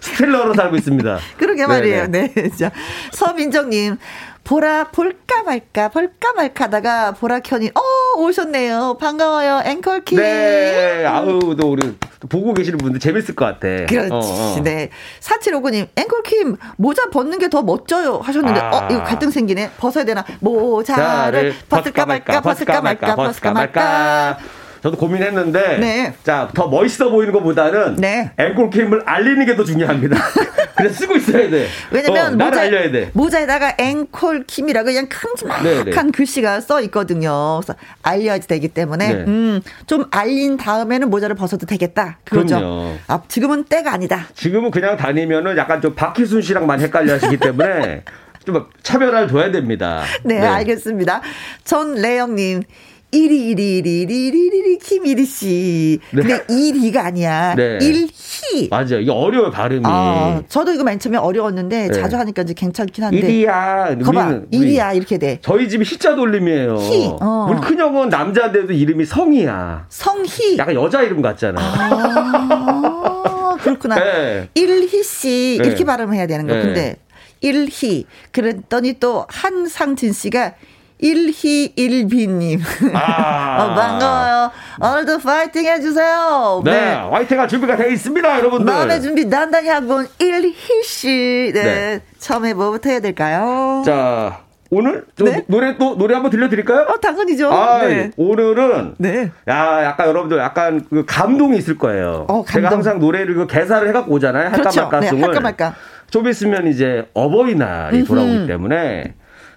스텔러로 0.00 0.54
살고 0.54 0.76
있습니다. 0.76 1.18
그러게 1.38 1.66
네네. 1.66 1.74
말이에요. 1.74 2.06
네. 2.08 2.32
자, 2.58 2.70
서민정님. 3.12 3.96
보라 4.44 4.84
볼까 4.84 5.42
말까 5.42 5.88
볼까 5.90 6.32
말까 6.34 6.64
하다가 6.64 7.12
보라 7.12 7.40
켜니 7.40 7.68
어 7.74 8.18
오셨네요 8.20 8.96
반가워요 8.98 9.60
앵콜키 9.62 10.16
네, 10.16 11.04
아우 11.04 11.54
또 11.54 11.72
우리 11.72 11.82
또 12.00 12.07
보고 12.28 12.52
계시는 12.54 12.78
분들 12.78 13.00
재밌을 13.00 13.34
것 13.34 13.44
같아. 13.44 13.86
그렇지. 13.86 14.10
어, 14.12 14.18
어. 14.18 14.60
네. 14.62 14.90
4759님, 15.20 15.88
앵콜킴, 15.96 16.56
모자 16.76 17.08
벗는 17.10 17.38
게 17.38 17.48
더 17.48 17.62
멋져요. 17.62 18.18
하셨는데, 18.18 18.60
아. 18.60 18.70
어, 18.76 18.88
이거 18.90 19.02
갈등 19.04 19.30
생기네. 19.30 19.70
벗어야 19.78 20.04
되나? 20.04 20.24
모자를 20.40 21.54
벗을까 21.68 22.04
말까, 22.04 22.40
벗을까 22.40 22.80
말까, 22.82 23.14
벗을까 23.14 23.52
말까. 23.52 24.38
저도 24.82 24.96
고민했는데, 24.96 25.78
네. 25.78 26.14
자, 26.22 26.48
더 26.54 26.68
멋있어 26.68 27.10
보이는 27.10 27.32
것보다는 27.32 27.96
네. 27.96 28.30
앵콜킴을 28.38 29.02
알리는 29.04 29.44
게 29.46 29.56
더 29.58 29.64
중요합니다. 29.64 30.16
그래서 30.76 30.94
쓰고 30.94 31.16
있어야 31.16 31.50
돼. 31.50 31.66
왜냐면 31.90 32.40
어, 32.40 32.44
모자, 32.44 32.60
알려야 32.60 32.92
돼. 32.92 33.10
모자에다가 33.12 33.74
앵콜킴이라고 33.78 34.84
그냥 34.86 35.08
큼지막한 35.08 35.64
네, 35.84 36.12
글씨가 36.12 36.60
써 36.60 36.80
있거든요. 36.82 37.58
그래서 37.60 37.74
알려야 38.02 38.38
되기 38.38 38.68
때문에, 38.68 39.08
네. 39.14 39.24
음, 39.26 39.60
좀 39.86 40.04
알린 40.12 40.56
다음에는 40.56 41.10
모자를 41.10 41.34
벗어도 41.34 41.66
되겠다. 41.66 42.18
그럼요. 42.24 42.94
아, 43.08 43.20
지금은 43.26 43.64
때가 43.64 43.92
아니다. 43.92 44.26
지금은 44.34 44.70
그냥 44.70 44.96
다니면은 44.96 45.56
약간 45.56 45.80
좀 45.80 45.94
박희순 45.96 46.42
씨랑만 46.42 46.80
헷갈려 46.80 47.14
하시기 47.14 47.36
때문에 47.38 48.04
좀 48.46 48.64
차별화를 48.82 49.26
둬야 49.26 49.50
됩니다. 49.50 50.02
네, 50.22 50.38
네. 50.40 50.46
알겠습니다. 50.46 51.20
전래영님. 51.64 52.62
이리 53.10 53.48
이리 53.50 53.78
이리 53.78 54.02
이리 54.02 54.26
이리 54.28 54.46
이리 54.58 54.78
김이리 54.78 55.24
씨. 55.24 55.98
네. 56.10 56.22
근데 56.22 56.44
이리가 56.50 57.06
아니야. 57.06 57.54
네. 57.54 57.78
일희. 57.80 58.68
맞아요. 58.70 59.00
이게 59.00 59.10
어려워 59.10 59.50
발음이. 59.50 59.82
아, 59.84 60.42
저도 60.48 60.72
이거 60.72 60.84
맨 60.84 60.98
처음에 60.98 61.16
어려웠는데 61.16 61.88
네. 61.88 61.92
자주 62.00 62.16
하니까 62.18 62.42
이제 62.42 62.52
괜찮긴 62.52 63.04
한데. 63.04 63.16
이리야. 63.18 63.96
거봐. 64.04 64.40
이리야 64.50 64.92
이렇게 64.92 65.16
돼. 65.16 65.38
저희 65.40 65.70
집이 65.70 65.84
희자 65.84 66.16
돌림이에요. 66.16 66.76
희. 66.76 67.06
어. 67.20 67.46
우리 67.50 67.60
큰형은 67.60 68.10
남자인데도 68.10 68.74
이름이 68.74 69.06
성이야. 69.06 69.86
성희. 69.88 70.58
약간 70.58 70.74
여자 70.74 71.02
이름 71.02 71.22
같잖아. 71.22 71.60
아, 71.60 73.56
그렇구나. 73.60 73.94
네. 73.96 74.48
일희 74.54 75.02
씨 75.02 75.54
이렇게 75.54 75.76
네. 75.76 75.84
발음해야 75.84 76.26
되는 76.26 76.46
거. 76.46 76.52
근데 76.52 76.96
일희. 77.40 78.04
그랬더니 78.32 78.94
또 79.00 79.24
한상진 79.28 80.12
씨가 80.12 80.54
일희일비님. 80.98 82.60
아. 82.94 83.64
어, 83.64 83.74
반가워요. 83.74 84.50
오늘도 84.80 85.18
파이팅 85.18 85.66
해주세요. 85.66 86.62
네. 86.64 86.70
네. 86.70 86.94
화이팅할 86.94 87.48
준비가 87.48 87.76
되어 87.76 87.88
있습니다, 87.88 88.38
여러분들. 88.38 88.72
마음의 88.72 89.02
준비 89.02 89.28
단단히 89.28 89.68
하고 89.68 89.94
온 89.96 90.08
일희씨. 90.18 91.52
네. 91.54 91.62
네. 91.62 92.00
처음에 92.18 92.54
뭐부터 92.54 92.90
해야 92.90 93.00
될까요? 93.00 93.82
자. 93.84 94.40
오늘 94.70 95.06
네? 95.16 95.44
노래 95.46 95.78
또 95.78 95.96
노래 95.96 96.12
한번 96.12 96.30
들려드릴까요? 96.30 96.82
어 96.90 97.00
당근이죠. 97.00 97.50
아, 97.50 97.86
네. 97.86 98.10
오늘은 98.18 98.96
네. 98.98 99.30
야 99.48 99.82
약간 99.82 100.08
여러분들 100.08 100.36
약간 100.36 100.84
그 100.90 101.06
감동이 101.06 101.56
있을 101.56 101.78
거예요. 101.78 102.26
어, 102.28 102.44
감동. 102.44 102.44
제가 102.44 102.70
항상 102.70 102.98
노래를 102.98 103.34
그 103.34 103.46
개사를 103.46 103.88
해갖고 103.88 104.12
오잖아요. 104.12 104.48
할까 104.48 104.58
그렇죠. 104.58 104.82
말까 104.82 105.00
네, 105.00 105.08
할까 105.08 105.40
말까. 105.40 105.74
좀 106.10 106.28
있으면 106.28 106.66
이제 106.66 107.08
어버이날이 107.14 108.04
돌아오기 108.04 108.46
때문에 108.46 109.14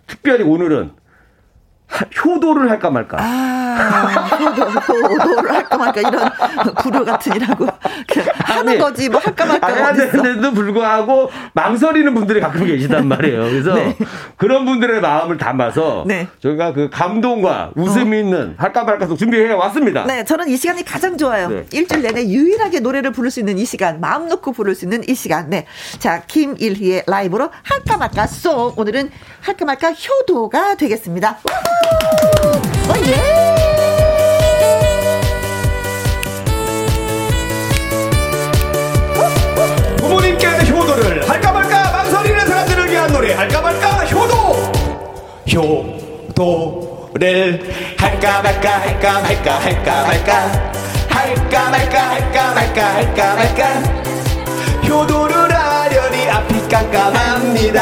특별히 0.08 0.46
오늘은 0.46 0.92
효도를 2.24 2.70
할까 2.70 2.90
말까. 2.90 3.18
아, 3.20 4.28
효도, 4.40 4.62
효도를 4.64 5.52
할까 5.54 5.78
말까 5.78 6.02
이런 6.02 6.30
불효 6.82 7.06
같은 7.06 7.36
이라고 7.36 7.68
하는 8.44 8.70
아니, 8.70 8.78
거지 8.78 9.10
뭐 9.10 9.20
할까 9.20 9.46
말까. 9.46 9.68
해야 9.68 9.94
되는데도 9.94 10.52
불구하고 10.52 11.32
망설이는 11.54 12.14
분들이 12.14 12.40
가끔 12.40 12.66
계시단 12.66 13.08
말이에요. 13.08 13.44
그래서 13.44 13.74
네. 13.74 13.98
그런 14.38 14.66
분들의 14.66 15.02
마음을 15.02 15.38
담아서 15.38 16.04
네. 16.08 16.28
저희가 16.42 16.74
그 16.74 16.90
감동과 16.92 17.72
웃음이 17.76 18.16
어. 18.16 18.20
있는 18.20 18.56
할까 18.58 18.84
말까 18.84 19.08
속 19.08 19.18
준비해 19.18 19.52
왔습니다. 19.52 20.06
네, 20.06 20.24
저는 20.24 20.48
이 20.48 20.58
시간이 20.58 20.84
가장 20.86 21.18
좋아요. 21.18 21.50
네. 21.50 21.66
일주일 21.72 22.02
내내 22.04 22.26
유일하게 22.28 22.80
노래를 22.80 23.12
부를 23.12 23.32
수 23.32 23.40
있는 23.40 23.58
이 23.58 23.66
시간, 23.66 24.00
마음 24.00 24.28
놓고 24.28 24.54
부를 24.54 24.76
수 24.76 24.86
있는 24.86 25.02
이 25.08 25.16
시간. 25.16 25.50
네, 25.50 25.66
자 26.00 26.22
김일희의 26.28 27.04
라이브로 27.08 27.50
할까 27.64 27.98
말까 27.98 28.28
송 28.28 28.74
오늘은 28.76 29.12
할까 29.42 29.66
말까 29.66 29.92
효도가 29.92 30.76
되겠습니다. 30.76 31.32
어, 31.32 31.50
예! 31.50 31.81
부모님께 39.98 40.48
효도를 40.70 41.30
할까 41.30 41.52
말까 41.52 41.92
망설이는 41.92 42.48
사람들을 42.48 42.90
위한 42.92 43.12
노래 43.12 43.34
할까 43.34 43.62
말까 43.62 44.06
효도! 44.08 44.72
효도를 45.54 47.60
할까 47.98 48.42
말까 48.42 48.80
할까 48.80 49.22
말까 49.22 49.60
할까 49.60 50.06
말까 50.06 50.72
할까 51.10 51.70
말까 51.70 52.10
할까 52.10 52.54
말까 52.54 52.96
할까 52.96 53.36
말까 53.36 53.66
효도를 54.88 55.54
하려니 55.54 56.30
앞이 56.30 56.70
깜깜합니다 56.70 57.82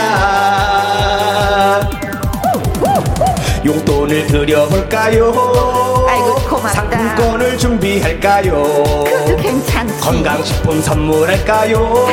용돈을 3.66 4.28
드려볼까요? 4.28 6.06
아이고 6.08 6.36
고맙다. 6.50 6.70
상품권을 6.70 7.58
준비할까요? 7.58 8.64
그것도 9.04 9.36
괜찮지. 9.38 10.00
건강식품 10.00 10.82
선물할까요? 10.82 12.08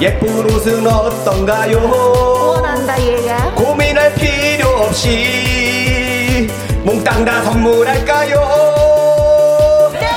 예쁜 0.00 0.50
옷은 0.50 0.86
어떤가요? 0.86 1.78
원한다 1.78 3.00
얘야. 3.00 3.52
고민할 3.54 4.12
필요 4.14 4.68
없이 4.68 6.48
몽땅 6.84 7.24
다 7.24 7.42
선물할까요? 7.44 8.40
네! 9.92 10.08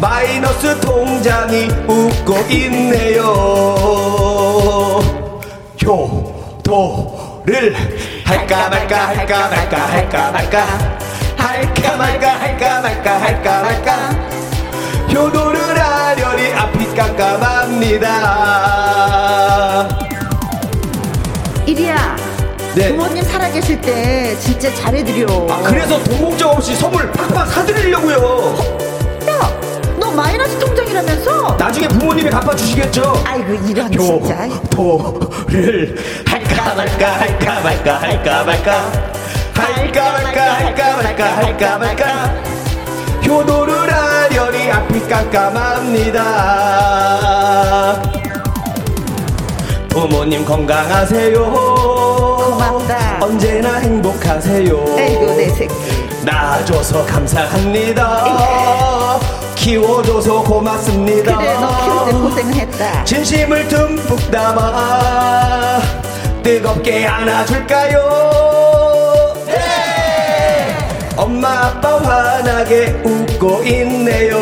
마이너스 0.00 0.80
통장이 0.80 1.68
웃고 1.86 2.34
있네요. 2.50 3.22
효도를 5.84 7.74
할까 8.24 8.68
말까 8.68 9.08
할까 9.08 9.48
말까 9.48 9.76
할까 9.86 10.30
말까. 10.32 10.66
할까 11.36 11.96
말까 11.96 12.40
할까 12.40 12.80
말까 12.80 13.20
할까 13.20 13.62
말까. 13.62 14.10
효도를 15.12 15.60
하려니 15.78 16.52
앞이 16.54 16.94
깜깜합니다. 16.94 18.08
이리야 21.66 22.16
네. 22.74 22.88
부모님 22.88 23.22
살아계실 23.22 23.80
때 23.80 24.36
진짜 24.38 24.74
잘해드려. 24.74 25.46
아 25.48 25.62
그래서 25.62 26.02
돈 26.04 26.30
걱정 26.30 26.50
없이 26.50 26.74
선물 26.74 27.10
팍팍 27.12 27.48
사드리려고요. 27.48 28.56
야 29.28 29.54
마이너스 30.14 30.58
통장 30.58 30.83
이라면서? 30.94 31.56
나중에 31.58 31.88
부모님이 31.88 32.30
갚아주시겠죠? 32.30 33.24
아이고 33.26 33.52
이런 33.68 33.90
진짜. 33.90 34.46
교도를 34.70 35.96
할까 36.24 36.74
말까 36.76 37.10
할까 37.18 37.60
말까 37.62 38.00
할까 38.00 38.44
말까. 38.44 38.92
할까 39.54 40.12
말까 40.12 40.54
할까 40.54 40.96
말까 40.96 41.36
할까 41.36 41.78
말까. 41.78 42.34
효도를 43.26 43.92
하려니 43.92 44.70
앞이 44.70 45.00
깜깜합니다. 45.08 46.22
부모님 49.88 50.44
건강하세요. 50.44 51.44
고맙다. 51.44 53.18
언제나 53.20 53.78
행복하세요. 53.78 54.94
아이고 54.96 55.26
내 55.36 55.48
새끼. 55.48 55.74
낳아줘서 56.24 57.04
감사합니다 57.04 58.24
키워줘서 59.64 60.42
고맙습니다. 60.42 61.38
그래, 61.38 61.54
너 61.54 61.84
키울 61.84 62.04
때 62.04 62.12
고생했다. 62.12 63.04
진심을 63.04 63.66
듬뿍 63.66 64.30
담아 64.30 65.80
뜨겁게 66.42 67.06
안아줄까요? 67.06 67.98
네! 69.46 70.76
엄마 71.16 71.68
아빠 71.68 71.96
환하게 71.96 73.00
웃고 73.02 73.62
있네요. 73.64 74.36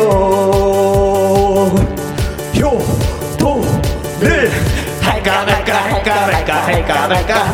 효도를 2.59 4.51
할까 4.99 5.45
말까 5.45 5.73
할까 5.73 6.27
말까 6.27 6.65
할까 6.65 7.07
말까 7.07 7.53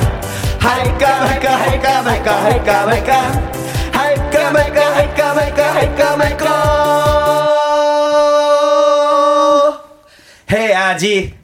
할까 0.60 1.20
말까 1.20 1.56
할까 1.56 2.02
말까 2.02 2.44
할까 2.46 2.86
말까 2.86 3.14
할까 3.92 4.52
말까 4.52 4.96
할까 4.96 5.34
말까 5.36 5.74
할까 5.76 6.18
말까 6.18 6.69
해야지. 10.90 11.36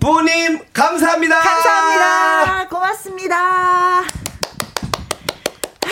부님 0.00 0.58
감사합니다. 0.72 1.38
감사합니다. 1.40 2.68
고맙습니다. 2.68 3.36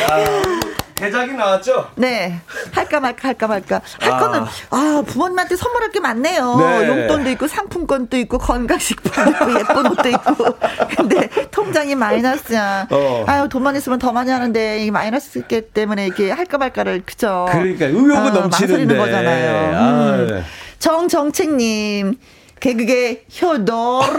아, 0.08 0.60
대작이 0.94 1.32
나왔죠? 1.32 1.90
네. 1.96 2.40
할까 2.72 3.00
말까 3.00 3.28
할까 3.28 3.46
말까. 3.46 3.80
할 4.00 4.12
아. 4.12 4.18
거는 4.18 4.44
아, 4.70 5.02
부모님한테 5.06 5.56
선물할 5.56 5.90
게 5.90 6.00
많네요. 6.00 6.56
네. 6.56 6.88
용돈도 6.88 7.30
있고 7.30 7.48
상품권도 7.48 8.16
있고 8.18 8.38
건강식품도 8.38 9.30
있고 9.30 9.54
예쁜 9.60 9.86
옷도 9.86 10.08
있고. 10.08 10.56
근데 10.96 11.28
통장이 11.50 11.94
마이너스야. 11.94 12.86
어. 12.90 13.24
아유, 13.26 13.48
돈만 13.48 13.76
있으면 13.76 13.98
더 13.98 14.12
많이 14.12 14.30
하는데 14.30 14.84
이 14.84 14.90
마이너스 14.90 15.42
때문에 15.74 16.06
이렇게 16.06 16.30
할까 16.30 16.58
말까를 16.58 17.02
그죠. 17.04 17.46
그러니까 17.50 17.86
의욕은 17.86 18.16
아, 18.16 18.30
넘치는데. 18.30 18.96
거잖아요. 18.96 19.76
아, 19.76 19.80
음. 20.16 20.26
네. 20.30 20.42
정정책 20.78 21.54
님. 21.54 22.16
개그의 22.62 23.22
효도. 23.42 24.00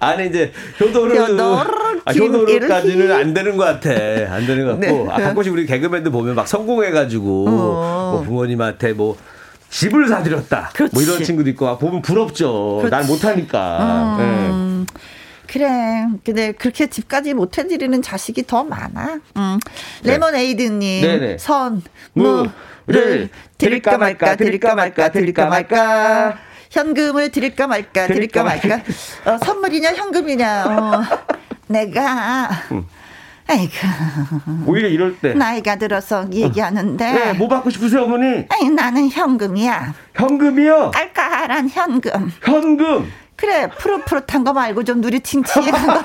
아니 0.00 0.28
이제 0.28 0.52
효도를 0.80 1.20
아, 2.04 2.12
효도를까지는 2.12 3.10
안 3.10 3.34
되는 3.34 3.56
것 3.56 3.64
같아. 3.64 3.90
안 3.90 4.46
되는 4.46 4.64
것 4.64 4.78
같고 4.78 4.86
네. 4.86 5.06
아, 5.10 5.20
가끔씩 5.20 5.52
우리 5.52 5.66
개그맨들 5.66 6.12
보면 6.12 6.36
막 6.36 6.46
성공해가지고 6.46 7.48
어. 7.48 8.12
뭐 8.12 8.22
부모님한테 8.22 8.92
뭐 8.92 9.18
집을 9.68 10.06
사드렸다. 10.06 10.70
그렇지. 10.74 10.94
뭐 10.94 11.02
이런 11.02 11.24
친구도 11.24 11.50
있고 11.50 11.66
아, 11.66 11.76
보면 11.76 12.02
부럽죠. 12.02 12.76
그렇지. 12.82 12.90
난 12.92 13.06
못하니까. 13.08 14.16
음. 14.20 14.86
네. 14.86 15.00
그래. 15.48 16.06
근데 16.24 16.52
그렇게 16.52 16.86
집까지 16.86 17.34
못 17.34 17.58
해드리는 17.58 18.00
자식이 18.00 18.46
더 18.46 18.62
많아. 18.62 19.18
음. 19.36 19.58
네. 20.04 20.12
레몬에이드님, 20.12 21.02
네. 21.02 21.36
선, 21.38 21.82
무, 22.12 22.48
를 22.88 23.28
드릴까 23.58 23.98
말까 23.98 24.36
드릴까 24.36 24.74
말까 24.74 25.10
드릴까 25.10 25.46
말까 25.46 26.38
현금을 26.70 27.30
드릴까 27.30 27.66
말까, 27.66 28.06
드릴까, 28.06 28.42
말까. 28.42 28.80
어, 29.24 29.38
선물이냐, 29.38 29.94
현금이냐. 29.94 30.64
어, 30.66 31.02
내가. 31.66 32.50
응. 32.72 32.84
아이고. 33.46 33.72
오히려 34.66 34.88
이럴 34.88 35.18
때. 35.18 35.32
나이가 35.32 35.76
들어서 35.76 36.26
얘기하는데. 36.30 37.12
네, 37.12 37.32
뭐 37.32 37.48
받고 37.48 37.70
싶으세요, 37.70 38.02
어머니? 38.02 38.44
아니, 38.50 38.68
나는 38.68 39.08
현금이야. 39.08 39.94
현금이요? 40.14 40.90
깔깔한 40.90 41.70
현금. 41.70 42.30
현금? 42.42 43.10
그래, 43.38 43.68
푸릇푸릇한 43.78 44.42
거 44.42 44.52
말고 44.52 44.82
좀 44.82 45.00
누리칭칭한 45.00 45.86
거. 45.86 46.02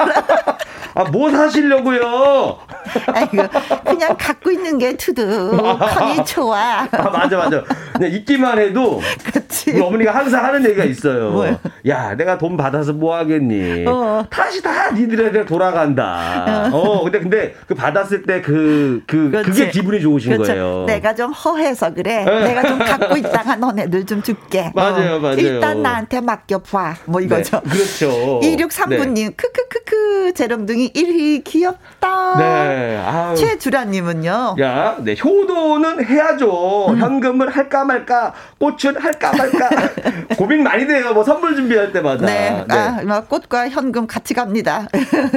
아, 0.95 1.03
뭐 1.05 1.31
사시려고요? 1.31 2.59
아이고, 3.11 3.43
그냥 3.83 4.15
갖고 4.19 4.51
있는 4.51 4.77
게 4.77 4.95
투두커니 4.95 6.23
좋아. 6.25 6.81
아, 6.91 7.09
맞아, 7.09 7.37
맞아. 7.37 7.63
그냥 7.93 8.11
있기만 8.11 8.59
해도. 8.59 9.01
그치. 9.33 9.71
우리 9.71 9.81
어머니가 9.81 10.13
항상 10.13 10.45
하는 10.45 10.63
얘기가 10.63 10.83
있어요. 10.83 11.31
뭐요? 11.31 11.59
야, 11.87 12.13
내가 12.15 12.37
돈 12.37 12.55
받아서 12.55 12.93
뭐 12.93 13.15
하겠니? 13.15 13.85
어. 13.87 14.23
다시 14.29 14.61
다 14.61 14.91
니들한테 14.91 15.45
돌아간다. 15.45 16.69
어. 16.71 16.77
어, 16.77 17.03
근데, 17.03 17.19
근데 17.19 17.55
그 17.65 17.73
받았을 17.73 18.21
때 18.23 18.41
그, 18.41 19.01
그, 19.07 19.31
그렇지. 19.31 19.49
그게 19.49 19.69
기분이 19.71 19.99
좋으신 20.01 20.33
그렇죠. 20.33 20.51
거예요. 20.51 20.85
내가 20.85 21.15
좀 21.15 21.31
허해서 21.31 21.91
그래. 21.95 22.23
네. 22.25 22.43
내가 22.43 22.61
좀 22.67 22.77
갖고 22.77 23.17
있다가 23.17 23.55
너네들 23.55 24.05
좀 24.05 24.21
줄게. 24.21 24.71
맞아요, 24.75 25.15
어. 25.15 25.19
맞아요. 25.19 25.37
일단 25.37 25.81
나한테 25.81 26.21
맡겨봐. 26.21 26.97
뭐 27.05 27.22
이거죠. 27.25 27.61
네, 27.65 27.69
그렇죠. 27.71 28.39
2639님, 28.41 29.13
네. 29.15 29.29
크크크크, 29.35 30.33
재롱둥이 30.35 30.93
1위 30.93 31.43
귀엽다. 31.43 32.37
네. 32.37 32.97
아유. 33.05 33.35
최주라님은요. 33.35 34.55
야, 34.61 34.97
네. 34.99 35.15
효도는 35.21 36.05
해야죠. 36.05 36.87
음. 36.91 36.97
현금을 36.97 37.49
할까 37.49 37.83
말까, 37.83 38.33
꽃은 38.59 38.97
할까 38.99 39.33
말까. 39.35 39.69
고민 40.37 40.63
많이 40.63 40.87
돼요. 40.87 41.13
뭐 41.13 41.23
선물 41.23 41.55
준비할 41.55 41.91
때마다. 41.91 42.25
네. 42.25 42.63
네. 42.67 42.75
아, 42.75 43.01
뭐 43.03 43.21
꽃과 43.21 43.69
현금 43.69 44.07
같이 44.07 44.33
갑니다. 44.33 44.87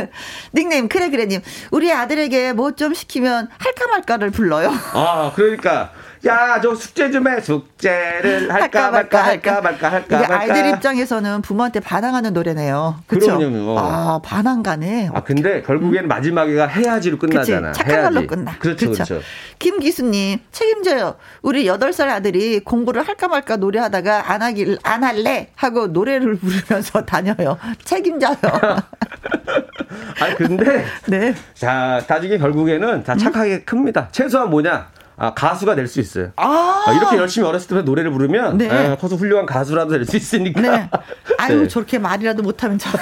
닉네임, 0.55 0.89
그래그래님. 0.89 1.41
우리 1.73 1.93
아들에게 1.93 2.53
뭐 2.53 2.77
좀 2.77 2.93
시키면 2.93 3.49
할까 3.59 3.87
말까를 3.87 4.31
불러요. 4.31 4.71
아, 4.93 5.33
그러니까. 5.35 5.93
야, 6.25 6.61
저 6.61 6.75
숙제 6.75 7.11
좀 7.11 7.29
해. 7.29 7.41
숙제를 7.41 8.53
할까, 8.53 8.91
말까, 8.91 9.25
할까, 9.25 9.61
말까, 9.61 9.91
할까, 9.93 10.19
말까. 10.19 10.39
아이들 10.41 10.67
입장에서는 10.71 11.43
부모한테 11.43 11.81
반항하는 11.81 12.33
노래네요. 12.33 13.01
그렇죠? 13.07 13.37
그럼요. 13.39 13.79
아, 13.79 14.21
반항가네. 14.25 15.11
아, 15.13 15.23
근데 15.23 15.63
결국에는 15.63 16.07
음. 16.07 16.09
마지막에가 16.09 16.67
해야지로 16.67 17.19
끝나잖아. 17.19 17.73
그치? 17.73 17.85
착한 17.85 18.05
말로 18.15 18.27
끝나. 18.27 18.57
그렇죠, 18.59 18.87
그렇죠. 18.91 19.05
그렇죠. 19.05 19.27
김기수님, 19.59 20.39
책임져요. 20.53 21.17
우리 21.43 21.65
8살 21.67 22.09
아들이 22.09 22.61
공부를 22.61 23.07
할까 23.07 23.29
말까 23.29 23.57
노래하다가 23.57 24.33
안 24.33 24.43
하길, 24.43 24.79
안 24.83 25.05
할래? 25.05 25.51
하고 25.55 25.87
노래를 25.89 26.37
부르면서 26.41 27.05
다녀요. 27.05 27.59
책임져요. 27.85 28.37
아 30.21 30.35
근데. 30.37 30.85
네. 31.07 31.35
자, 31.55 32.03
나중에 32.07 32.39
결국에는 32.39 33.03
다 33.05 33.17
착하게 33.17 33.55
음? 33.55 33.63
큽니다. 33.65 34.09
최소한 34.13 34.51
뭐냐? 34.51 34.89
아, 35.19 35.33
가수가 35.35 35.75
될 35.75 35.87
수 35.89 36.01
있어요. 36.01 36.31
아~ 36.37 36.85
아, 36.87 36.93
이렇게 36.93 37.17
열심히 37.17 37.47
어렸을 37.49 37.69
때부터 37.69 37.85
노래를 37.87 38.11
부르면 38.11 38.59
네. 38.59 38.67
에, 38.93 38.97
커서 38.97 39.17
훌륭한 39.17 39.47
가수라도 39.47 39.91
될 39.93 40.05
수 40.05 40.17
있으니까. 40.17 40.61
네. 40.61 40.91
아유 41.39 41.63
네. 41.63 41.69
저렇게 41.69 41.99
말이라도 41.99 42.43
못하면 42.43 42.79
저. 42.79 42.91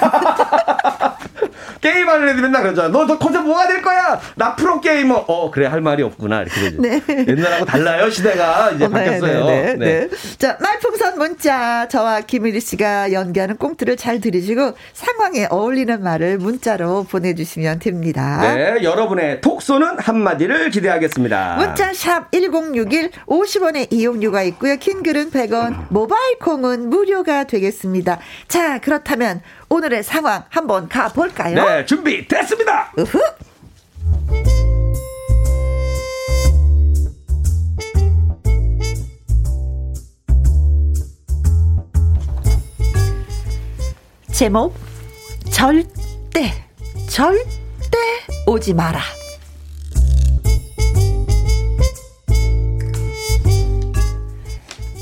게임하는 1.81 2.29
애들 2.29 2.41
맨날 2.41 2.63
그러잖아. 2.63 2.89
너, 2.89 3.05
너 3.05 3.17
커서 3.19 3.41
뭐가 3.41 3.67
될 3.67 3.81
거야? 3.81 4.19
나 4.35 4.55
프로 4.55 4.81
게이머. 4.81 5.15
어, 5.15 5.33
어 5.45 5.51
그래 5.51 5.67
할 5.67 5.81
말이 5.81 6.01
없구나 6.03 6.41
이렇게 6.43 6.71
네. 6.79 7.01
옛날하고 7.27 7.65
달라요 7.65 8.09
시대가 8.09 8.71
이제 8.71 8.85
어, 8.85 8.87
네, 8.87 8.93
바뀌었어요. 8.93 9.45
네 9.45 9.61
네, 9.61 9.75
네, 9.75 10.07
네, 10.09 10.37
자 10.37 10.57
라이프 10.59 10.89
문자 11.17 11.87
저와 11.87 12.21
김일희 12.21 12.59
씨가 12.59 13.11
연기하는 13.11 13.57
꽁트를 13.57 13.97
잘 13.97 14.19
들으시고 14.19 14.73
상황에 14.93 15.47
어울리는 15.49 16.01
말을 16.01 16.37
문자로 16.37 17.03
보내주시면 17.03 17.79
됩니다. 17.79 18.53
네, 18.55 18.83
여러분의 18.83 19.41
톡소는 19.41 19.99
한마디를 19.99 20.69
기대하겠습니다. 20.69 21.55
문자 21.57 21.93
샵 21.93 22.31
1061, 22.31 23.11
50원의 23.27 23.91
이용료가 23.91 24.43
있고요. 24.43 24.77
킹글은 24.77 25.31
100원, 25.31 25.87
모바일 25.89 26.39
콩은 26.39 26.89
무료가 26.89 27.45
되겠습니다. 27.45 28.19
자, 28.47 28.79
그렇다면 28.79 29.41
오늘의 29.69 30.03
상황 30.03 30.43
한번 30.49 30.89
가볼까요? 30.89 31.55
네, 31.55 31.85
준비됐습니다. 31.85 32.93
으흐. 32.97 33.19
제목 44.35 44.75
절대 45.49 46.51
절대 47.07 47.97
오지 48.45 48.73
마라. 48.73 48.99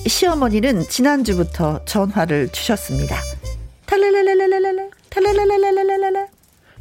시어머니는 0.06 0.82
지난주부터 0.88 1.84
전화를 1.86 2.50
주셨습니다. 2.50 3.18
탈랄랄랄랄랄라 3.88 4.90
탈랄랄랄랄랄라 5.10 6.28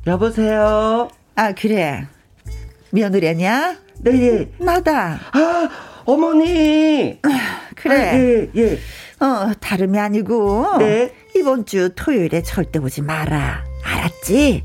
여보세요. 0.06 1.08
아 1.34 1.52
그래 1.54 2.06
며느리냐? 2.90 3.78
네. 4.00 4.52
나다. 4.58 5.20
아 5.32 5.70
어머니. 6.04 7.20
그래. 7.76 8.10
아, 8.10 8.14
예 8.16 8.50
예. 8.56 8.78
어 9.24 9.52
다름이 9.60 9.98
아니고. 9.98 10.78
네. 10.78 11.12
이번 11.36 11.64
주 11.64 11.90
토요일에 11.94 12.42
절대 12.42 12.78
오지 12.78 13.02
마라. 13.02 13.64
알았지? 13.84 14.64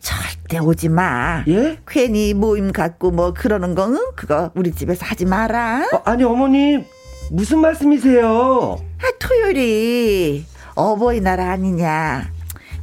절대 0.00 0.58
오지 0.58 0.90
마. 0.90 1.42
예? 1.48 1.78
괜히 1.88 2.34
모임 2.34 2.72
갖고 2.72 3.10
뭐 3.10 3.32
그러는 3.32 3.74
거, 3.74 3.86
응? 3.88 3.98
그거 4.14 4.50
우리 4.54 4.70
집에서 4.72 5.06
하지 5.06 5.24
마라. 5.24 5.88
어, 5.92 6.02
아니, 6.04 6.24
어머니, 6.24 6.84
무슨 7.30 7.60
말씀이세요? 7.60 8.76
아, 9.02 9.12
토요일이 9.18 10.44
어버이날 10.74 11.40
아니냐. 11.40 12.30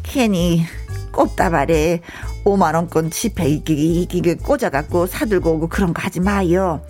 괜히 0.02 0.64
꽃다발에 1.12 2.02
5만원권 2.44 3.12
지폐 3.12 3.48
이기기, 3.50 4.02
이기기 4.02 4.36
꽂아갖고 4.38 5.06
사들고 5.06 5.52
오고 5.52 5.70
그런 5.70 5.94
거 5.94 6.02
하지 6.02 6.20
마요. 6.20 6.82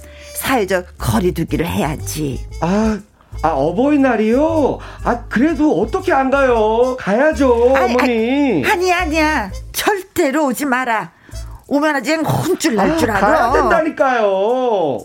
사회적 0.45 0.97
거리두기를 0.97 1.67
해야지. 1.67 2.43
아, 2.61 2.99
아, 3.43 3.49
어버이날이요? 3.49 4.79
아, 5.03 5.23
그래도 5.29 5.79
어떻게 5.81 6.11
안 6.11 6.31
가요? 6.31 6.97
가야죠, 6.99 7.75
아니, 7.75 7.93
어머니. 7.93 8.65
아니, 8.65 8.91
아니야. 8.91 9.51
절대로 9.71 10.47
오지 10.47 10.65
마라. 10.65 11.11
오면 11.67 11.95
아직 11.95 12.15
혼쭐 12.27 12.75
날줄 12.75 13.11
아, 13.11 13.17
알아. 13.17 13.27
가야 13.27 13.51
된다니까요. 13.53 14.97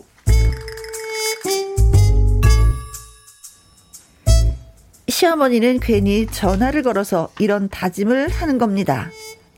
시어머니는 5.08 5.80
괜히 5.80 6.26
전화를 6.26 6.82
걸어서 6.82 7.28
이런 7.38 7.68
다짐을 7.68 8.28
하는 8.28 8.58
겁니다. 8.58 9.08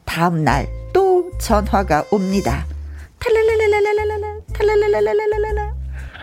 다음 0.04 0.42
날 0.44 0.66
또 0.92 1.30
전화가 1.38 2.04
옵니다. 2.10 2.66
탈랄랄랄랄랄라 4.58 5.72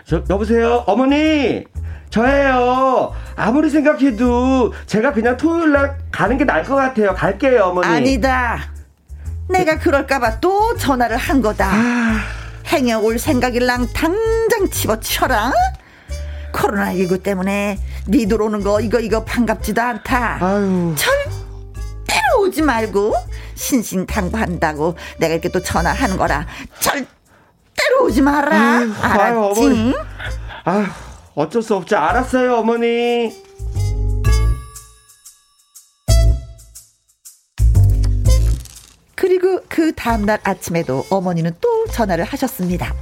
저 0.06 0.24
여보세요? 0.30 0.84
어머니! 0.86 1.64
저예요. 2.10 3.14
아무리 3.36 3.70
생각해도 3.70 4.74
제가 4.86 5.12
그냥 5.14 5.36
토요일 5.36 5.72
날 5.72 5.98
가는 6.12 6.38
게 6.38 6.46
나을 6.46 6.64
것 6.64 6.76
같아요. 6.76 7.14
갈게요 7.14 7.64
어머니. 7.64 7.88
아니다. 7.88 8.60
내가 9.50 9.80
그럴까봐 9.80 10.40
또 10.40 10.76
전화를 10.78 11.18
한 11.18 11.42
거다. 11.42 11.68
아... 11.68 12.20
행여 12.68 13.00
올 13.00 13.20
생각일랑 13.20 13.88
당장 13.94 14.70
집어치워라. 14.70 15.52
코로나19 16.54 17.22
때문에 17.22 17.78
니들 18.08 18.42
오는 18.42 18.64
거 18.64 18.80
이거 18.80 19.00
이거 19.00 19.24
반갑지도 19.24 19.82
않다. 19.82 20.38
아유. 20.42 20.96
절대로 20.96 22.42
오지 22.44 22.62
말고 22.62 23.14
신신당부한다고 23.56 24.96
내가 25.20 25.34
이렇게 25.34 25.50
또 25.50 25.62
전화하는 25.62 26.18
거라 26.18 26.46
절대 26.80 27.15
로 27.98 28.06
오지 28.06 28.22
마라. 28.22 28.56
아유, 28.58 28.94
알았지? 29.02 29.22
아유, 29.22 29.40
어머니. 29.44 29.94
아유, 30.66 30.86
어쩔 31.36 31.62
수 31.62 31.76
없지. 31.76 31.96
알았어요, 31.96 32.56
어머니. 32.56 33.34
그리고 39.16 39.60
그 39.70 39.94
다음날 39.94 40.40
아침에도 40.44 41.06
어머니는 41.10 41.52
또 41.62 41.86
전화를 41.88 42.26
하셨습니다. 42.26 42.94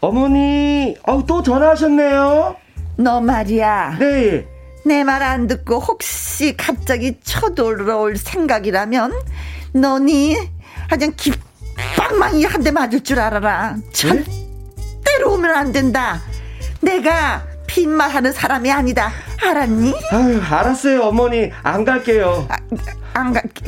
어머니, 0.00 0.96
어우, 1.06 1.24
또 1.26 1.42
전화하셨네요? 1.42 2.56
너 2.96 3.20
말이야. 3.20 3.96
네. 3.98 4.46
내 4.84 5.02
말 5.02 5.22
안 5.22 5.46
듣고 5.48 5.80
혹시 5.80 6.56
갑자기 6.56 7.18
쳐들어올 7.22 8.16
생각이라면 8.16 9.12
너니 9.72 10.36
하여튼 10.88 11.14
기빵망이 11.16 12.44
한 12.44 12.62
대 12.62 12.70
맞을 12.70 13.02
줄 13.02 13.18
알아라. 13.20 13.76
절대로 13.92 15.32
오면 15.34 15.50
안 15.54 15.72
된다. 15.72 16.20
내가 16.80 17.44
빈말 17.66 18.10
하는 18.10 18.32
사람이 18.32 18.70
아니다. 18.70 19.12
알았니? 19.44 19.94
아유, 20.12 20.40
알았어요, 20.48 21.02
어머니. 21.02 21.50
안 21.62 21.84
갈게요. 21.84 22.46
아, 22.48 22.56
안 23.14 23.32
갈게. 23.32 23.64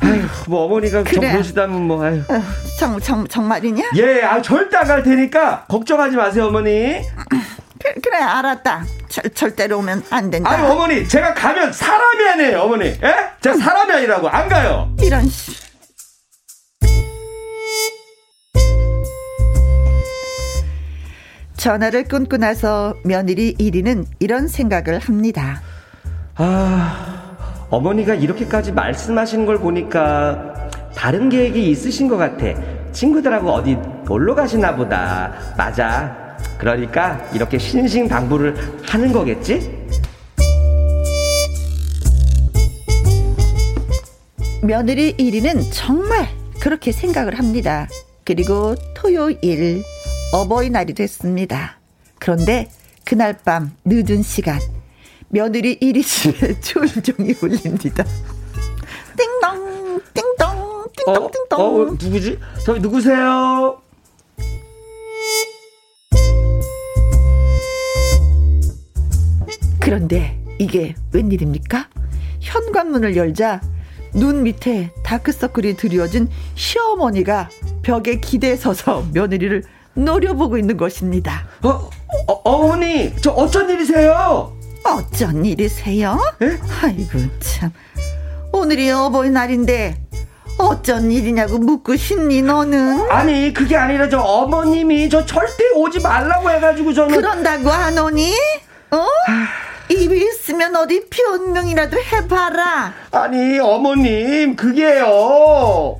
아유, 0.00 0.22
뭐 0.46 0.64
어머니가 0.64 1.02
그래. 1.04 1.28
좀 1.30 1.36
보시다면 1.38 1.82
뭐 1.86 2.04
아유. 2.04 2.20
어, 2.28 2.42
정, 2.78 3.00
정, 3.00 3.26
정말이냐? 3.26 3.90
예, 3.96 4.22
아 4.22 4.40
절대 4.42 4.76
안 4.76 4.86
갈 4.88 5.02
테니까 5.02 5.64
걱정하지 5.68 6.16
마세요, 6.16 6.46
어머니. 6.46 7.00
그, 7.80 8.00
그래, 8.02 8.18
알았다. 8.18 8.84
절, 9.08 9.30
절대로 9.30 9.78
오면 9.78 10.04
안 10.10 10.30
된다. 10.30 10.50
아유, 10.50 10.64
어머니, 10.66 11.06
제가 11.06 11.34
가면 11.34 11.72
사람이 11.72 12.28
아니에요, 12.28 12.60
어머니. 12.60 12.86
예? 12.86 13.14
제가 13.40 13.56
사람이 13.56 13.92
아니라고 13.92 14.28
안 14.28 14.48
가요. 14.48 14.92
이런 15.00 15.28
씨. 15.28 15.67
전화를 21.58 22.04
끊고 22.04 22.36
나서 22.36 22.94
며느리 23.04 23.52
1위는 23.54 24.06
이런 24.20 24.46
생각을 24.46 25.00
합니다. 25.00 25.60
아, 26.36 27.66
어머니가 27.68 28.14
이렇게까지 28.14 28.72
말씀하시는 28.72 29.44
걸 29.44 29.58
보니까 29.58 30.70
다른 30.94 31.28
계획이 31.28 31.68
있으신 31.70 32.08
것 32.08 32.16
같아. 32.16 32.46
친구들하고 32.92 33.50
어디 33.50 33.76
놀러 34.06 34.34
가시나 34.34 34.74
보다. 34.74 35.34
맞아. 35.56 36.16
그러니까 36.58 37.20
이렇게 37.34 37.58
신신당부를 37.58 38.54
하는 38.86 39.12
거겠지? 39.12 39.76
며느리 44.62 45.16
1위는 45.16 45.70
정말 45.72 46.28
그렇게 46.60 46.92
생각을 46.92 47.36
합니다. 47.36 47.88
그리고 48.24 48.74
토요일 48.94 49.82
어버이날이 50.32 50.94
됐습니다. 50.94 51.78
그런데 52.18 52.70
그날 53.04 53.38
밤 53.44 53.72
늦은 53.84 54.22
시간 54.22 54.60
며느리 55.28 55.78
1위 55.78 56.04
집에 56.04 56.60
초인종이 56.60 57.34
울립니다. 57.40 58.04
띵동 59.16 60.00
띵동 60.14 60.86
띵동 60.96 61.24
어, 61.24 61.30
띵동 61.30 61.60
어, 61.60 61.84
누구지? 61.92 62.38
저기 62.64 62.80
누구세요? 62.80 63.80
그런데 69.80 70.38
이게 70.58 70.94
웬일입니까? 71.12 71.88
현관문을 72.40 73.16
열자 73.16 73.62
눈 74.12 74.42
밑에 74.42 74.90
다크서클이 75.04 75.76
드리워진 75.76 76.28
시어머니가 76.54 77.48
벽에 77.82 78.20
기대 78.20 78.56
서서 78.56 79.06
며느리를 79.14 79.62
노려보고 80.04 80.58
있는 80.58 80.76
것입니다. 80.76 81.46
어, 81.62 81.90
어 82.26 82.32
어머니, 82.44 83.14
저 83.20 83.30
어쩐 83.32 83.68
일이세요? 83.68 84.52
어쩐 84.84 85.44
일이세요? 85.44 86.18
에? 86.42 86.58
아이고 86.82 87.18
참. 87.40 87.70
오늘이 88.52 88.90
어버이날인데 88.90 90.00
어쩐 90.58 91.10
일이냐고 91.10 91.58
묻고 91.58 91.96
싶니 91.96 92.42
너는? 92.42 93.10
아니 93.10 93.52
그게 93.52 93.76
아니라 93.76 94.08
저 94.08 94.20
어머님이 94.20 95.08
저 95.08 95.24
절대 95.24 95.64
오지 95.74 96.00
말라고 96.00 96.50
해가지고 96.50 96.92
저는 96.92 97.14
그런다고 97.14 97.70
안 97.70 97.98
오니? 97.98 98.32
어? 98.90 99.06
입이 99.90 100.20
있으면 100.20 100.74
어디 100.76 101.06
변명이라도 101.08 101.96
해봐라. 101.98 102.92
아니 103.12 103.58
어머님 103.58 104.56
그게요. 104.56 105.98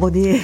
어머니 0.00 0.40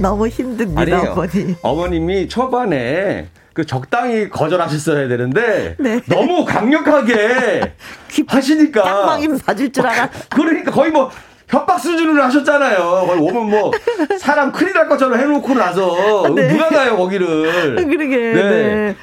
너무 0.00 0.26
힘듭니다 0.26 0.80
아니에요. 0.80 1.12
어머니. 1.12 1.54
어머님이 1.60 2.28
초반에 2.28 3.28
그 3.52 3.66
적당히 3.66 4.30
거절하셨어야 4.30 5.06
되는데 5.08 5.76
네. 5.78 6.00
너무 6.06 6.46
강력하게 6.46 7.74
하시니까 8.26 8.82
빵빵이 8.82 9.28
맞을 9.46 9.70
줄 9.70 9.86
알아. 9.86 10.08
그러니까 10.30 10.70
거의 10.70 10.90
뭐 10.90 11.10
협박 11.48 11.78
수준으로 11.78 12.22
하셨잖아요. 12.22 13.04
거기 13.06 13.20
오면 13.20 13.50
뭐 13.50 13.70
사람 14.18 14.50
큰일 14.50 14.72
날 14.72 14.88
것처럼 14.88 15.18
해놓고 15.20 15.54
나서 15.54 16.32
네. 16.34 16.48
누가 16.48 16.68
가요 16.68 16.96
거기를. 16.96 17.76
그러게. 17.76 18.16
네. 18.16 18.32
네. 18.34 18.96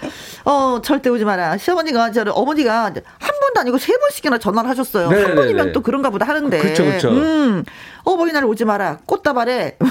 어 0.45 0.81
절대 0.81 1.09
오지 1.09 1.23
마라. 1.25 1.57
시어머니가 1.57 2.11
저 2.11 2.23
어머니가 2.31 2.85
한 2.85 2.93
번도 2.93 3.59
아니고 3.61 3.77
세 3.77 3.93
번씩이나 3.97 4.37
전화를 4.37 4.69
하셨어요. 4.69 5.09
네, 5.09 5.21
한 5.21 5.29
네, 5.31 5.35
번이면 5.35 5.65
네. 5.67 5.71
또 5.71 5.81
그런가 5.81 6.09
보다 6.09 6.27
하는데. 6.27 6.59
그렇죠, 6.59 6.83
그렇죠. 6.83 7.09
음, 7.09 7.63
어버이 8.03 8.31
날 8.33 8.43
오지 8.45 8.65
마라. 8.65 8.99
꽃다발에 9.05 9.77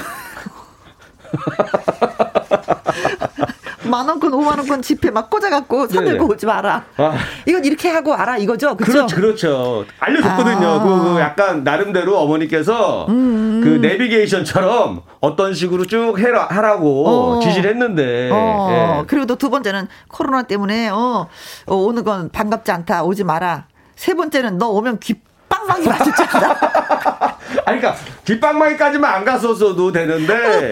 만 3.89 4.07
원권, 4.07 4.33
오만 4.33 4.57
원권 4.57 4.81
지폐 4.81 5.11
막 5.11 5.29
꽂아갖고 5.29 5.87
사 5.87 6.01
들고 6.01 6.31
오지 6.31 6.45
마라. 6.47 6.85
아. 6.97 7.13
이건 7.45 7.63
이렇게 7.63 7.89
하고 7.89 8.13
알아 8.13 8.37
이거죠, 8.37 8.75
그렇죠? 8.75 9.05
그렇죠, 9.05 9.15
그렇죠. 9.15 9.85
알려줬거든요. 9.99 10.67
아. 10.67 10.83
그, 10.83 11.13
그, 11.13 11.19
약간 11.19 11.63
나름대로 11.63 12.17
어머니께서 12.19 13.05
음. 13.09 13.61
그 13.63 13.69
내비게이션처럼 13.85 15.03
어떤 15.19 15.53
식으로 15.53 15.85
쭉 15.85 16.17
해라 16.17 16.47
하라고 16.49 17.07
어. 17.07 17.39
지시를 17.39 17.69
했는데. 17.69 18.29
어. 18.33 18.99
예. 19.01 19.03
그리고 19.07 19.25
또 19.27 19.43
두 19.43 19.49
번째는 19.49 19.89
코로나 20.07 20.43
때문에 20.43 20.87
어, 20.87 21.27
어 21.65 21.75
오는 21.75 22.05
건 22.05 22.29
반갑지 22.29 22.71
않다, 22.71 23.03
오지 23.03 23.25
마라. 23.25 23.67
세 23.97 24.13
번째는 24.13 24.57
너 24.57 24.69
오면 24.69 24.99
귀 24.99 25.15
빵빵이 25.53 25.87
알아. 25.89 27.37
아니, 27.65 27.79
그러니까 27.79 27.95
뒷방망이까지만 28.25 29.13
안 29.13 29.25
갔었어도 29.25 29.91
되는데 29.91 30.71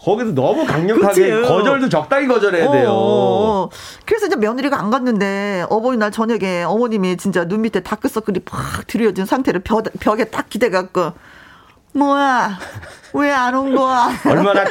거기서 0.00 0.32
너무 0.32 0.66
강력하게 0.66 1.30
그치? 1.30 1.48
거절도 1.48 1.88
적당히 1.88 2.26
거절해야 2.26 2.70
돼요. 2.70 2.88
어, 2.90 2.92
어. 2.92 3.70
그래서 4.04 4.26
이제 4.26 4.36
며느리가 4.36 4.78
안 4.78 4.90
갔는데 4.90 5.66
어버이날 5.70 6.10
저녁에 6.10 6.64
어머님이 6.64 7.16
진짜 7.16 7.44
눈 7.46 7.62
밑에 7.62 7.80
다크서클이 7.80 8.40
팍 8.40 8.86
들여진 8.86 9.26
상태로 9.26 9.60
벽, 9.60 9.84
벽에 10.00 10.24
딱 10.24 10.48
기대갖고 10.48 11.12
뭐야? 11.98 12.58
왜 13.14 13.30
안 13.32 13.54
온 13.54 13.74
거야? 13.74 14.10
얼마나 14.26 14.64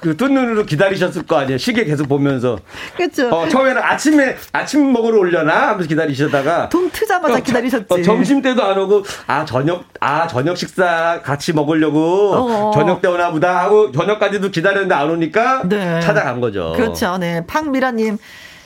그뜬 0.00 0.34
눈으로 0.34 0.64
기다리셨을 0.66 1.22
거 1.26 1.38
아니에요. 1.38 1.56
시계 1.58 1.84
계속 1.84 2.08
보면서. 2.08 2.58
그렇죠. 2.96 3.30
어, 3.30 3.48
처음에는 3.48 3.80
아침에 3.80 4.36
아침 4.52 4.92
먹으러 4.92 5.18
올려나 5.20 5.68
하면서 5.68 5.88
기다리시다가 5.88 6.68
돈 6.68 6.90
트자마자 6.90 7.34
어, 7.34 7.36
기다리셨지. 7.38 7.86
어, 7.88 8.02
점심 8.02 8.42
때도 8.42 8.62
안 8.62 8.76
오고 8.76 9.04
아 9.28 9.44
저녁 9.44 9.84
아 10.00 10.26
저녁 10.26 10.56
식사 10.58 11.22
같이 11.22 11.52
먹으려고 11.52 12.32
어어. 12.34 12.70
저녁 12.74 13.00
때 13.00 13.08
오나 13.08 13.30
보다 13.30 13.60
하고 13.60 13.90
저녁까지도 13.92 14.50
기다렸는데 14.50 14.94
안 14.94 15.08
오니까 15.10 15.62
네. 15.64 16.00
찾아간 16.00 16.40
거죠. 16.40 16.74
그렇죠. 16.76 17.16
네. 17.16 17.46
팡미라님 17.46 18.18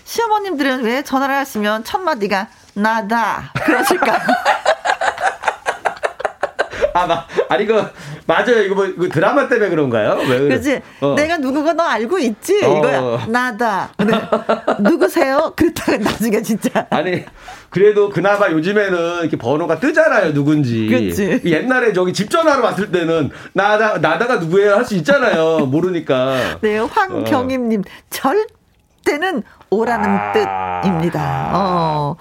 시어머님들은 0.04 0.82
왜 0.84 1.02
전화를 1.02 1.34
하시면 1.36 1.84
첫 1.84 1.98
마디가 2.00 2.48
나다 2.74 3.52
그러실까? 3.62 4.18
아, 6.98 7.06
마, 7.06 7.24
아니, 7.48 7.64
그, 7.66 7.74
맞아요. 8.26 8.62
이거 8.62 8.74
뭐, 8.74 8.86
그 8.98 9.08
드라마 9.08 9.48
때문에 9.48 9.70
그런가요? 9.70 10.16
왜 10.28 10.38
그래? 10.38 10.56
그지 10.56 10.80
어. 11.00 11.14
내가 11.14 11.36
누구가 11.38 11.72
너 11.74 11.84
알고 11.84 12.18
있지? 12.18 12.60
어. 12.64 12.78
이거야. 12.78 13.26
나다. 13.28 13.90
네. 13.98 14.06
누구세요? 14.80 15.52
그랬다가 15.56 15.96
나중에 15.98 16.42
진짜. 16.42 16.86
아니, 16.90 17.24
그래도 17.70 18.08
그나마 18.10 18.50
요즘에는 18.50 19.20
이렇게 19.20 19.36
번호가 19.36 19.78
뜨잖아요. 19.78 20.32
누군지. 20.34 20.88
그치. 20.88 21.40
옛날에 21.44 21.92
저기 21.92 22.12
집 22.12 22.30
전화로 22.30 22.62
왔을 22.64 22.90
때는 22.90 23.30
나다, 23.52 23.98
나다가 23.98 24.36
누구예요? 24.36 24.74
할 24.76 24.84
수 24.88 24.94
있잖아요. 24.96 25.66
모르니까. 25.66 26.58
네, 26.62 26.78
황경임님. 26.78 27.80
어. 27.80 27.82
절대는 28.10 29.42
오라는 29.70 30.08
아. 30.08 30.32
뜻입니다. 30.82 31.50
어. 31.52 32.16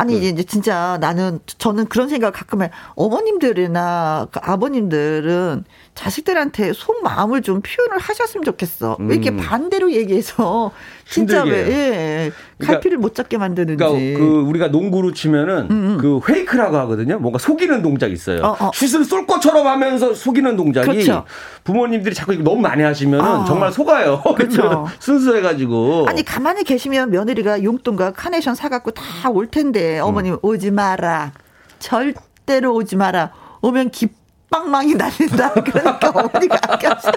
아니 0.00 0.18
네. 0.18 0.28
이제 0.28 0.42
진짜 0.44 0.96
나는 0.98 1.40
저는 1.58 1.84
그런 1.86 2.08
생각 2.08 2.32
가끔 2.32 2.62
해. 2.62 2.70
어머님들이나 2.96 4.28
그 4.30 4.40
아버님들은 4.42 5.64
자식들한테 5.94 6.72
속 6.72 7.02
마음을 7.02 7.42
좀 7.42 7.60
표현을 7.60 7.98
하셨으면 7.98 8.44
좋겠어. 8.44 8.96
왜 9.00 9.16
이렇게 9.16 9.30
음. 9.30 9.36
반대로 9.36 9.92
얘기해서 9.92 10.72
진짜 11.10 11.42
왜 11.42 11.50
예, 11.68 12.32
갈피를 12.60 12.96
그러니까, 12.96 13.00
못 13.00 13.14
잡게 13.14 13.36
만드는지. 13.36 13.76
그러니까 13.76 14.18
그 14.18 14.40
우리가 14.48 14.68
농구로 14.68 15.12
치면은 15.12 15.66
음음. 15.70 15.90
음. 15.90 15.98
그 15.98 16.20
페이크라고 16.24 16.76
하거든요. 16.78 17.18
뭔가 17.18 17.38
속이는 17.38 17.82
동작 17.82 18.10
있어요. 18.12 18.40
어, 18.42 18.56
어. 18.58 18.70
슛을 18.72 19.04
쏠 19.04 19.26
것처럼 19.26 19.66
하면서 19.66 20.14
속이는 20.14 20.56
동작이 20.56 20.86
그렇죠. 20.86 21.24
부모님들이 21.64 22.14
자꾸 22.14 22.32
이거 22.32 22.42
너무 22.42 22.60
많이 22.62 22.82
하시면은 22.82 23.24
어. 23.26 23.44
정말 23.44 23.70
속아요. 23.72 24.22
그렇죠. 24.36 24.88
순수해가지고. 25.00 26.06
아니 26.08 26.24
가만히 26.24 26.64
계시면 26.64 27.10
며느리가 27.10 27.62
용돈과 27.64 28.12
카네이션 28.12 28.54
사갖고 28.54 28.92
다 28.92 29.30
올 29.30 29.46
텐데 29.48 29.89
어머님 29.98 30.34
음. 30.34 30.38
오지 30.42 30.70
마라. 30.70 31.32
절대로 31.78 32.74
오지 32.74 32.96
마라. 32.96 33.32
오면 33.62 33.90
기 33.90 34.08
빵망이 34.50 34.94
날린다. 34.94 35.52
그러니까 35.54 36.10
어머니가 36.14 36.58
안 36.68 36.78
가셔. 36.78 37.12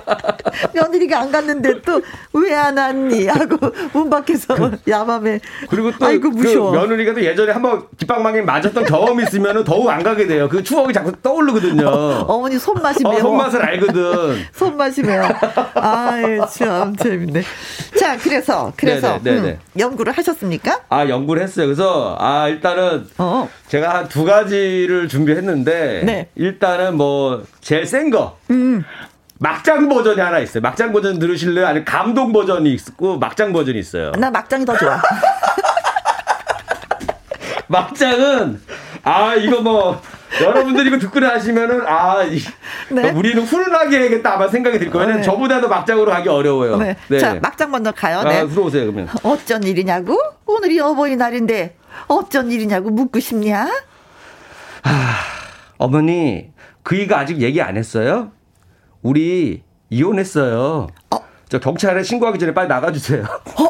며느리가 0.74 1.20
안 1.22 1.32
갔는데 1.32 1.82
또 1.82 2.00
왜 2.36 2.54
안 2.54 2.78
왔니? 2.78 3.28
하고 3.28 3.58
문 3.94 4.10
밖에서 4.10 4.56
그, 4.56 4.72
야밤에. 4.88 5.40
그리고 5.70 5.92
또 5.98 6.06
아이고, 6.06 6.30
그 6.32 6.36
무서워. 6.36 6.72
그 6.72 6.78
며느리가 6.78 7.14
또 7.14 7.24
예전에 7.24 7.52
한번 7.52 7.84
깃방망이 7.98 8.42
맞았던 8.42 8.86
경험이 8.86 9.24
있으면 9.24 9.64
더욱 9.64 9.90
안 9.90 10.02
가게 10.04 10.28
돼요. 10.28 10.48
그 10.50 10.62
추억이 10.64 10.92
자꾸 10.94 11.12
떠오르거든요. 11.22 11.88
어, 11.88 12.40
머니 12.40 12.58
손맛이 12.60 13.04
매워. 13.04 13.16
어, 13.16 13.20
손맛을 13.22 13.62
알거든. 13.64 14.44
손맛이 14.54 15.02
매워. 15.04 15.28
아이, 15.76 16.40
참 16.52 16.96
재밌네. 16.96 17.44
자, 18.00 18.18
그래서, 18.18 18.74
그래서 18.76 19.20
네네, 19.24 19.36
네네. 19.42 19.50
음, 19.54 19.80
연구를 19.80 20.14
하셨습니까? 20.14 20.82
아, 20.90 21.08
연구를 21.08 21.42
했어요. 21.44 21.68
그래서, 21.68 22.18
아, 22.20 22.48
일단은 22.50 23.08
어. 23.18 23.48
제가 23.68 23.94
한 23.96 24.08
두 24.10 24.26
가지를 24.26 25.08
준비했는데, 25.08 26.02
네. 26.06 26.30
일단은 26.36 26.98
뭐, 26.98 27.23
제일 27.62 27.86
센 27.86 28.10
거. 28.10 28.38
음. 28.52 28.84
막장 29.40 29.90
버전이 29.90 30.22
하나 30.22 30.40
있어요. 30.40 30.62
막장 30.62 30.94
버전 30.94 31.20
들으실래요? 31.20 31.68
아니면 31.68 31.84
감동 31.86 32.32
버전이 32.32 32.72
있고 32.74 33.18
막장 33.18 33.52
버전이 33.52 33.78
있어요. 33.80 34.12
나 34.14 34.32
막장이 34.32 34.66
더 34.66 34.78
좋아. 34.78 35.02
막장은 37.68 38.62
아 39.04 39.36
이거 39.36 39.62
뭐 39.62 40.02
여러분들 40.42 40.88
이거 40.88 40.98
듣고 40.98 41.20
나시면은 41.20 41.86
아 41.86 42.24
이, 42.24 42.40
네. 42.90 43.12
우리는 43.12 43.44
훈훈하게 43.44 44.00
해야겠다 44.00 44.36
아마 44.36 44.48
생각이 44.48 44.80
들 44.80 44.90
거예요. 44.90 45.16
네. 45.18 45.22
저보다도 45.22 45.68
막장으로 45.68 46.12
가기 46.12 46.30
어려워요. 46.30 46.78
네. 46.78 46.96
네. 47.10 47.20
자 47.20 47.36
막장 47.42 47.72
먼저 47.72 47.92
가요. 47.92 48.20
아, 48.20 48.24
네. 48.24 48.48
들어오세요 48.48 48.84
그러면. 48.86 49.10
어쩐 49.24 49.64
일이냐고? 49.64 50.18
오늘이 50.46 50.80
어버이날인데 50.80 51.76
어쩐 52.08 52.52
일이냐고 52.52 52.90
묻고 52.90 53.20
싶냐? 53.20 53.68
아 54.84 55.16
어머니 55.78 56.53
그이가 56.84 57.20
아직 57.20 57.42
얘기 57.42 57.62
안 57.62 57.78
했어요? 57.78 58.32
우리 59.02 59.64
이혼했어요. 59.90 60.88
어? 61.12 61.18
저 61.50 61.60
경찰에 61.60 62.04
신고하기 62.04 62.40
전에 62.40 62.54
빨리 62.54 62.68
나가주세요. 62.68 63.24
어? 63.24 63.70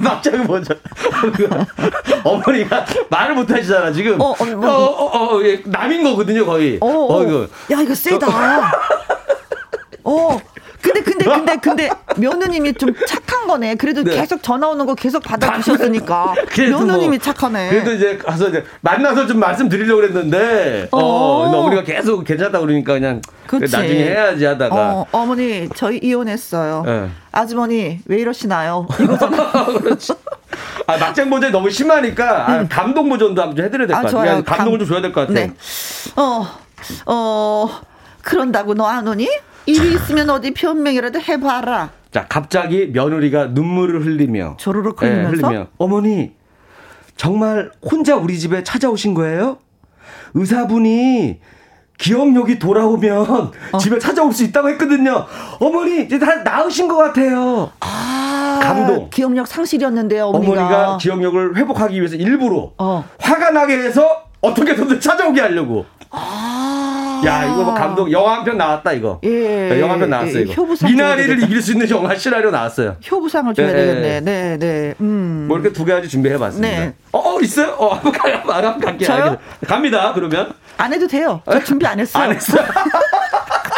막장 0.00 0.46
먼저 0.46 0.74
어머니가 2.24 2.86
말을 3.10 3.34
못 3.34 3.50
하시잖아 3.50 3.92
지금. 3.92 4.20
어, 4.20 4.30
어, 4.30 4.34
어, 4.40 4.68
어, 4.68 5.36
어, 5.36 5.42
예, 5.44 5.62
남인 5.66 6.02
거거든요 6.02 6.46
거의. 6.46 6.78
어, 6.80 6.86
어, 6.86 7.22
이거. 7.22 7.46
야 7.70 7.80
이거 7.80 7.94
세다. 7.94 8.26
어. 10.04 10.38
근데 10.92 11.02
근데 11.02 11.24
근데 11.24 11.56
근데 11.60 11.90
며느님이 12.16 12.74
좀 12.74 12.92
착한 13.06 13.46
거네. 13.46 13.74
그래도 13.76 14.02
네. 14.02 14.16
계속 14.16 14.42
전화 14.42 14.68
오는 14.68 14.84
거 14.86 14.94
계속 14.94 15.22
받아 15.22 15.56
주셨으니까 15.60 16.34
며느님이 16.58 17.08
뭐, 17.08 17.18
착하네. 17.18 17.70
그래도 17.70 17.92
이제 17.92 18.16
가서 18.18 18.48
이제 18.48 18.64
만나서 18.80 19.26
좀 19.26 19.38
말씀드리려고 19.40 20.00
그랬는데 20.00 20.88
어, 20.90 20.98
어 20.98 21.60
우리가 21.66 21.82
계속 21.84 22.24
괜찮다 22.24 22.60
그러니까 22.60 22.94
그냥 22.94 23.20
그치. 23.46 23.74
나중에 23.76 24.04
해야지 24.04 24.44
하다가 24.44 24.74
어, 24.92 25.06
어머니 25.12 25.68
저희 25.74 25.98
이혼했어요. 25.98 26.82
네. 26.86 27.08
아주머니 27.32 28.00
왜 28.06 28.18
이러시나요? 28.18 28.86
이거잖아. 29.00 29.66
그렇지. 29.80 30.12
아, 30.86 30.96
막장 30.96 31.30
버전이 31.30 31.52
너무 31.52 31.70
심하니까 31.70 32.48
아, 32.48 32.56
음. 32.60 32.68
감동 32.68 33.08
버전도 33.08 33.40
한번 33.42 33.64
해드려야 33.64 33.86
될 33.86 33.96
것 33.96 34.02
같아요. 34.02 34.10
좋아요. 34.10 34.42
감동을 34.44 34.78
감... 34.78 34.86
좀 34.86 34.88
줘야 34.88 35.00
될 35.00 35.12
것 35.12 35.26
같아요. 35.28 35.46
네. 35.46 35.52
어, 36.16 36.46
어, 37.06 37.68
그런다고 38.22 38.74
너 38.74 38.86
안 38.86 39.06
오니? 39.06 39.28
일이 39.66 39.94
있으면 39.94 40.30
어디 40.30 40.52
변명이라도 40.52 41.20
해봐라. 41.20 41.90
자, 42.10 42.26
갑자기 42.28 42.88
며느리가 42.92 43.46
눈물을 43.48 44.04
흘리며. 44.04 44.56
조르륵 44.58 45.00
흘리면서. 45.00 45.30
네, 45.30 45.46
흘리며. 45.46 45.66
어머니, 45.78 46.32
정말 47.16 47.70
혼자 47.82 48.16
우리 48.16 48.38
집에 48.38 48.64
찾아오신 48.64 49.14
거예요? 49.14 49.58
의사분이 50.34 51.38
기억력이 51.98 52.58
돌아오면 52.58 53.52
어. 53.72 53.78
집에 53.78 53.98
찾아올 53.98 54.32
수 54.32 54.42
있다고 54.44 54.70
했거든요. 54.70 55.26
어머니, 55.60 56.02
이제 56.02 56.18
다 56.18 56.36
나으신 56.42 56.88
것 56.88 56.96
같아요. 56.96 57.70
아, 57.80 58.58
감동. 58.62 59.10
기억력 59.10 59.46
상실이었는데요, 59.46 60.26
어머니가. 60.28 60.52
어머니가 60.62 60.96
기억력을 60.98 61.56
회복하기 61.56 61.94
위해서 61.96 62.16
일부러 62.16 62.72
어. 62.78 63.04
화가 63.20 63.50
나게 63.50 63.76
해서 63.76 64.24
어떻게든 64.40 64.98
찾아오게 65.00 65.40
하려고. 65.40 65.84
아. 66.10 66.49
야, 67.26 67.44
이거 67.44 67.62
뭐 67.64 67.74
감동, 67.74 68.10
영화 68.12 68.34
한 68.36 68.44
편 68.44 68.56
나왔다, 68.58 68.92
이거. 68.92 69.20
예. 69.24 69.80
영화 69.80 69.94
한 69.94 70.00
편 70.00 70.10
나왔어요, 70.10 70.38
예, 70.38 70.42
이거. 70.42 70.66
미나리를 70.84 71.42
이길 71.42 71.60
수 71.62 71.72
있는 71.72 71.88
영화 71.90 72.14
시나리오 72.14 72.50
나왔어요. 72.50 72.96
효부상을 73.10 73.54
줘야 73.54 73.66
네. 73.66 73.72
되겠네. 73.72 74.20
네, 74.20 74.56
네. 74.58 74.94
음. 75.00 75.46
뭐 75.48 75.58
이렇게 75.58 75.72
두 75.72 75.84
가지 75.84 76.08
준비해 76.08 76.38
봤습니다. 76.38 76.68
네. 76.78 76.94
어, 77.12 77.18
어, 77.36 77.40
있어요? 77.40 77.74
어, 77.78 77.94
한번 77.94 78.12
가요. 78.12 78.36
한번 78.44 78.80
갈게요. 78.80 79.06
저요? 79.06 79.36
갑니다, 79.66 80.12
그러면. 80.14 80.52
안 80.78 80.92
해도 80.92 81.06
돼요. 81.06 81.42
저 81.44 81.62
준비 81.62 81.86
안 81.86 82.00
했어요. 82.00 82.22
안 82.24 82.32
했어요. 82.32 82.64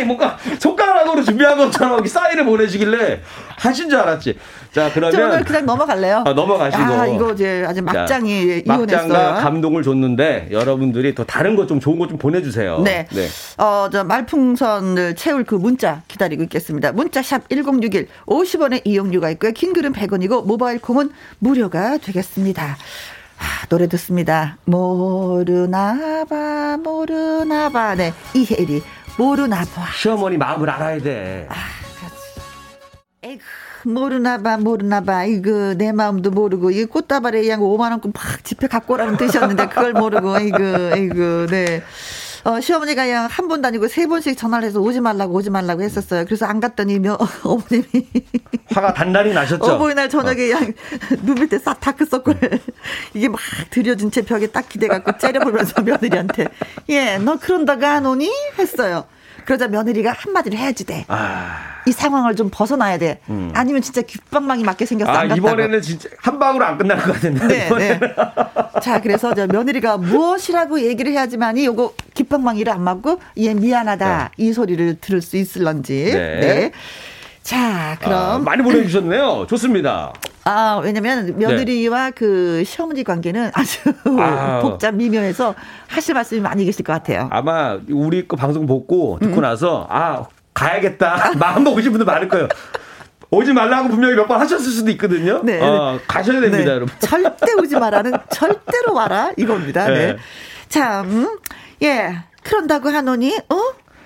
아니 0.00 0.06
뭔가 0.06 0.38
손가락으로 0.58 1.22
준비한 1.22 1.56
것처럼 1.58 2.04
사인을 2.06 2.44
보내주길래 2.46 3.20
하신 3.58 3.90
줄 3.90 3.98
알았지. 3.98 4.38
자 4.72 4.90
그러면 4.92 5.12
저는 5.12 5.44
그냥 5.44 5.66
넘어갈래요. 5.66 6.24
아, 6.26 6.32
넘어가시고. 6.32 6.82
아 6.82 7.06
이거 7.06 7.32
이제 7.32 7.64
아주 7.66 7.82
막장이 7.82 8.64
자, 8.64 8.74
이혼했어요. 8.74 9.08
막장과 9.08 9.34
감동을 9.42 9.82
줬는데 9.82 10.48
여러분들이 10.50 11.14
더 11.14 11.24
다른 11.24 11.56
것 11.56 11.60
좀 11.70 11.78
좋은 11.78 11.98
것 11.98 12.08
좀 12.08 12.16
보내주세요. 12.18 12.80
네. 12.80 13.06
네. 13.10 13.26
어저 13.58 14.02
말풍선을 14.04 15.14
채울 15.16 15.44
그 15.44 15.54
문자 15.54 16.00
기다리고 16.08 16.42
있겠습니다. 16.44 16.90
문자샵 16.92 17.48
1061 17.50 18.08
50원의 18.26 18.80
이용료가 18.84 19.28
있고요. 19.30 19.52
킹글은 19.52 19.92
100원이고 19.92 20.46
모바일 20.46 20.80
콩은 20.80 21.10
무료가 21.38 21.98
되겠습니다. 21.98 22.76
아, 23.38 23.66
노래 23.68 23.86
듣습니다. 23.88 24.56
모르나봐 24.64 26.78
모르나봐 26.82 27.94
네 27.96 28.12
이혜리 28.34 28.82
모르나 29.20 29.66
봐 29.66 29.86
시어머니 29.94 30.38
마음을 30.38 30.70
알아야 30.70 30.98
돼. 30.98 31.46
아, 31.50 31.54
에이구 33.22 33.42
모르나봐 33.84 34.56
모르나봐 34.58 35.24
이거 35.24 35.74
내 35.74 35.92
마음도 35.92 36.30
모르고 36.30 36.70
이 36.70 36.86
꽃다발에 36.86 37.46
양 37.50 37.60
5만 37.60 37.90
원씩 37.90 38.12
막 38.14 38.44
집에 38.44 38.66
갖고 38.66 38.94
오라는 38.94 39.18
뜻이었는데 39.18 39.68
그걸 39.68 39.92
모르고 39.92 40.38
이거 40.38 40.96
이거 40.96 41.46
네. 41.50 41.82
어, 42.44 42.60
시어머니가 42.60 43.04
그냥 43.04 43.26
한 43.30 43.48
번 43.48 43.60
다니고 43.62 43.88
세 43.88 44.06
번씩 44.06 44.38
전화를 44.38 44.68
해서 44.68 44.80
오지 44.80 45.00
말라고 45.00 45.34
오지 45.34 45.50
말라고 45.50 45.82
했었어요. 45.82 46.24
그래서 46.24 46.46
안 46.46 46.60
갔더니 46.60 46.98
며, 47.00 47.18
어머님이 47.42 48.06
화가 48.72 48.94
단단히 48.94 49.32
나셨죠. 49.32 49.64
어버이날 49.64 50.08
저녁에 50.08 50.52
어. 50.52 50.56
그냥 50.58 50.72
눈 51.22 51.34
밑에 51.34 51.58
싹 51.58 51.80
다크서클 51.80 52.38
이게 53.14 53.28
막 53.28 53.40
들여진 53.70 54.10
채 54.10 54.22
벽에 54.22 54.46
딱 54.46 54.68
기대갖고 54.68 55.18
째려보면서 55.18 55.82
며느리한테 55.82 56.46
예 56.88 57.18
너 57.18 57.36
그런다가 57.38 57.94
안 57.94 58.06
오니 58.06 58.30
했어요. 58.58 59.04
그러자 59.44 59.68
며느리가 59.68 60.12
한마디를 60.12 60.58
해야지 60.58 60.84
돼. 60.84 61.04
아... 61.08 61.70
이 61.86 61.92
상황을 61.92 62.36
좀 62.36 62.50
벗어나야 62.52 62.98
돼. 62.98 63.20
음. 63.28 63.50
아니면 63.54 63.82
진짜 63.82 64.02
귓방망이 64.02 64.62
맞게 64.64 64.86
생겼어. 64.86 65.10
아, 65.10 65.24
이번에는 65.24 65.80
진짜 65.80 66.08
한 66.18 66.38
방으로 66.38 66.64
안 66.64 66.78
끝날 66.78 66.98
것 66.98 67.12
같은데. 67.14 67.46
네, 67.48 67.68
네. 67.70 68.00
자, 68.82 69.00
그래서 69.00 69.34
저 69.34 69.46
며느리가 69.46 69.96
무엇이라고 69.96 70.80
얘기를 70.82 71.12
해야지만이 71.12 71.64
요거 71.66 71.94
귓방망이를 72.14 72.72
안 72.72 72.82
맞고 72.82 73.20
얘 73.38 73.54
미안하다 73.54 74.30
네. 74.36 74.44
이 74.44 74.52
소리를 74.52 74.98
들을 75.00 75.22
수 75.22 75.36
있을런지. 75.36 76.10
네. 76.12 76.40
네. 76.40 76.72
자, 77.50 77.96
그럼 78.00 78.14
아, 78.14 78.38
많이 78.38 78.62
보내주셨네요. 78.62 79.44
좋습니다. 79.48 80.12
아, 80.44 80.80
왜냐면 80.84 81.36
며느리와 81.36 82.04
네. 82.06 82.10
그 82.12 82.62
시어머니 82.64 83.02
관계는 83.02 83.50
아주 83.52 83.80
아. 84.20 84.60
복잡 84.62 84.94
미묘해서 84.94 85.56
하실 85.88 86.14
말씀이 86.14 86.40
많이 86.40 86.64
계실 86.64 86.84
것 86.84 86.92
같아요. 86.92 87.28
아마 87.32 87.76
우리 87.90 88.28
거 88.28 88.36
방송 88.36 88.66
보고 88.66 89.18
듣고 89.20 89.34
음. 89.38 89.42
나서 89.42 89.84
아 89.90 90.26
가야겠다 90.54 91.32
마음 91.40 91.64
먹으신 91.64 91.90
분들 91.90 92.06
많을 92.06 92.28
거예요. 92.28 92.46
오지 93.32 93.52
말라고 93.52 93.88
분명히 93.88 94.14
몇 94.14 94.28
번 94.28 94.40
하셨을 94.40 94.70
수도 94.70 94.92
있거든요. 94.92 95.40
네. 95.42 95.60
어, 95.60 95.98
가셔야 96.06 96.40
됩니다, 96.40 96.64
네. 96.64 96.70
여러분. 96.70 96.94
절대 97.00 97.52
오지 97.58 97.74
마라는 97.80 98.12
절대로 98.30 98.94
와라 98.94 99.32
이겁니다. 99.36 99.86
네. 99.88 99.94
네. 100.12 100.16
자, 100.68 101.00
음, 101.00 101.36
예. 101.82 102.16
그런다고 102.44 102.90
하노니, 102.90 103.36
어? 103.48 103.60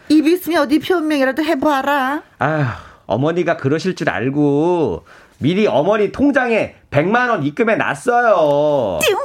입 0.09 0.27
있으면 0.27 0.63
어디 0.63 0.79
표명이라도 0.79 1.43
해봐라. 1.45 2.23
아 2.39 2.79
어머니가 3.07 3.57
그러실 3.57 3.95
줄 3.95 4.11
알고 4.11 5.05
미리 5.39 5.67
어머니 5.67 6.13
통장에 6.13 6.75
100만 6.91 7.31
원 7.31 7.43
입금해 7.45 7.77
놨어요. 7.77 8.99
띵! 9.03 9.17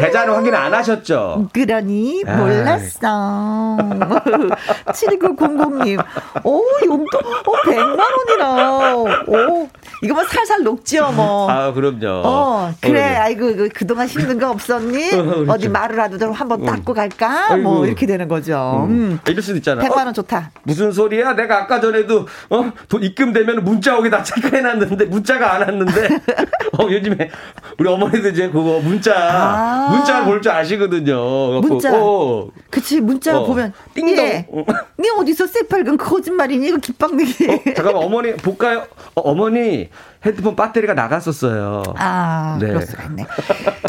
계좌는 0.00 0.34
확인 0.34 0.54
안 0.54 0.72
하셨죠? 0.72 1.48
그러니 1.52 2.24
몰랐어. 2.24 3.76
7900님. 4.92 6.02
오, 6.44 6.62
용돈 6.86 7.20
어, 7.24 7.52
100만 7.66 8.00
원이나. 8.00 8.96
오. 8.96 9.68
이거 10.02 10.14
뭐 10.14 10.24
살살 10.24 10.62
녹죠, 10.62 11.12
뭐. 11.12 11.50
아, 11.50 11.72
그럼요. 11.72 12.22
어, 12.24 12.72
그래. 12.80 13.16
어, 13.16 13.20
아이고, 13.22 13.54
그, 13.56 13.68
그동안 13.68 14.06
힘든 14.06 14.38
거 14.38 14.50
없었니? 14.50 15.12
어, 15.12 15.22
그렇죠. 15.22 15.52
어디 15.52 15.68
말을라도 15.68 16.16
좀 16.18 16.32
한번 16.32 16.64
닦고 16.64 16.94
갈까? 16.94 17.52
아이고. 17.52 17.62
뭐, 17.62 17.86
이렇게 17.86 18.06
되는 18.06 18.26
거죠. 18.26 18.86
음. 18.88 18.90
음. 18.90 19.20
이럴 19.28 19.42
수도 19.42 19.58
있잖아. 19.58 19.82
100만 19.82 19.96
원 19.98 20.08
어? 20.08 20.12
좋다. 20.12 20.50
무슨 20.62 20.90
소리야? 20.92 21.34
내가 21.34 21.58
아까 21.58 21.80
전에도, 21.80 22.26
어, 22.48 22.72
돈 22.88 23.02
입금되면 23.02 23.62
문자 23.64 23.98
오게 23.98 24.08
다 24.08 24.22
체크해 24.22 24.62
놨는데, 24.62 25.04
문자가 25.06 25.54
안 25.54 25.62
왔는데, 25.62 26.08
어, 26.78 26.88
요즘에, 26.90 27.30
우리 27.78 27.88
어머니도 27.88 28.28
이제 28.28 28.48
그거 28.48 28.80
문자, 28.82 29.12
아. 29.14 29.89
문자 29.90 30.24
볼줄 30.24 30.52
아시거든요. 30.52 31.60
문자. 31.60 31.90
어. 31.94 32.48
그치, 32.70 33.00
문자 33.00 33.38
어. 33.38 33.44
보면, 33.46 33.72
띵동. 33.94 34.16
예. 34.16 34.46
네 34.96 35.08
어디서 35.18 35.46
새빨간 35.46 35.96
거짓말이니? 35.96 36.66
이거 36.68 36.78
기빵내기. 36.78 37.46
어, 37.48 37.60
잠깐만, 37.74 38.02
어머니, 38.04 38.32
볼까요? 38.36 38.86
어, 39.14 39.34
머니 39.34 39.88
헤드폰 40.24 40.54
배터리가 40.54 40.92
나갔었어요. 40.94 41.82
아, 41.96 42.58
네. 42.60 42.68
있네. 42.68 43.26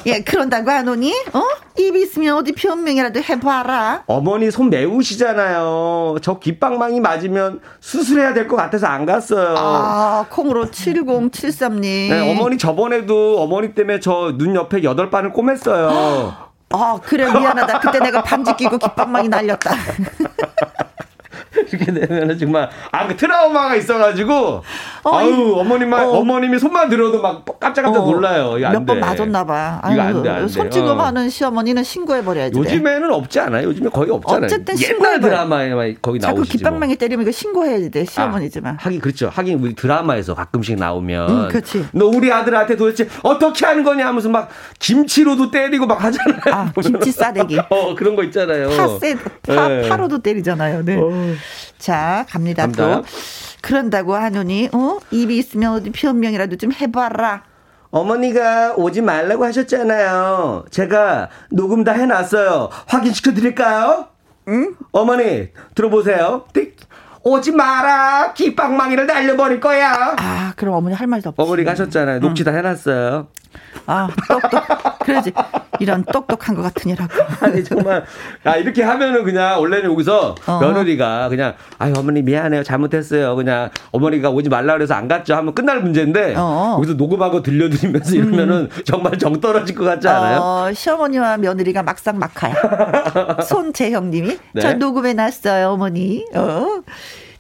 예, 0.06 0.22
그런다고 0.22 0.72
하노니, 0.72 1.14
어? 1.34 1.42
입 1.78 1.96
있으면 1.96 2.38
어디 2.38 2.54
변명이라도 2.54 3.22
해봐라. 3.22 4.04
어머니 4.08 4.50
손 4.50 4.70
매우시잖아요. 4.70 6.18
저 6.22 6.40
귓방망이 6.40 7.02
맞으면 7.02 7.60
수술해야 7.82 8.34
될 8.34 8.48
것 8.48 8.56
같아서 8.56 8.88
안 8.88 9.06
갔어요. 9.06 9.56
아, 9.58 10.26
콩으로 10.30 10.68
7073님. 10.68 11.82
네, 12.10 12.32
어머니 12.32 12.58
저번에도 12.58 13.42
어머니 13.42 13.74
때문에 13.76 14.00
저 14.00 14.32
눈 14.38 14.56
옆에 14.56 14.84
여덟 14.84 15.10
반을 15.10 15.34
꼬맸어요. 15.34 15.90
아, 16.74 17.00
그래, 17.04 17.26
미안하다. 17.30 17.80
그때 17.82 18.00
내가 18.00 18.24
반지 18.24 18.56
끼고 18.56 18.78
귓방망이 18.78 19.28
날렸다. 19.28 19.72
이렇게 21.72 21.86
되면은 21.92 22.38
정말 22.38 22.70
아 22.92 23.08
그 23.12 23.18
트라우마가 23.18 23.76
있어가지고 23.76 24.64
어, 25.04 25.16
아유 25.16 25.56
어머님만 25.58 26.06
어. 26.08 26.12
어머님이 26.20 26.58
손만 26.60 26.88
들어도 26.90 27.22
막 27.22 27.44
깜짝깜짝 27.60 28.04
어, 28.04 28.06
놀라요. 28.06 28.54
몇 28.72 28.86
번 28.86 29.00
맞았나 29.00 29.44
봐. 29.46 29.82
이거 29.92 30.02
안 30.02 30.24
돼. 30.24 30.30
안 30.30 30.42
돼. 30.44 30.48
손찌검하는 30.48 31.26
어. 31.26 31.30
시어머니는 31.30 31.84
신고해 31.84 32.24
버려야지. 32.24 32.58
요즘에는 32.58 33.12
없지 33.14 33.40
않아요. 33.42 33.68
요즘에 33.68 33.90
거의 33.90 34.12
없잖아요. 34.12 34.46
어쨌든 34.46 34.76
신고해 34.76 35.20
드라마에 35.20 35.72
거기 36.02 36.20
나오시지. 36.20 36.22
자꾸 36.22 36.44
깃방망이 36.44 36.94
뭐. 36.94 36.98
때리면 36.98 37.24
이거 37.24 37.32
신고해야지 37.32 37.92
돼. 37.92 38.06
시어머니지만. 38.06 38.76
아, 38.76 38.78
하긴 38.80 39.00
그렇죠. 39.02 39.30
하긴 39.34 39.60
우리 39.60 39.76
드라마에서 39.76 40.34
가끔씩 40.36 40.78
나오면 40.78 41.30
음, 41.30 41.48
그렇지. 41.50 41.86
너 41.92 42.06
우리 42.08 42.32
아들한테 42.32 42.76
도대체 42.78 43.08
어떻게 43.24 43.66
하는 43.66 43.84
거냐 43.84 44.08
하면서 44.08 44.30
막 44.30 44.50
김치로도 44.80 45.52
때리고 45.52 45.86
막 45.86 46.02
하잖아요. 46.04 46.40
아, 46.52 46.72
김치 46.82 47.12
싸대기. 47.12 47.60
어 47.70 47.96
그런 47.96 48.16
거 48.16 48.24
있잖아요. 48.24 48.70
파세 48.70 49.16
파, 49.48 49.68
네. 49.68 49.90
파로도 49.90 50.20
때리잖아요. 50.20 50.86
네. 50.86 50.98
어. 50.98 51.12
자, 51.78 52.26
갑니다, 52.30 52.64
갑니다. 52.64 53.02
또. 53.02 53.04
그런다고 53.62 54.16
하노니, 54.16 54.70
어? 54.74 54.98
입이 55.12 55.38
있으면 55.38 55.74
어디 55.74 55.92
변명이라도 55.92 56.58
좀 56.58 56.72
해봐라. 56.72 57.44
어머니가 57.92 58.74
오지 58.78 59.02
말라고 59.02 59.46
하셨잖아요. 59.46 60.66
제가 60.72 61.30
녹음 61.52 61.84
다 61.84 61.92
해놨어요. 61.92 62.70
확인시켜 62.88 63.34
드릴까요? 63.34 64.08
응? 64.48 64.76
어머니, 64.92 65.50
들어보세요. 65.76 66.46
띡. 66.54 66.74
오지 67.24 67.52
마라. 67.52 68.34
기빵망이를 68.34 69.06
날려버릴 69.06 69.60
거야. 69.60 70.16
아, 70.18 70.54
그럼 70.56 70.74
어머니 70.76 70.96
할 70.96 71.06
말도 71.06 71.30
없지. 71.30 71.42
어머니가 71.42 71.72
하셨잖아요. 71.72 72.20
녹취 72.20 72.44
다 72.44 72.52
해놨어요. 72.52 73.28
아, 73.86 74.08
똑똑. 74.28 75.00
그러지. 75.00 75.34
이런 75.80 76.04
똑똑한 76.06 76.56
것 76.56 76.62
같으니라고. 76.62 77.12
아니, 77.42 77.64
정말. 77.64 78.06
아, 78.44 78.56
이렇게 78.56 78.84
하면은 78.84 79.24
그냥 79.24 79.60
원래는 79.60 79.92
여기서 79.92 80.36
어. 80.46 80.60
며느리가 80.60 81.30
그냥, 81.30 81.56
아유, 81.80 81.94
어머니 81.98 82.22
미안해요. 82.22 82.64
잘못했어요. 82.64 83.36
그냥 83.36 83.70
어머니가 83.92 84.30
오지 84.30 84.50
말라 84.50 84.74
그래서 84.74 84.94
안 84.94 85.08
갔죠. 85.08 85.36
하면 85.36 85.54
끝날 85.56 85.82
문제인데, 85.82 86.36
어. 86.38 86.76
여기서 86.78 86.94
녹음하고 86.94 87.42
들려드리면서 87.42 88.16
이러면은 88.16 88.70
음. 88.72 88.84
정말 88.86 89.18
정 89.18 89.40
떨어질 89.42 89.76
것 89.76 89.84
같지 89.86 90.08
않아요? 90.08 90.40
어, 90.40 90.74
시어머니와 90.74 91.38
며느리가 91.38 91.84
막상 91.84 92.20
막하야. 92.20 93.38
손재형 93.48 94.12
님이. 94.12 94.38
네. 94.54 94.62
저 94.62 94.74
녹음해 94.74 95.14
놨어요, 95.14 95.70
어머니. 95.70 96.26
어. 96.36 96.82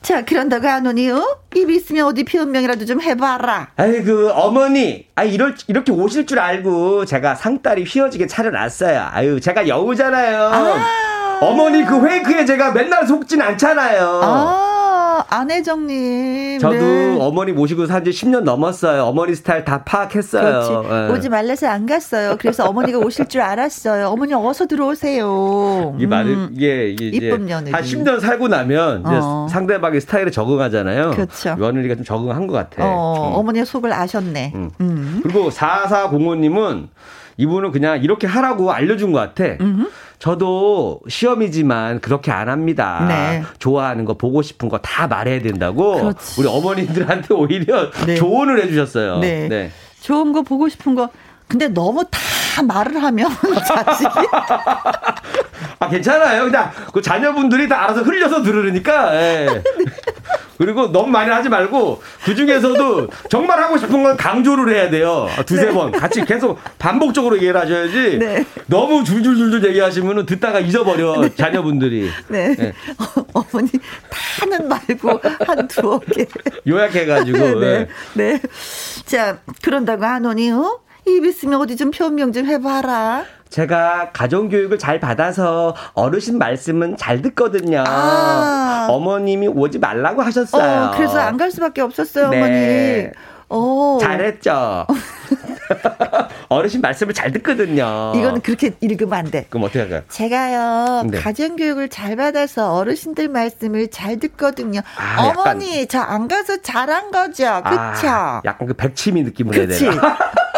자, 0.01 0.25
그런다고 0.25 0.67
하노니, 0.67 1.11
어? 1.11 1.37
입 1.55 1.69
있으면 1.69 2.07
어디 2.07 2.23
표현명이라도 2.23 2.85
좀 2.85 3.01
해봐라. 3.01 3.69
아이, 3.77 4.03
그, 4.03 4.31
어머니. 4.31 5.07
아, 5.15 5.23
이럴, 5.23 5.55
이렇게 5.67 5.91
오실 5.91 6.25
줄 6.25 6.39
알고 6.39 7.05
제가 7.05 7.35
상다리 7.35 7.83
휘어지게 7.83 8.25
차려놨어요. 8.25 9.09
아유, 9.11 9.39
제가 9.39 9.67
여우잖아요. 9.67 10.43
아~ 10.51 11.39
어머니 11.41 11.85
그 11.85 12.01
페이크에 12.01 12.45
제가 12.45 12.71
맨날 12.71 13.05
속진 13.05 13.41
않잖아요. 13.41 14.21
아~ 14.23 14.80
안혜정님. 15.31 16.59
저도 16.59 16.75
네. 16.75 17.17
어머니 17.19 17.53
모시고 17.53 17.85
산 17.87 18.01
지 18.03 18.09
10년 18.09 18.41
넘었어요. 18.41 19.03
어머니 19.03 19.33
스타일 19.35 19.63
다 19.63 19.83
파악했어요. 19.83 20.81
네. 20.89 21.13
오지 21.13 21.29
말래서 21.29 21.67
안 21.67 21.85
갔어요. 21.85 22.35
그래서 22.39 22.65
어머니가 22.67 22.97
오실 22.97 23.27
줄 23.27 23.41
알았어요. 23.41 24.07
어머니 24.07 24.33
어서 24.33 24.65
들어오세요. 24.65 25.95
이 25.99 26.05
말은 26.07 26.31
음. 26.31 26.49
이게 26.53 26.95
이쁜 26.99 27.45
며느리. 27.45 27.71
한 27.71 27.83
10년 27.83 28.19
살고 28.19 28.47
나면 28.47 29.03
어. 29.05 29.47
상대방의 29.49 30.01
스타일에 30.01 30.31
적응하잖아요. 30.31 31.11
그렇죠. 31.11 31.55
며느리가 31.55 31.95
좀 31.95 32.03
적응한 32.03 32.47
것 32.47 32.53
같아. 32.53 32.83
어, 32.85 33.29
음. 33.29 33.35
어머니의 33.39 33.65
속을 33.65 33.93
아셨네. 33.93 34.51
음. 34.55 34.71
음. 34.81 35.19
그리고 35.23 35.49
4405님은 35.49 36.87
이분은 37.41 37.71
그냥 37.71 38.03
이렇게 38.03 38.27
하라고 38.27 38.71
알려준 38.71 39.11
것 39.11 39.19
같아. 39.19 39.55
음흠. 39.59 39.89
저도 40.19 40.99
시험이지만 41.07 41.99
그렇게 41.99 42.31
안 42.31 42.47
합니다. 42.47 43.05
네. 43.07 43.43
좋아하는 43.57 44.05
거 44.05 44.13
보고 44.13 44.41
싶은 44.43 44.69
거 44.69 44.77
다 44.81 45.07
말해야 45.07 45.41
된다고 45.41 45.95
그렇지. 45.95 46.41
우리 46.41 46.47
어머님들한테 46.47 47.33
오히려 47.33 47.89
네. 48.05 48.15
조언을 48.15 48.61
해주셨어요. 48.63 49.17
네. 49.19 49.47
네. 49.47 49.71
좋은 50.01 50.31
거 50.33 50.41
보고 50.43 50.69
싶은 50.69 50.93
거 50.95 51.09
근데 51.51 51.67
너무 51.67 52.01
다 52.09 52.63
말을 52.63 53.03
하면 53.03 53.29
자식이 53.67 54.09
아 55.79 55.89
괜찮아요. 55.89 56.45
그냥 56.45 56.71
그 56.93 57.01
자녀분들이 57.01 57.67
다 57.67 57.83
알아서 57.83 58.03
흘려서 58.03 58.41
들으니까. 58.41 59.13
예. 59.15 59.61
그리고 60.57 60.89
너무 60.93 61.07
많이 61.07 61.29
하지 61.29 61.49
말고 61.49 62.01
그 62.23 62.35
중에서도 62.35 63.09
정말 63.29 63.61
하고 63.61 63.77
싶은 63.77 64.01
건 64.01 64.15
강조를 64.15 64.73
해야 64.73 64.89
돼요. 64.89 65.27
두세 65.45 65.65
네. 65.65 65.71
번 65.73 65.91
같이 65.91 66.23
계속 66.23 66.57
반복적으로 66.79 67.35
얘기를 67.35 67.59
하셔야지. 67.59 68.17
네. 68.19 68.45
너무 68.67 69.03
줄줄줄줄 69.03 69.65
얘기하시면 69.67 70.25
듣다가 70.25 70.59
잊어버려 70.61 71.19
네. 71.19 71.35
자녀분들이. 71.35 72.09
네. 72.29 72.55
네. 72.55 72.73
어, 73.33 73.43
머니 73.51 73.69
타는 74.39 74.69
말고 74.69 75.19
한 75.45 75.67
두어 75.67 75.99
개. 75.99 76.25
요약해가지고. 76.65 77.37
네. 77.59 77.87
네. 78.13 78.41
자 79.05 79.39
그런다고 79.61 80.05
하노니 80.05 80.51
어? 80.51 80.79
입 81.07 81.25
있으면 81.25 81.59
어디 81.61 81.75
좀 81.75 81.91
표명 81.91 82.31
좀 82.31 82.45
해봐라. 82.45 83.23
제가 83.49 84.11
가정교육을 84.13 84.79
잘 84.79 84.99
받아서 84.99 85.75
어르신 85.93 86.37
말씀은 86.37 86.95
잘 86.97 87.21
듣거든요. 87.21 87.83
아. 87.85 88.87
어머님이 88.89 89.47
오지 89.49 89.79
말라고 89.79 90.21
하셨어요. 90.21 90.89
어, 90.89 90.91
그래서 90.95 91.19
안 91.19 91.37
갈 91.37 91.51
수밖에 91.51 91.81
없었어요, 91.81 92.29
네. 92.29 92.37
어머니. 92.37 93.09
오. 93.49 93.97
잘했죠. 93.99 94.87
어르신 96.47 96.79
말씀을 96.81 97.13
잘 97.13 97.31
듣거든요. 97.33 98.13
이거는 98.15 98.41
그렇게 98.41 98.71
읽으면 98.79 99.13
안 99.13 99.31
돼. 99.31 99.45
그럼 99.49 99.63
어떻게 99.65 99.79
할까요? 99.79 100.01
제가요, 100.09 101.03
네. 101.09 101.19
가정교육을 101.19 101.89
잘 101.89 102.15
받아서 102.15 102.73
어르신들 102.75 103.27
말씀을 103.29 103.89
잘 103.89 104.19
듣거든요. 104.19 104.81
아, 104.97 105.23
어머니, 105.35 105.87
저 105.87 105.99
안 105.99 106.27
가서 106.27 106.61
잘한 106.61 107.11
거죠. 107.11 107.61
그쵸? 107.63 108.07
아, 108.07 108.41
약간 108.45 108.67
그 108.67 108.73
백치미 108.73 109.23
느낌으로 109.23 109.57
해야 109.57 109.67
되나? 109.67 110.17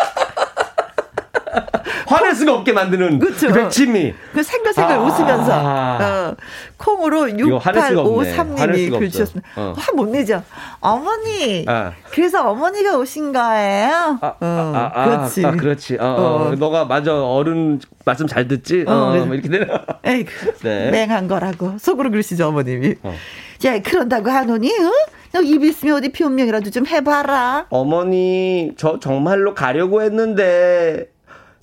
화낼 2.13 2.35
수가 2.35 2.53
없게 2.53 2.71
만드는 2.73 3.19
그쵸? 3.19 3.47
그 3.47 3.53
백치미. 3.53 4.13
그 4.33 4.43
생글생글 4.43 4.95
아~ 4.95 4.99
웃으면서. 5.01 5.51
어, 5.53 6.35
콩으로 6.77 7.21
6853님이 7.27 8.97
글 8.97 9.09
주셨습니다. 9.09 9.49
어. 9.55 9.73
화못 9.77 10.09
내죠. 10.09 10.43
어머니. 10.79 11.65
아. 11.67 11.91
그래서 12.11 12.49
어머니가 12.49 12.97
오신 12.97 13.31
거예요. 13.33 14.19
아, 14.21 14.27
어, 14.27 14.35
아, 14.39 14.91
아, 14.93 15.05
그렇지. 15.05 15.45
아, 15.45 15.51
그렇지. 15.51 15.97
어, 15.99 16.05
어, 16.05 16.47
어. 16.49 16.55
너가 16.55 16.85
맞아. 16.85 17.13
어른 17.23 17.79
말씀 18.05 18.27
잘 18.27 18.47
듣지? 18.47 18.85
어, 18.87 18.91
어뭐 18.91 19.33
이렇게 19.33 19.49
되나? 19.49 19.85
에이, 20.03 20.25
네. 20.63 20.91
맹한 20.91 21.27
거라고. 21.27 21.77
속으로 21.79 22.11
그러시죠, 22.11 22.47
어머님이. 22.47 22.95
어. 23.03 23.13
자, 23.57 23.79
그런다고 23.81 24.29
하노니, 24.29 24.69
어? 24.69 25.41
입 25.41 25.63
있으면 25.63 25.95
어디 25.97 26.11
표명이라도 26.11 26.69
좀 26.69 26.85
해봐라. 26.85 27.65
어머니, 27.69 28.71
저 28.77 28.99
정말로 28.99 29.55
가려고 29.55 30.01
했는데, 30.03 31.12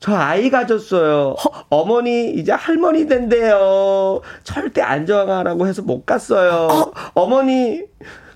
저 0.00 0.14
아이 0.14 0.48
가졌어요. 0.50 1.34
허, 1.38 1.64
어머니 1.68 2.30
이제 2.30 2.52
할머니 2.52 3.06
된대요. 3.06 4.22
절대 4.42 4.80
안 4.80 5.04
정하라고 5.06 5.66
해서 5.66 5.82
못 5.82 6.06
갔어요. 6.06 6.68
어? 6.70 6.92
어머니 7.14 7.82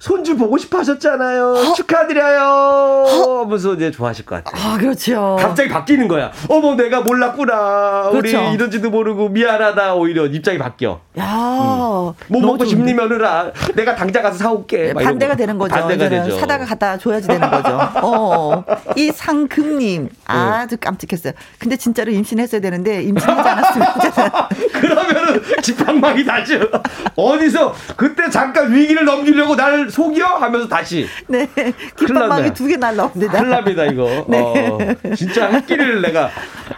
손주 0.04 0.36
보고 0.36 0.58
싶어 0.58 0.80
하셨잖아요. 0.80 1.46
어? 1.46 1.72
축하드려요. 1.72 2.42
어? 2.42 3.42
하면서 3.42 3.72
이제 3.72 3.90
좋아하실 3.90 4.26
것 4.26 4.44
같아요. 4.44 4.62
아, 4.62 4.76
그렇죠. 4.76 5.38
갑자기 5.40 5.70
바뀌는 5.70 6.08
거야. 6.08 6.30
어머, 6.50 6.74
내가 6.74 7.00
몰랐구나. 7.00 8.10
그렇죠. 8.10 8.38
우리 8.38 8.52
이런지도 8.52 8.90
모르고 8.90 9.30
미안하다. 9.30 9.94
오히려 9.94 10.26
입장이 10.26 10.58
바뀌어. 10.58 11.00
야, 11.18 11.24
음. 11.24 12.12
뭐 12.28 12.40
먹고 12.42 12.66
싶니 12.66 12.92
며느라. 12.92 13.50
내가 13.74 13.96
당장 13.96 14.22
가서 14.22 14.36
사올게. 14.36 14.92
반대가 14.92 15.36
되는 15.36 15.56
거죠. 15.56 15.74
반대가 15.74 16.10
되죠. 16.10 16.38
사다가 16.38 16.66
갖다 16.66 16.98
줘야지 16.98 17.26
되는 17.26 17.50
거죠. 17.50 17.80
어. 18.02 18.62
이 18.96 19.10
상금님 19.10 20.10
아주 20.26 20.76
깜찍했어요. 20.78 21.32
근데 21.58 21.76
진짜로 21.76 22.12
임신했어야 22.12 22.60
되는데 22.60 23.02
임신하지 23.04 23.48
않았으면 23.48 23.88
그러면은 24.80 25.42
지팡망이 25.62 26.24
다시 26.26 26.60
어디서 27.16 27.74
그때 27.96 28.28
잠깐 28.28 28.70
위기를 28.70 29.06
넘기려고 29.06 29.56
날 29.56 29.88
속여 29.94 30.24
하면서 30.26 30.66
다시 30.68 31.06
네 31.28 31.48
깃방망이 31.96 32.52
두 32.52 32.66
개 32.66 32.76
날라옵니다. 32.76 33.32
큰일 33.32 33.50
납니다 33.50 33.84
이거. 33.84 34.24
네. 34.28 34.40
어, 34.68 34.78
진짜 35.14 35.46
햇길을 35.50 36.00
내가 36.02 36.30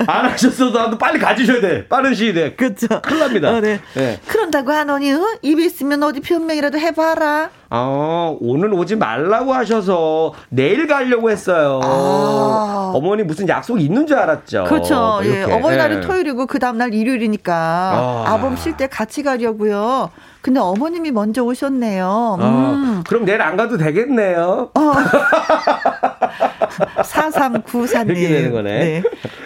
안 0.07 0.27
하셨어도 0.27 0.99
빨리 0.99 1.19
가주셔야 1.19 1.61
돼. 1.61 1.87
빠른 1.89 2.13
시일에. 2.15 2.53
그렇죠. 2.55 2.87
큰일 3.03 3.21
납니다. 3.21 3.51
어, 3.51 3.61
네. 3.61 3.81
네. 3.95 4.21
그런다고 4.47 4.71
하노니 4.71 5.13
어? 5.13 5.21
입에 5.43 5.65
있으면 5.65 6.03
어디 6.05 6.21
변명이라도 6.21 6.79
해봐라. 6.79 7.51
아, 7.69 8.37
오늘 8.41 8.73
오지 8.73 8.95
말라고 8.95 9.53
하셔서 9.53 10.35
내일 10.51 10.87
가려고 10.87 11.31
했어요. 11.31 11.81
아. 11.83 12.93
어머니 12.95 13.25
무슨 13.25 13.49
약속 13.49 13.81
있는 13.81 14.07
줄 14.07 14.17
알았죠. 14.19 14.65
그렇죠. 14.69 15.19
예, 15.25 15.43
어버이날이 15.43 15.97
예. 15.97 16.01
토요일이고 16.01 16.47
그 16.47 16.61
다음날 16.61 16.95
일요일이니까 16.95 18.25
아. 18.27 18.39
범 18.41 18.57
쉴 18.57 18.77
때 18.77 18.87
같이 18.87 19.25
가려고요. 19.25 20.11
근데 20.43 20.61
어머님이 20.61 21.11
먼저 21.11 21.43
오셨네요. 21.43 22.39
아, 22.41 22.45
음. 22.47 23.03
그럼 23.09 23.25
내일 23.25 23.43
안 23.43 23.57
가도 23.57 23.77
되겠네요. 23.77 24.71
어. 24.75 24.81
4394님. 27.03 28.11
이렇게 28.11 28.29
되는 28.29 28.53
거네. 28.53 28.79
네. 28.79 29.03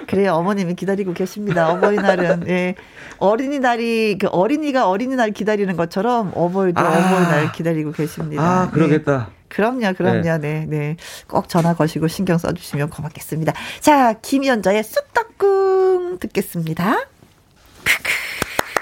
그래요. 0.07 0.35
어머님이 0.35 0.75
기다리고 0.75 1.15
계십니다. 1.15 1.71
어버이날은. 1.71 2.45
예. 2.49 2.75
어린이날이 3.21 4.19
그 4.19 4.27
어린이가 4.27 4.89
어린이날 4.89 5.31
기다리는 5.31 5.77
것처럼 5.77 6.33
어버이도 6.35 6.81
아. 6.81 6.89
어버이날 6.89 7.53
기다리고 7.53 7.93
계십니다. 7.93 8.43
아, 8.43 8.71
그러겠다. 8.71 9.29
네. 9.31 9.41
그럼요, 9.49 9.93
그럼요. 9.97 10.23
네. 10.23 10.39
네, 10.39 10.67
네. 10.69 10.97
꼭 11.29 11.49
전화 11.49 11.75
거시고 11.75 12.09
신경 12.09 12.39
써주시면 12.39 12.91
고맙겠습니다. 12.91 13.53
자, 13.81 14.15
김연자의 14.15 14.83
쑥떡꿍 14.83 16.19
듣겠습니다. 16.21 17.07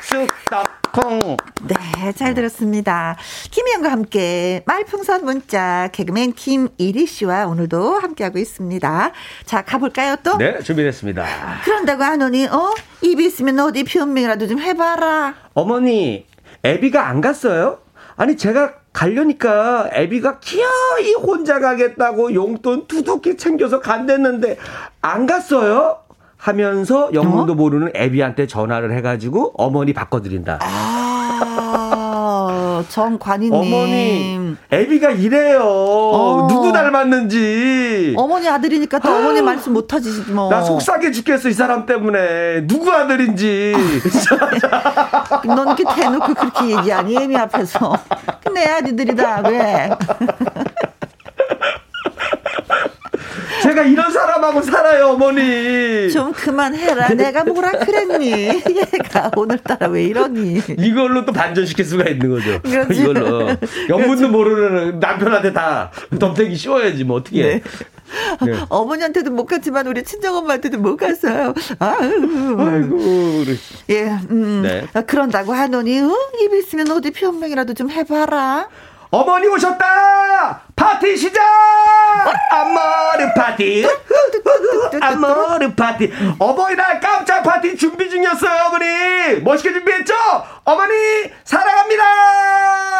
쑥떡콩. 0.08 1.36
네, 1.64 2.12
잘 2.12 2.32
들었습니다. 2.32 3.16
김희영과 3.50 3.90
함께 3.92 4.62
말풍선 4.64 5.22
문자 5.24 5.90
개그맨 5.92 6.32
김이리 6.32 7.06
씨와 7.06 7.46
오늘도 7.46 7.98
함께하고 7.98 8.38
있습니다. 8.38 9.12
자, 9.44 9.62
가볼까요 9.62 10.16
또? 10.24 10.38
네, 10.38 10.60
준비됐습니다. 10.60 11.26
그런다고 11.64 12.04
하노니, 12.04 12.46
어? 12.46 12.72
입이 13.02 13.26
있으면 13.26 13.58
어디 13.60 13.84
변명이라도 13.84 14.46
좀 14.46 14.58
해봐라. 14.60 15.34
어머니, 15.52 16.26
애비가 16.64 17.06
안 17.06 17.20
갔어요? 17.20 17.80
아니, 18.16 18.38
제가 18.38 18.76
가려니까 18.94 19.90
애비가 19.92 20.40
기어이 20.40 21.12
혼자 21.20 21.60
가겠다고 21.60 22.32
용돈 22.32 22.86
두둑히 22.88 23.36
챙겨서 23.36 23.80
간댔는데 23.80 24.56
안 25.02 25.26
갔어요? 25.26 25.98
하면서 26.38 27.10
영문도 27.12 27.52
어? 27.52 27.56
모르는 27.56 27.90
애비한테 27.94 28.46
전화를 28.46 28.96
해가지고 28.96 29.52
어머니 29.58 29.92
바꿔드린다. 29.92 30.60
아, 30.62 32.84
정관이님. 32.88 33.52
어머니, 33.52 34.56
애비가 34.72 35.10
이래요. 35.10 35.62
어. 35.64 36.46
누구 36.48 36.72
닮았는지. 36.72 38.14
어머니 38.16 38.48
아들이니까 38.48 39.00
또 39.00 39.10
아. 39.10 39.16
어머니 39.18 39.42
말씀 39.42 39.72
못하지 39.72 40.08
뭐. 40.30 40.48
나 40.48 40.62
속상해 40.62 41.10
죽겠어 41.10 41.48
이 41.48 41.52
사람 41.52 41.84
때문에. 41.86 42.66
누구 42.68 42.90
아들인지. 42.92 43.74
넌 45.44 45.66
이렇게 45.76 45.82
대놓고 45.94 46.34
그렇게 46.34 46.76
얘기하니 46.76 47.16
애미 47.16 47.36
앞에서. 47.36 47.98
내 48.54 48.64
아들들이다 48.64 49.42
왜? 49.48 49.90
제가 53.78 53.84
이런 53.84 54.10
사람하고 54.10 54.60
살아요, 54.62 55.08
어머니. 55.10 56.10
좀 56.10 56.32
그만해라. 56.32 57.10
내가 57.10 57.44
뭐라 57.44 57.70
그랬니? 57.72 58.30
얘가 58.92 59.30
오늘따라 59.36 59.88
왜 59.88 60.04
이러니? 60.04 60.60
이걸로 60.78 61.24
또 61.24 61.32
반전시킬 61.32 61.84
수가 61.84 62.08
있는 62.08 62.30
거죠. 62.30 62.60
그렇지. 62.62 63.00
이걸로. 63.00 63.48
영문도 63.88 64.28
모르는 64.28 64.98
남편한테 64.98 65.52
다 65.52 65.92
덤태기 66.18 66.56
씌워야지, 66.56 67.04
뭐, 67.04 67.18
어떻게 67.18 67.42
네. 67.42 67.62
네. 68.44 68.52
어머니한테도 68.68 69.30
못 69.30 69.46
갔지만 69.46 69.86
우리 69.86 70.02
친정엄마한테도 70.02 70.78
못 70.78 70.96
갔어요. 70.96 71.54
아유. 71.78 72.56
아이고. 72.58 73.44
예, 73.90 74.04
음. 74.30 74.62
네. 74.62 74.86
그런다고 75.06 75.52
하노니, 75.52 76.00
어? 76.00 76.10
입 76.40 76.54
있으면 76.54 76.90
어디 76.90 77.10
변명이라도 77.12 77.74
좀 77.74 77.90
해봐라. 77.90 78.68
어머니 79.10 79.46
오셨다! 79.46 80.67
파티 80.78 81.16
시작! 81.16 81.42
아모르 82.52 83.34
파티! 83.34 83.84
아모르 85.00 85.74
파티! 85.74 86.10
어버이날 86.38 87.00
깜짝 87.00 87.42
파티 87.42 87.76
준비 87.76 88.08
중이었어요, 88.08 88.66
어머니! 88.68 89.40
멋있게 89.42 89.72
준비했죠? 89.72 90.14
어머니, 90.64 90.92
사랑합니다! 91.44 92.04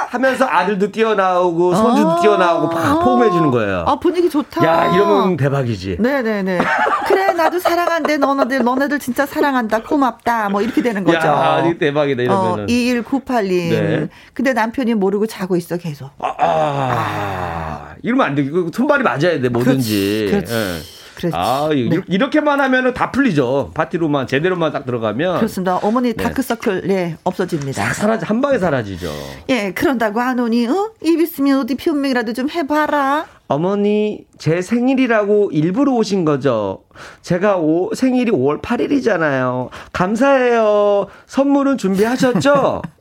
하면서 0.09 0.47
아들도 0.47 0.91
뛰어나오고, 0.91 1.75
손주도 1.75 2.11
아~ 2.11 2.21
뛰어나오고, 2.21 2.71
팍 2.71 3.05
포옹해주는 3.05 3.51
거예요. 3.51 3.85
아, 3.87 3.97
분위기 3.97 4.29
좋다. 4.29 4.65
야, 4.65 4.95
이러면 4.95 5.37
대박이지. 5.37 5.99
네네네. 6.01 6.61
그래, 7.07 7.33
나도 7.33 7.59
사랑한대. 7.59 8.17
너네들, 8.17 8.65
너네들 8.65 8.99
진짜 8.99 9.27
사랑한다. 9.27 9.83
고맙다. 9.83 10.49
뭐, 10.49 10.63
이렇게 10.63 10.83
되는 10.83 11.05
거죠. 11.05 11.19
야, 11.19 11.63
대박이다, 11.79 12.23
이러면은. 12.23 12.65
어, 12.65 12.67
2198님. 12.67 13.71
네. 13.71 14.09
근데 14.33 14.53
남편이 14.55 14.95
모르고 14.95 15.27
자고 15.27 15.57
있어, 15.57 15.77
계속. 15.77 16.11
아, 16.19 16.35
아, 16.39 16.45
아. 16.47 17.68
이러면 18.03 18.27
안 18.27 18.35
돼. 18.35 18.49
손발이 18.73 19.03
맞아야 19.03 19.41
돼, 19.41 19.49
뭐든지. 19.49 20.27
그렇지. 20.31 20.31
그렇지. 20.31 20.55
예. 20.55 20.99
그렇지. 21.19 21.37
아, 21.37 21.69
네. 21.73 22.01
이렇게만 22.07 22.61
하면은 22.61 22.95
다 22.95 23.11
풀리죠. 23.11 23.73
파티로만 23.75 24.29
제대로만 24.29 24.73
딱 24.73 24.87
들어가면. 24.87 25.39
그렇습니다. 25.39 25.77
어머니 25.79 26.13
네. 26.13 26.23
다크서클 26.23 26.87
네, 26.87 27.17
없어집니다. 27.25 27.93
사라지 27.93 28.25
한 28.25 28.41
방에 28.41 28.59
사라지죠. 28.59 29.11
예, 29.49 29.73
그런다고 29.73 30.21
하노니 30.21 30.69
어? 30.69 30.93
입 31.03 31.21
있으면 31.21 31.61
어디 31.61 31.75
변명이라도 31.75 32.35
좀 32.35 32.49
해봐라. 32.49 33.27
어머니, 33.49 34.27
제 34.39 34.63
생일이라고 34.63 35.51
일부러 35.53 35.93
오신 35.95 36.25
거죠? 36.25 36.85
제가 37.23 37.57
오, 37.57 37.93
생일이 37.95 38.31
5월 38.31 38.63
8일이잖아요. 38.63 39.71
감사해요. 39.93 41.09
선물은 41.27 41.79
준비하셨죠? 41.79 42.83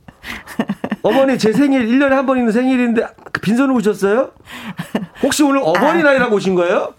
어머니 1.03 1.37
제 1.37 1.53
생일 1.53 1.87
1년에 1.87 2.09
한 2.09 2.25
번 2.25 2.37
있는 2.37 2.51
생일인데 2.51 3.05
빈손으로 3.41 3.75
오셨어요? 3.75 4.31
혹시 5.23 5.43
오늘 5.43 5.61
어머니날이라고 5.63 6.35
오신 6.35 6.55
거예요? 6.55 6.93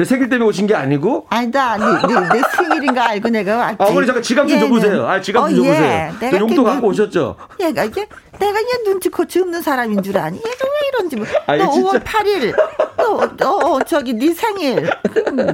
제 0.00 0.04
생일 0.06 0.30
때문에 0.30 0.48
오신 0.48 0.66
게 0.66 0.74
아니고? 0.74 1.26
아니다. 1.28 1.76
네, 1.76 1.84
네, 1.84 2.28
내 2.32 2.40
생일인 2.56 2.94
거 2.94 3.02
알고 3.02 3.28
내가 3.28 3.56
왔지. 3.58 3.76
아, 3.80 3.84
어머니 3.84 4.06
잠깐 4.06 4.22
지갑 4.22 4.48
좀 4.48 4.56
예, 4.56 4.60
줘보세요. 4.60 5.06
아, 5.06 5.20
지갑 5.20 5.50
좀 5.50 5.52
어, 5.52 5.62
줘보세요. 5.62 6.12
예. 6.22 6.38
용돈 6.38 6.64
갖고 6.64 6.88
오셨죠? 6.88 7.36
얘가 7.60 7.84
이게 7.84 8.06
내가 8.38 8.58
얘 8.58 8.64
눈치코치 8.86 9.40
없는 9.40 9.60
사람인 9.60 10.02
줄 10.02 10.16
아니? 10.16 10.38
얘가 10.38 10.48
왜 10.48 10.88
이런지. 10.88 11.16
뭐. 11.16 11.26
아니, 11.46 11.62
너 11.62 11.70
진짜. 11.70 11.98
5월 11.98 12.02
8일. 12.02 12.56
너, 12.96 13.30
너 13.36 13.56
어, 13.56 13.82
저기 13.82 14.14
네 14.14 14.32
생일. 14.32 14.88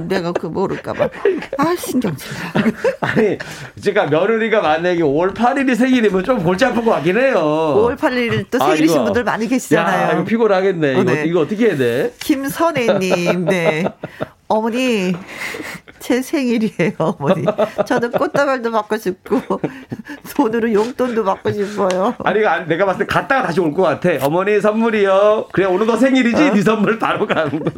내가 0.07 0.31
그 0.31 0.47
모를까봐. 0.47 1.09
아 1.57 1.75
신경 1.77 2.15
쓰 2.15 2.29
아니 3.01 3.37
제가 3.81 4.05
며느리가 4.05 4.61
만약에 4.61 5.01
5월 5.01 5.33
8일이 5.33 5.75
생일이면 5.75 6.23
좀 6.23 6.41
골치 6.41 6.63
아픈 6.63 6.85
것 6.85 6.91
같긴 6.91 7.17
해요. 7.17 7.35
5월 7.35 7.97
8일 7.97 8.45
또 8.49 8.63
아, 8.63 8.67
생일이신 8.67 8.99
아, 8.99 9.03
분들 9.03 9.25
많이 9.25 9.45
계시잖아요. 9.45 10.07
야, 10.07 10.13
이거 10.13 10.23
피곤하겠네. 10.23 10.95
어, 10.95 11.03
네. 11.03 11.11
이거, 11.11 11.23
이거 11.23 11.39
어떻게 11.41 11.67
해야 11.67 11.75
돼? 11.75 12.13
김선혜님, 12.19 13.43
네. 13.43 13.83
어머니, 14.49 15.11
제 15.99 16.21
생일이에요, 16.21 16.93
어머니. 16.97 17.43
저도 17.85 18.11
꽃다발도 18.11 18.71
받고 18.71 18.95
싶고, 18.97 19.41
돈으로 20.35 20.71
용돈도 20.71 21.23
받고 21.25 21.51
싶어요. 21.51 22.15
아니, 22.23 22.39
내가 22.67 22.85
봤을 22.85 23.05
때 23.05 23.13
갔다가 23.13 23.43
다시 23.47 23.59
올 23.59 23.73
것 23.73 23.81
같아. 23.83 24.09
어머니 24.25 24.61
선물이요. 24.61 25.47
그래, 25.51 25.65
오늘 25.65 25.85
너 25.85 25.97
생일이지? 25.97 26.41
어? 26.49 26.53
네 26.53 26.61
선물 26.61 26.97
바로 26.97 27.27
가는 27.27 27.59
거. 27.59 27.71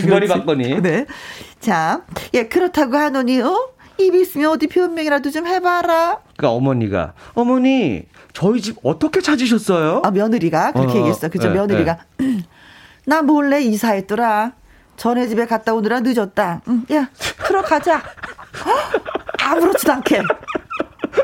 주머니 0.00 0.26
받거니. 0.28 0.80
네. 0.80 1.04
자, 1.60 2.02
예, 2.32 2.48
그렇다고 2.48 2.96
하노니, 2.96 3.42
어? 3.42 3.54
입 3.98 4.14
있으면 4.14 4.50
어디 4.50 4.68
변명이라도 4.68 5.30
좀 5.30 5.46
해봐라. 5.46 6.20
그러니까 6.38 6.52
어머니가, 6.56 7.12
어머니, 7.34 8.04
저희 8.32 8.62
집 8.62 8.76
어떻게 8.82 9.20
찾으셨어요? 9.20 10.00
아, 10.04 10.10
며느리가 10.10 10.72
그렇게 10.72 10.94
어, 10.94 10.96
얘기했어. 10.96 11.28
그죠, 11.28 11.48
네, 11.48 11.54
며느리가. 11.54 11.98
네. 12.16 12.38
나 13.04 13.20
몰래 13.20 13.60
이사했더라. 13.60 14.52
전에 15.02 15.26
집에 15.26 15.44
갔다 15.46 15.74
오느라 15.74 15.98
늦었다. 15.98 16.60
응, 16.68 16.84
야, 16.92 17.08
들어가자. 17.44 18.00
아무렇지도 19.42 19.92
않게. 19.94 20.22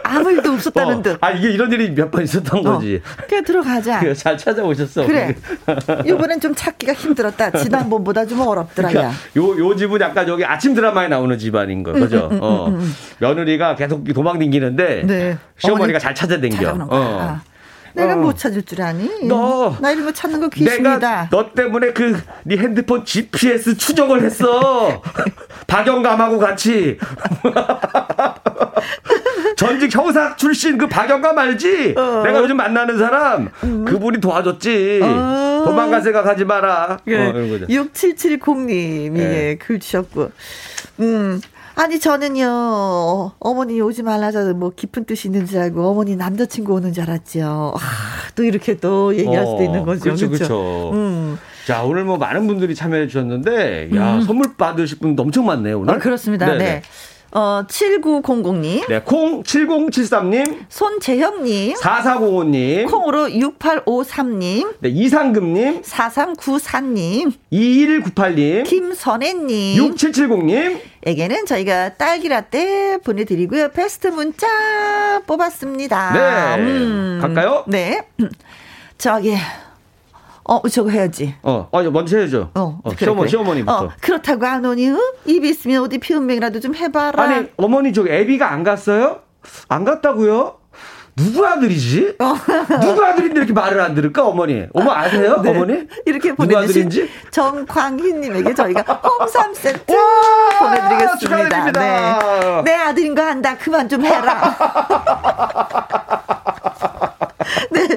아무 0.02 0.32
일도 0.32 0.50
없었다는 0.55 0.96
어. 0.96 1.02
듯. 1.02 1.18
아 1.20 1.30
이게 1.30 1.52
이런 1.52 1.70
일이 1.70 1.88
몇 1.92 2.10
번 2.10 2.24
있었던 2.24 2.66
어. 2.66 2.72
거지. 2.72 3.00
그래 3.28 3.40
들어가자. 3.42 4.00
그래, 4.00 4.12
잘 4.14 4.36
찾아오셨어. 4.36 5.06
그래. 5.06 5.36
이번엔 6.05 6.40
좀 6.42 6.56
찾기가 6.56 6.92
힘들었다. 6.92 7.52
지난번보다 7.52 8.26
좀 8.26 8.40
어렵더라. 8.40 8.88
그러니까 8.88 9.14
요, 9.36 9.56
요 9.56 9.76
집은 9.76 10.00
약간 10.00 10.26
저기 10.26 10.44
아침 10.44 10.74
드라마에 10.74 11.06
나오는 11.06 11.38
집안인 11.38 11.84
거, 11.84 11.92
그죠? 11.92 12.28
음, 12.32 12.36
음, 12.36 12.42
어. 12.42 12.66
음, 12.66 12.94
며느리가 13.20 13.76
계속 13.76 14.02
도망 14.12 14.40
댕기는데 14.40 15.05
네. 15.06 15.38
시어머니가 15.59 16.00
잘 16.00 16.16
찾아댕겨. 16.16 16.76
어. 16.90 17.40
내가 17.98 18.14
어. 18.14 18.16
못 18.16 18.38
찾을 18.38 18.62
줄 18.62 18.80
아니? 18.82 19.10
너, 19.26 19.76
나 19.80 19.90
이런 19.90 20.04
거 20.06 20.12
찾는 20.12 20.40
거 20.40 20.48
귀신이다. 20.48 20.98
내가 20.98 21.28
너 21.30 21.52
때문에 21.52 21.92
그 21.92 22.16
네 22.44 22.56
핸드폰 22.56 23.04
GPS 23.04 23.76
추적을 23.76 24.22
했어. 24.22 25.02
박영감하고 25.66 26.38
같이. 26.38 26.98
전직 29.56 29.94
형사 29.94 30.36
출신 30.36 30.78
그 30.78 30.88
박영감 30.88 31.36
알지? 31.38 31.94
어. 31.96 32.22
내가 32.24 32.40
요즘 32.40 32.56
만나는 32.56 32.98
사람 32.98 33.50
음. 33.64 33.84
그분이 33.84 34.20
도와줬지. 34.20 35.00
어. 35.02 35.62
도망갈 35.66 36.00
생각하지 36.00 36.44
마라. 36.44 36.98
네. 37.04 37.28
어, 37.28 37.32
6770님이 37.34 39.10
네. 39.12 39.56
글 39.58 39.80
주셨고. 39.80 40.30
음. 41.00 41.40
아니 41.78 42.00
저는요 42.00 43.32
어머니 43.38 43.80
오지 43.80 44.02
말라서 44.02 44.52
뭐 44.52 44.72
깊은 44.74 45.05
뜻이 45.05 45.28
있는 45.28 45.46
줄 45.46 45.60
알고 45.60 45.86
어머니 45.86 46.16
남자친구 46.16 46.74
오는 46.74 46.92
줄 46.92 47.05
알았죠. 47.05 47.74
아, 47.76 47.80
또 48.34 48.42
이렇게 48.42 48.76
또 48.76 49.16
얘기할 49.16 49.46
수도 49.46 49.62
있는 49.62 49.84
거죠. 49.84 50.00
그렇죠, 50.02 50.28
그렇죠. 50.28 50.90
음. 50.92 51.38
자 51.66 51.84
오늘 51.84 52.02
뭐 52.02 52.16
많은 52.16 52.48
분들이 52.48 52.74
참여해 52.74 53.06
주셨는데 53.06 53.90
야 53.94 54.16
음. 54.16 54.22
선물 54.22 54.56
받으실 54.56 54.98
분도 54.98 55.22
엄청 55.22 55.46
많네요 55.46 55.78
오늘. 55.78 55.94
아, 55.94 55.98
그렇습니다. 55.98 56.46
네네. 56.46 56.59
네. 56.59 56.82
어, 57.30 57.62
7900님. 57.68 58.88
네, 58.88 59.00
콩 59.00 59.42
7073님. 59.42 60.64
손재형님. 60.68 61.74
4405님. 61.74 62.90
콩으로 62.90 63.28
6853님. 63.28 64.76
네, 64.80 64.88
이상금님. 64.88 65.82
4394님. 65.82 67.32
2198님. 67.52 68.64
김선혜님. 68.64 69.78
6770님. 69.94 70.80
에게는 71.05 71.46
저희가 71.46 71.96
딸기라떼 71.96 72.98
보내드리고요. 73.05 73.70
베스트 73.72 74.09
문자 74.09 75.20
뽑았습니다. 75.26 76.12
네. 76.56 76.62
음. 76.62 77.18
갈까요? 77.20 77.64
네. 77.66 78.02
저기, 78.98 79.36
어, 80.48 80.66
저거 80.68 80.88
해야지. 80.88 81.34
어, 81.42 81.68
어, 81.70 81.82
먼저 81.90 82.16
해야죠. 82.16 82.50
어, 82.54 82.80
어 82.82 82.90
시어머니, 82.98 83.20
그래. 83.20 83.28
시어머니부터. 83.28 83.84
어, 83.84 83.90
그렇다고 84.00 84.46
안 84.46 84.64
오니, 84.64 84.88
어? 84.90 84.96
입이 85.26 85.50
있으면 85.50 85.82
어디 85.82 85.98
피운명이라도 85.98 86.60
좀 86.60 86.74
해봐라. 86.74 87.22
아니, 87.22 87.48
어머니 87.56 87.92
저기 87.92 88.10
애비가 88.10 88.50
안 88.50 88.64
갔어요? 88.64 89.18
안 89.68 89.84
갔다고요? 89.84 90.54
누구 91.14 91.46
아들이지? 91.46 92.16
어. 92.20 92.34
누구 92.80 93.04
아들인데 93.04 93.40
이렇게 93.40 93.52
말을 93.52 93.78
안 93.80 93.94
들을까 93.94 94.24
어머니? 94.24 94.66
어머 94.72 94.92
아세요 94.92 95.40
네. 95.42 95.50
어머니? 95.50 95.82
이렇게 96.06 96.32
보내주신 96.32 96.88
정광희님에게 97.32 98.54
저희가 98.54 98.82
홈삼 99.02 99.52
세트 99.52 99.92
보내드리겠습니다. 100.60 101.16
축하드립니다. 101.18 101.80
네. 101.82 102.62
내 102.62 102.72
아들인 102.72 103.16
거 103.16 103.22
안다. 103.22 103.58
그만 103.58 103.88
좀 103.88 104.04
해라. 104.04 104.56
네. 107.72 107.88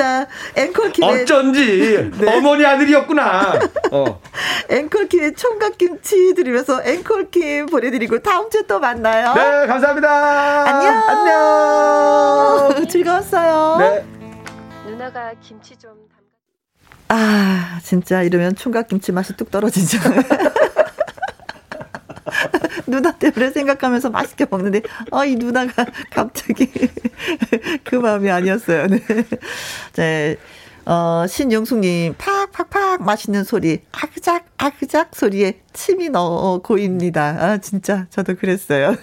자, 0.00 0.26
앵콜킴의. 0.56 1.22
어쩐지. 1.24 2.10
네. 2.16 2.34
어머니 2.34 2.64
아들이었구나. 2.64 3.58
어. 3.92 4.22
앵콜킴의 4.70 5.34
총각 5.34 5.76
김치 5.76 6.32
드리면서 6.34 6.82
앵콜킴 6.82 7.66
보내드리고 7.66 8.20
다음 8.20 8.48
주에 8.48 8.62
또 8.62 8.80
만나요. 8.80 9.34
네, 9.34 9.66
감사합니다. 9.66 10.64
안녕. 10.64 11.02
안녕. 11.06 12.86
즐거웠어요. 12.88 13.76
네. 13.78 14.06
누나가 14.86 15.34
김치 15.42 15.76
좀 15.76 15.90
아, 17.08 17.80
진짜 17.82 18.22
이러면 18.22 18.54
총각 18.54 18.88
김치 18.88 19.12
맛이 19.12 19.36
뚝 19.36 19.50
떨어지죠. 19.50 19.98
누나 22.86 23.12
때문에 23.12 23.50
생각하면서 23.50 24.10
맛있게 24.10 24.46
먹는데, 24.50 24.82
아, 25.10 25.24
이 25.24 25.36
누나가 25.36 25.86
갑자기 26.10 26.70
그 27.84 27.96
마음이 27.96 28.30
아니었어요. 28.30 28.86
네. 28.86 29.00
네. 29.94 30.36
어, 30.86 31.26
신영숙님, 31.28 32.14
팍팍팍 32.18 33.04
맛있는 33.04 33.44
소리, 33.44 33.82
아그작, 33.92 34.46
아그작 34.56 35.14
소리에 35.14 35.60
침이 35.72 36.08
넣어 36.08 36.58
고입니다. 36.62 37.36
아, 37.38 37.58
진짜, 37.58 38.06
저도 38.10 38.34
그랬어요. 38.34 38.96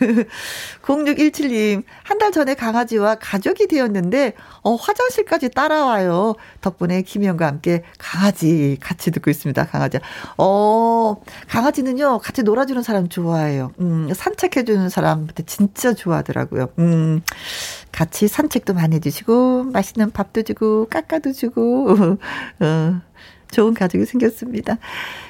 0617님, 0.87 1.83
한 2.03 2.17
달 2.17 2.31
전에 2.31 2.55
강아지와 2.55 3.15
가족이 3.15 3.67
되었는데, 3.67 4.33
어, 4.63 4.75
화장실까지 4.75 5.49
따라와요. 5.49 6.35
덕분에 6.61 7.01
김희영과 7.03 7.45
함께 7.45 7.83
강아지 7.99 8.77
같이 8.81 9.11
듣고 9.11 9.29
있습니다. 9.29 9.65
강아지. 9.67 9.99
어, 10.37 11.17
강아지는요, 11.47 12.19
같이 12.19 12.41
놀아주는 12.41 12.81
사람 12.81 13.07
좋아해요. 13.09 13.71
음, 13.81 14.09
산책해주는 14.13 14.89
사람 14.89 15.27
진짜 15.45 15.93
좋아하더라고요. 15.93 16.69
음, 16.79 17.21
같이 17.91 18.27
산책도 18.27 18.73
많이 18.73 18.95
해주시고, 18.95 19.65
맛있는 19.65 20.11
밥도 20.11 20.43
주고, 20.43 20.87
깎아도 20.87 21.33
주고, 21.33 21.89
어, 22.61 23.01
좋은 23.51 23.73
가족이 23.73 24.05
생겼습니다. 24.05 24.77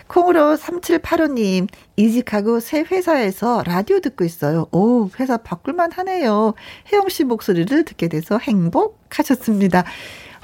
콩으로 0.07 0.55
3785님, 0.55 1.67
이직하고 1.97 2.59
새 2.59 2.81
회사에서 2.81 3.63
라디오 3.65 3.99
듣고 3.99 4.23
있어요. 4.23 4.67
오, 4.71 5.09
회사 5.19 5.37
바꿀만 5.37 5.91
하네요. 5.91 6.53
혜영 6.91 7.09
씨 7.09 7.23
목소리를 7.23 7.83
듣게 7.83 8.07
돼서 8.07 8.37
행복하셨습니다. 8.37 9.83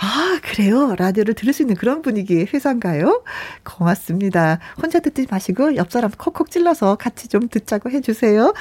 아, 0.05 0.37
그래요? 0.43 0.95
라디오를 0.97 1.33
들을 1.33 1.53
수 1.53 1.63
있는 1.63 1.75
그런 1.75 2.01
분위기의 2.01 2.47
회사인가요? 2.53 3.23
고맙습니다. 3.63 4.59
혼자 4.81 4.99
듣지 4.99 5.25
마시고 5.31 5.77
옆 5.77 5.91
사람 5.91 6.11
콕콕 6.11 6.51
찔러서 6.51 6.95
같이 6.95 7.29
좀 7.29 7.47
듣자고 7.47 7.89
해주세요. 7.89 8.53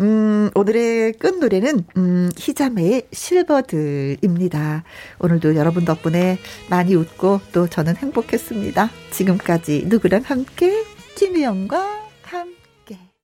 음, 0.00 0.48
오늘의 0.54 1.12
끝 1.18 1.38
노래는, 1.38 1.84
음, 1.98 2.30
희자매의 2.38 3.02
실버들입니다. 3.12 4.84
오늘도 5.18 5.56
여러분 5.56 5.84
덕분에 5.84 6.38
많이 6.70 6.94
웃고 6.94 7.42
또 7.52 7.66
저는 7.66 7.96
행복했습니다. 7.96 8.88
지금까지 9.10 9.84
누구랑 9.88 10.22
함께, 10.24 10.84
김희영과 11.16 12.00
함께. 12.22 12.61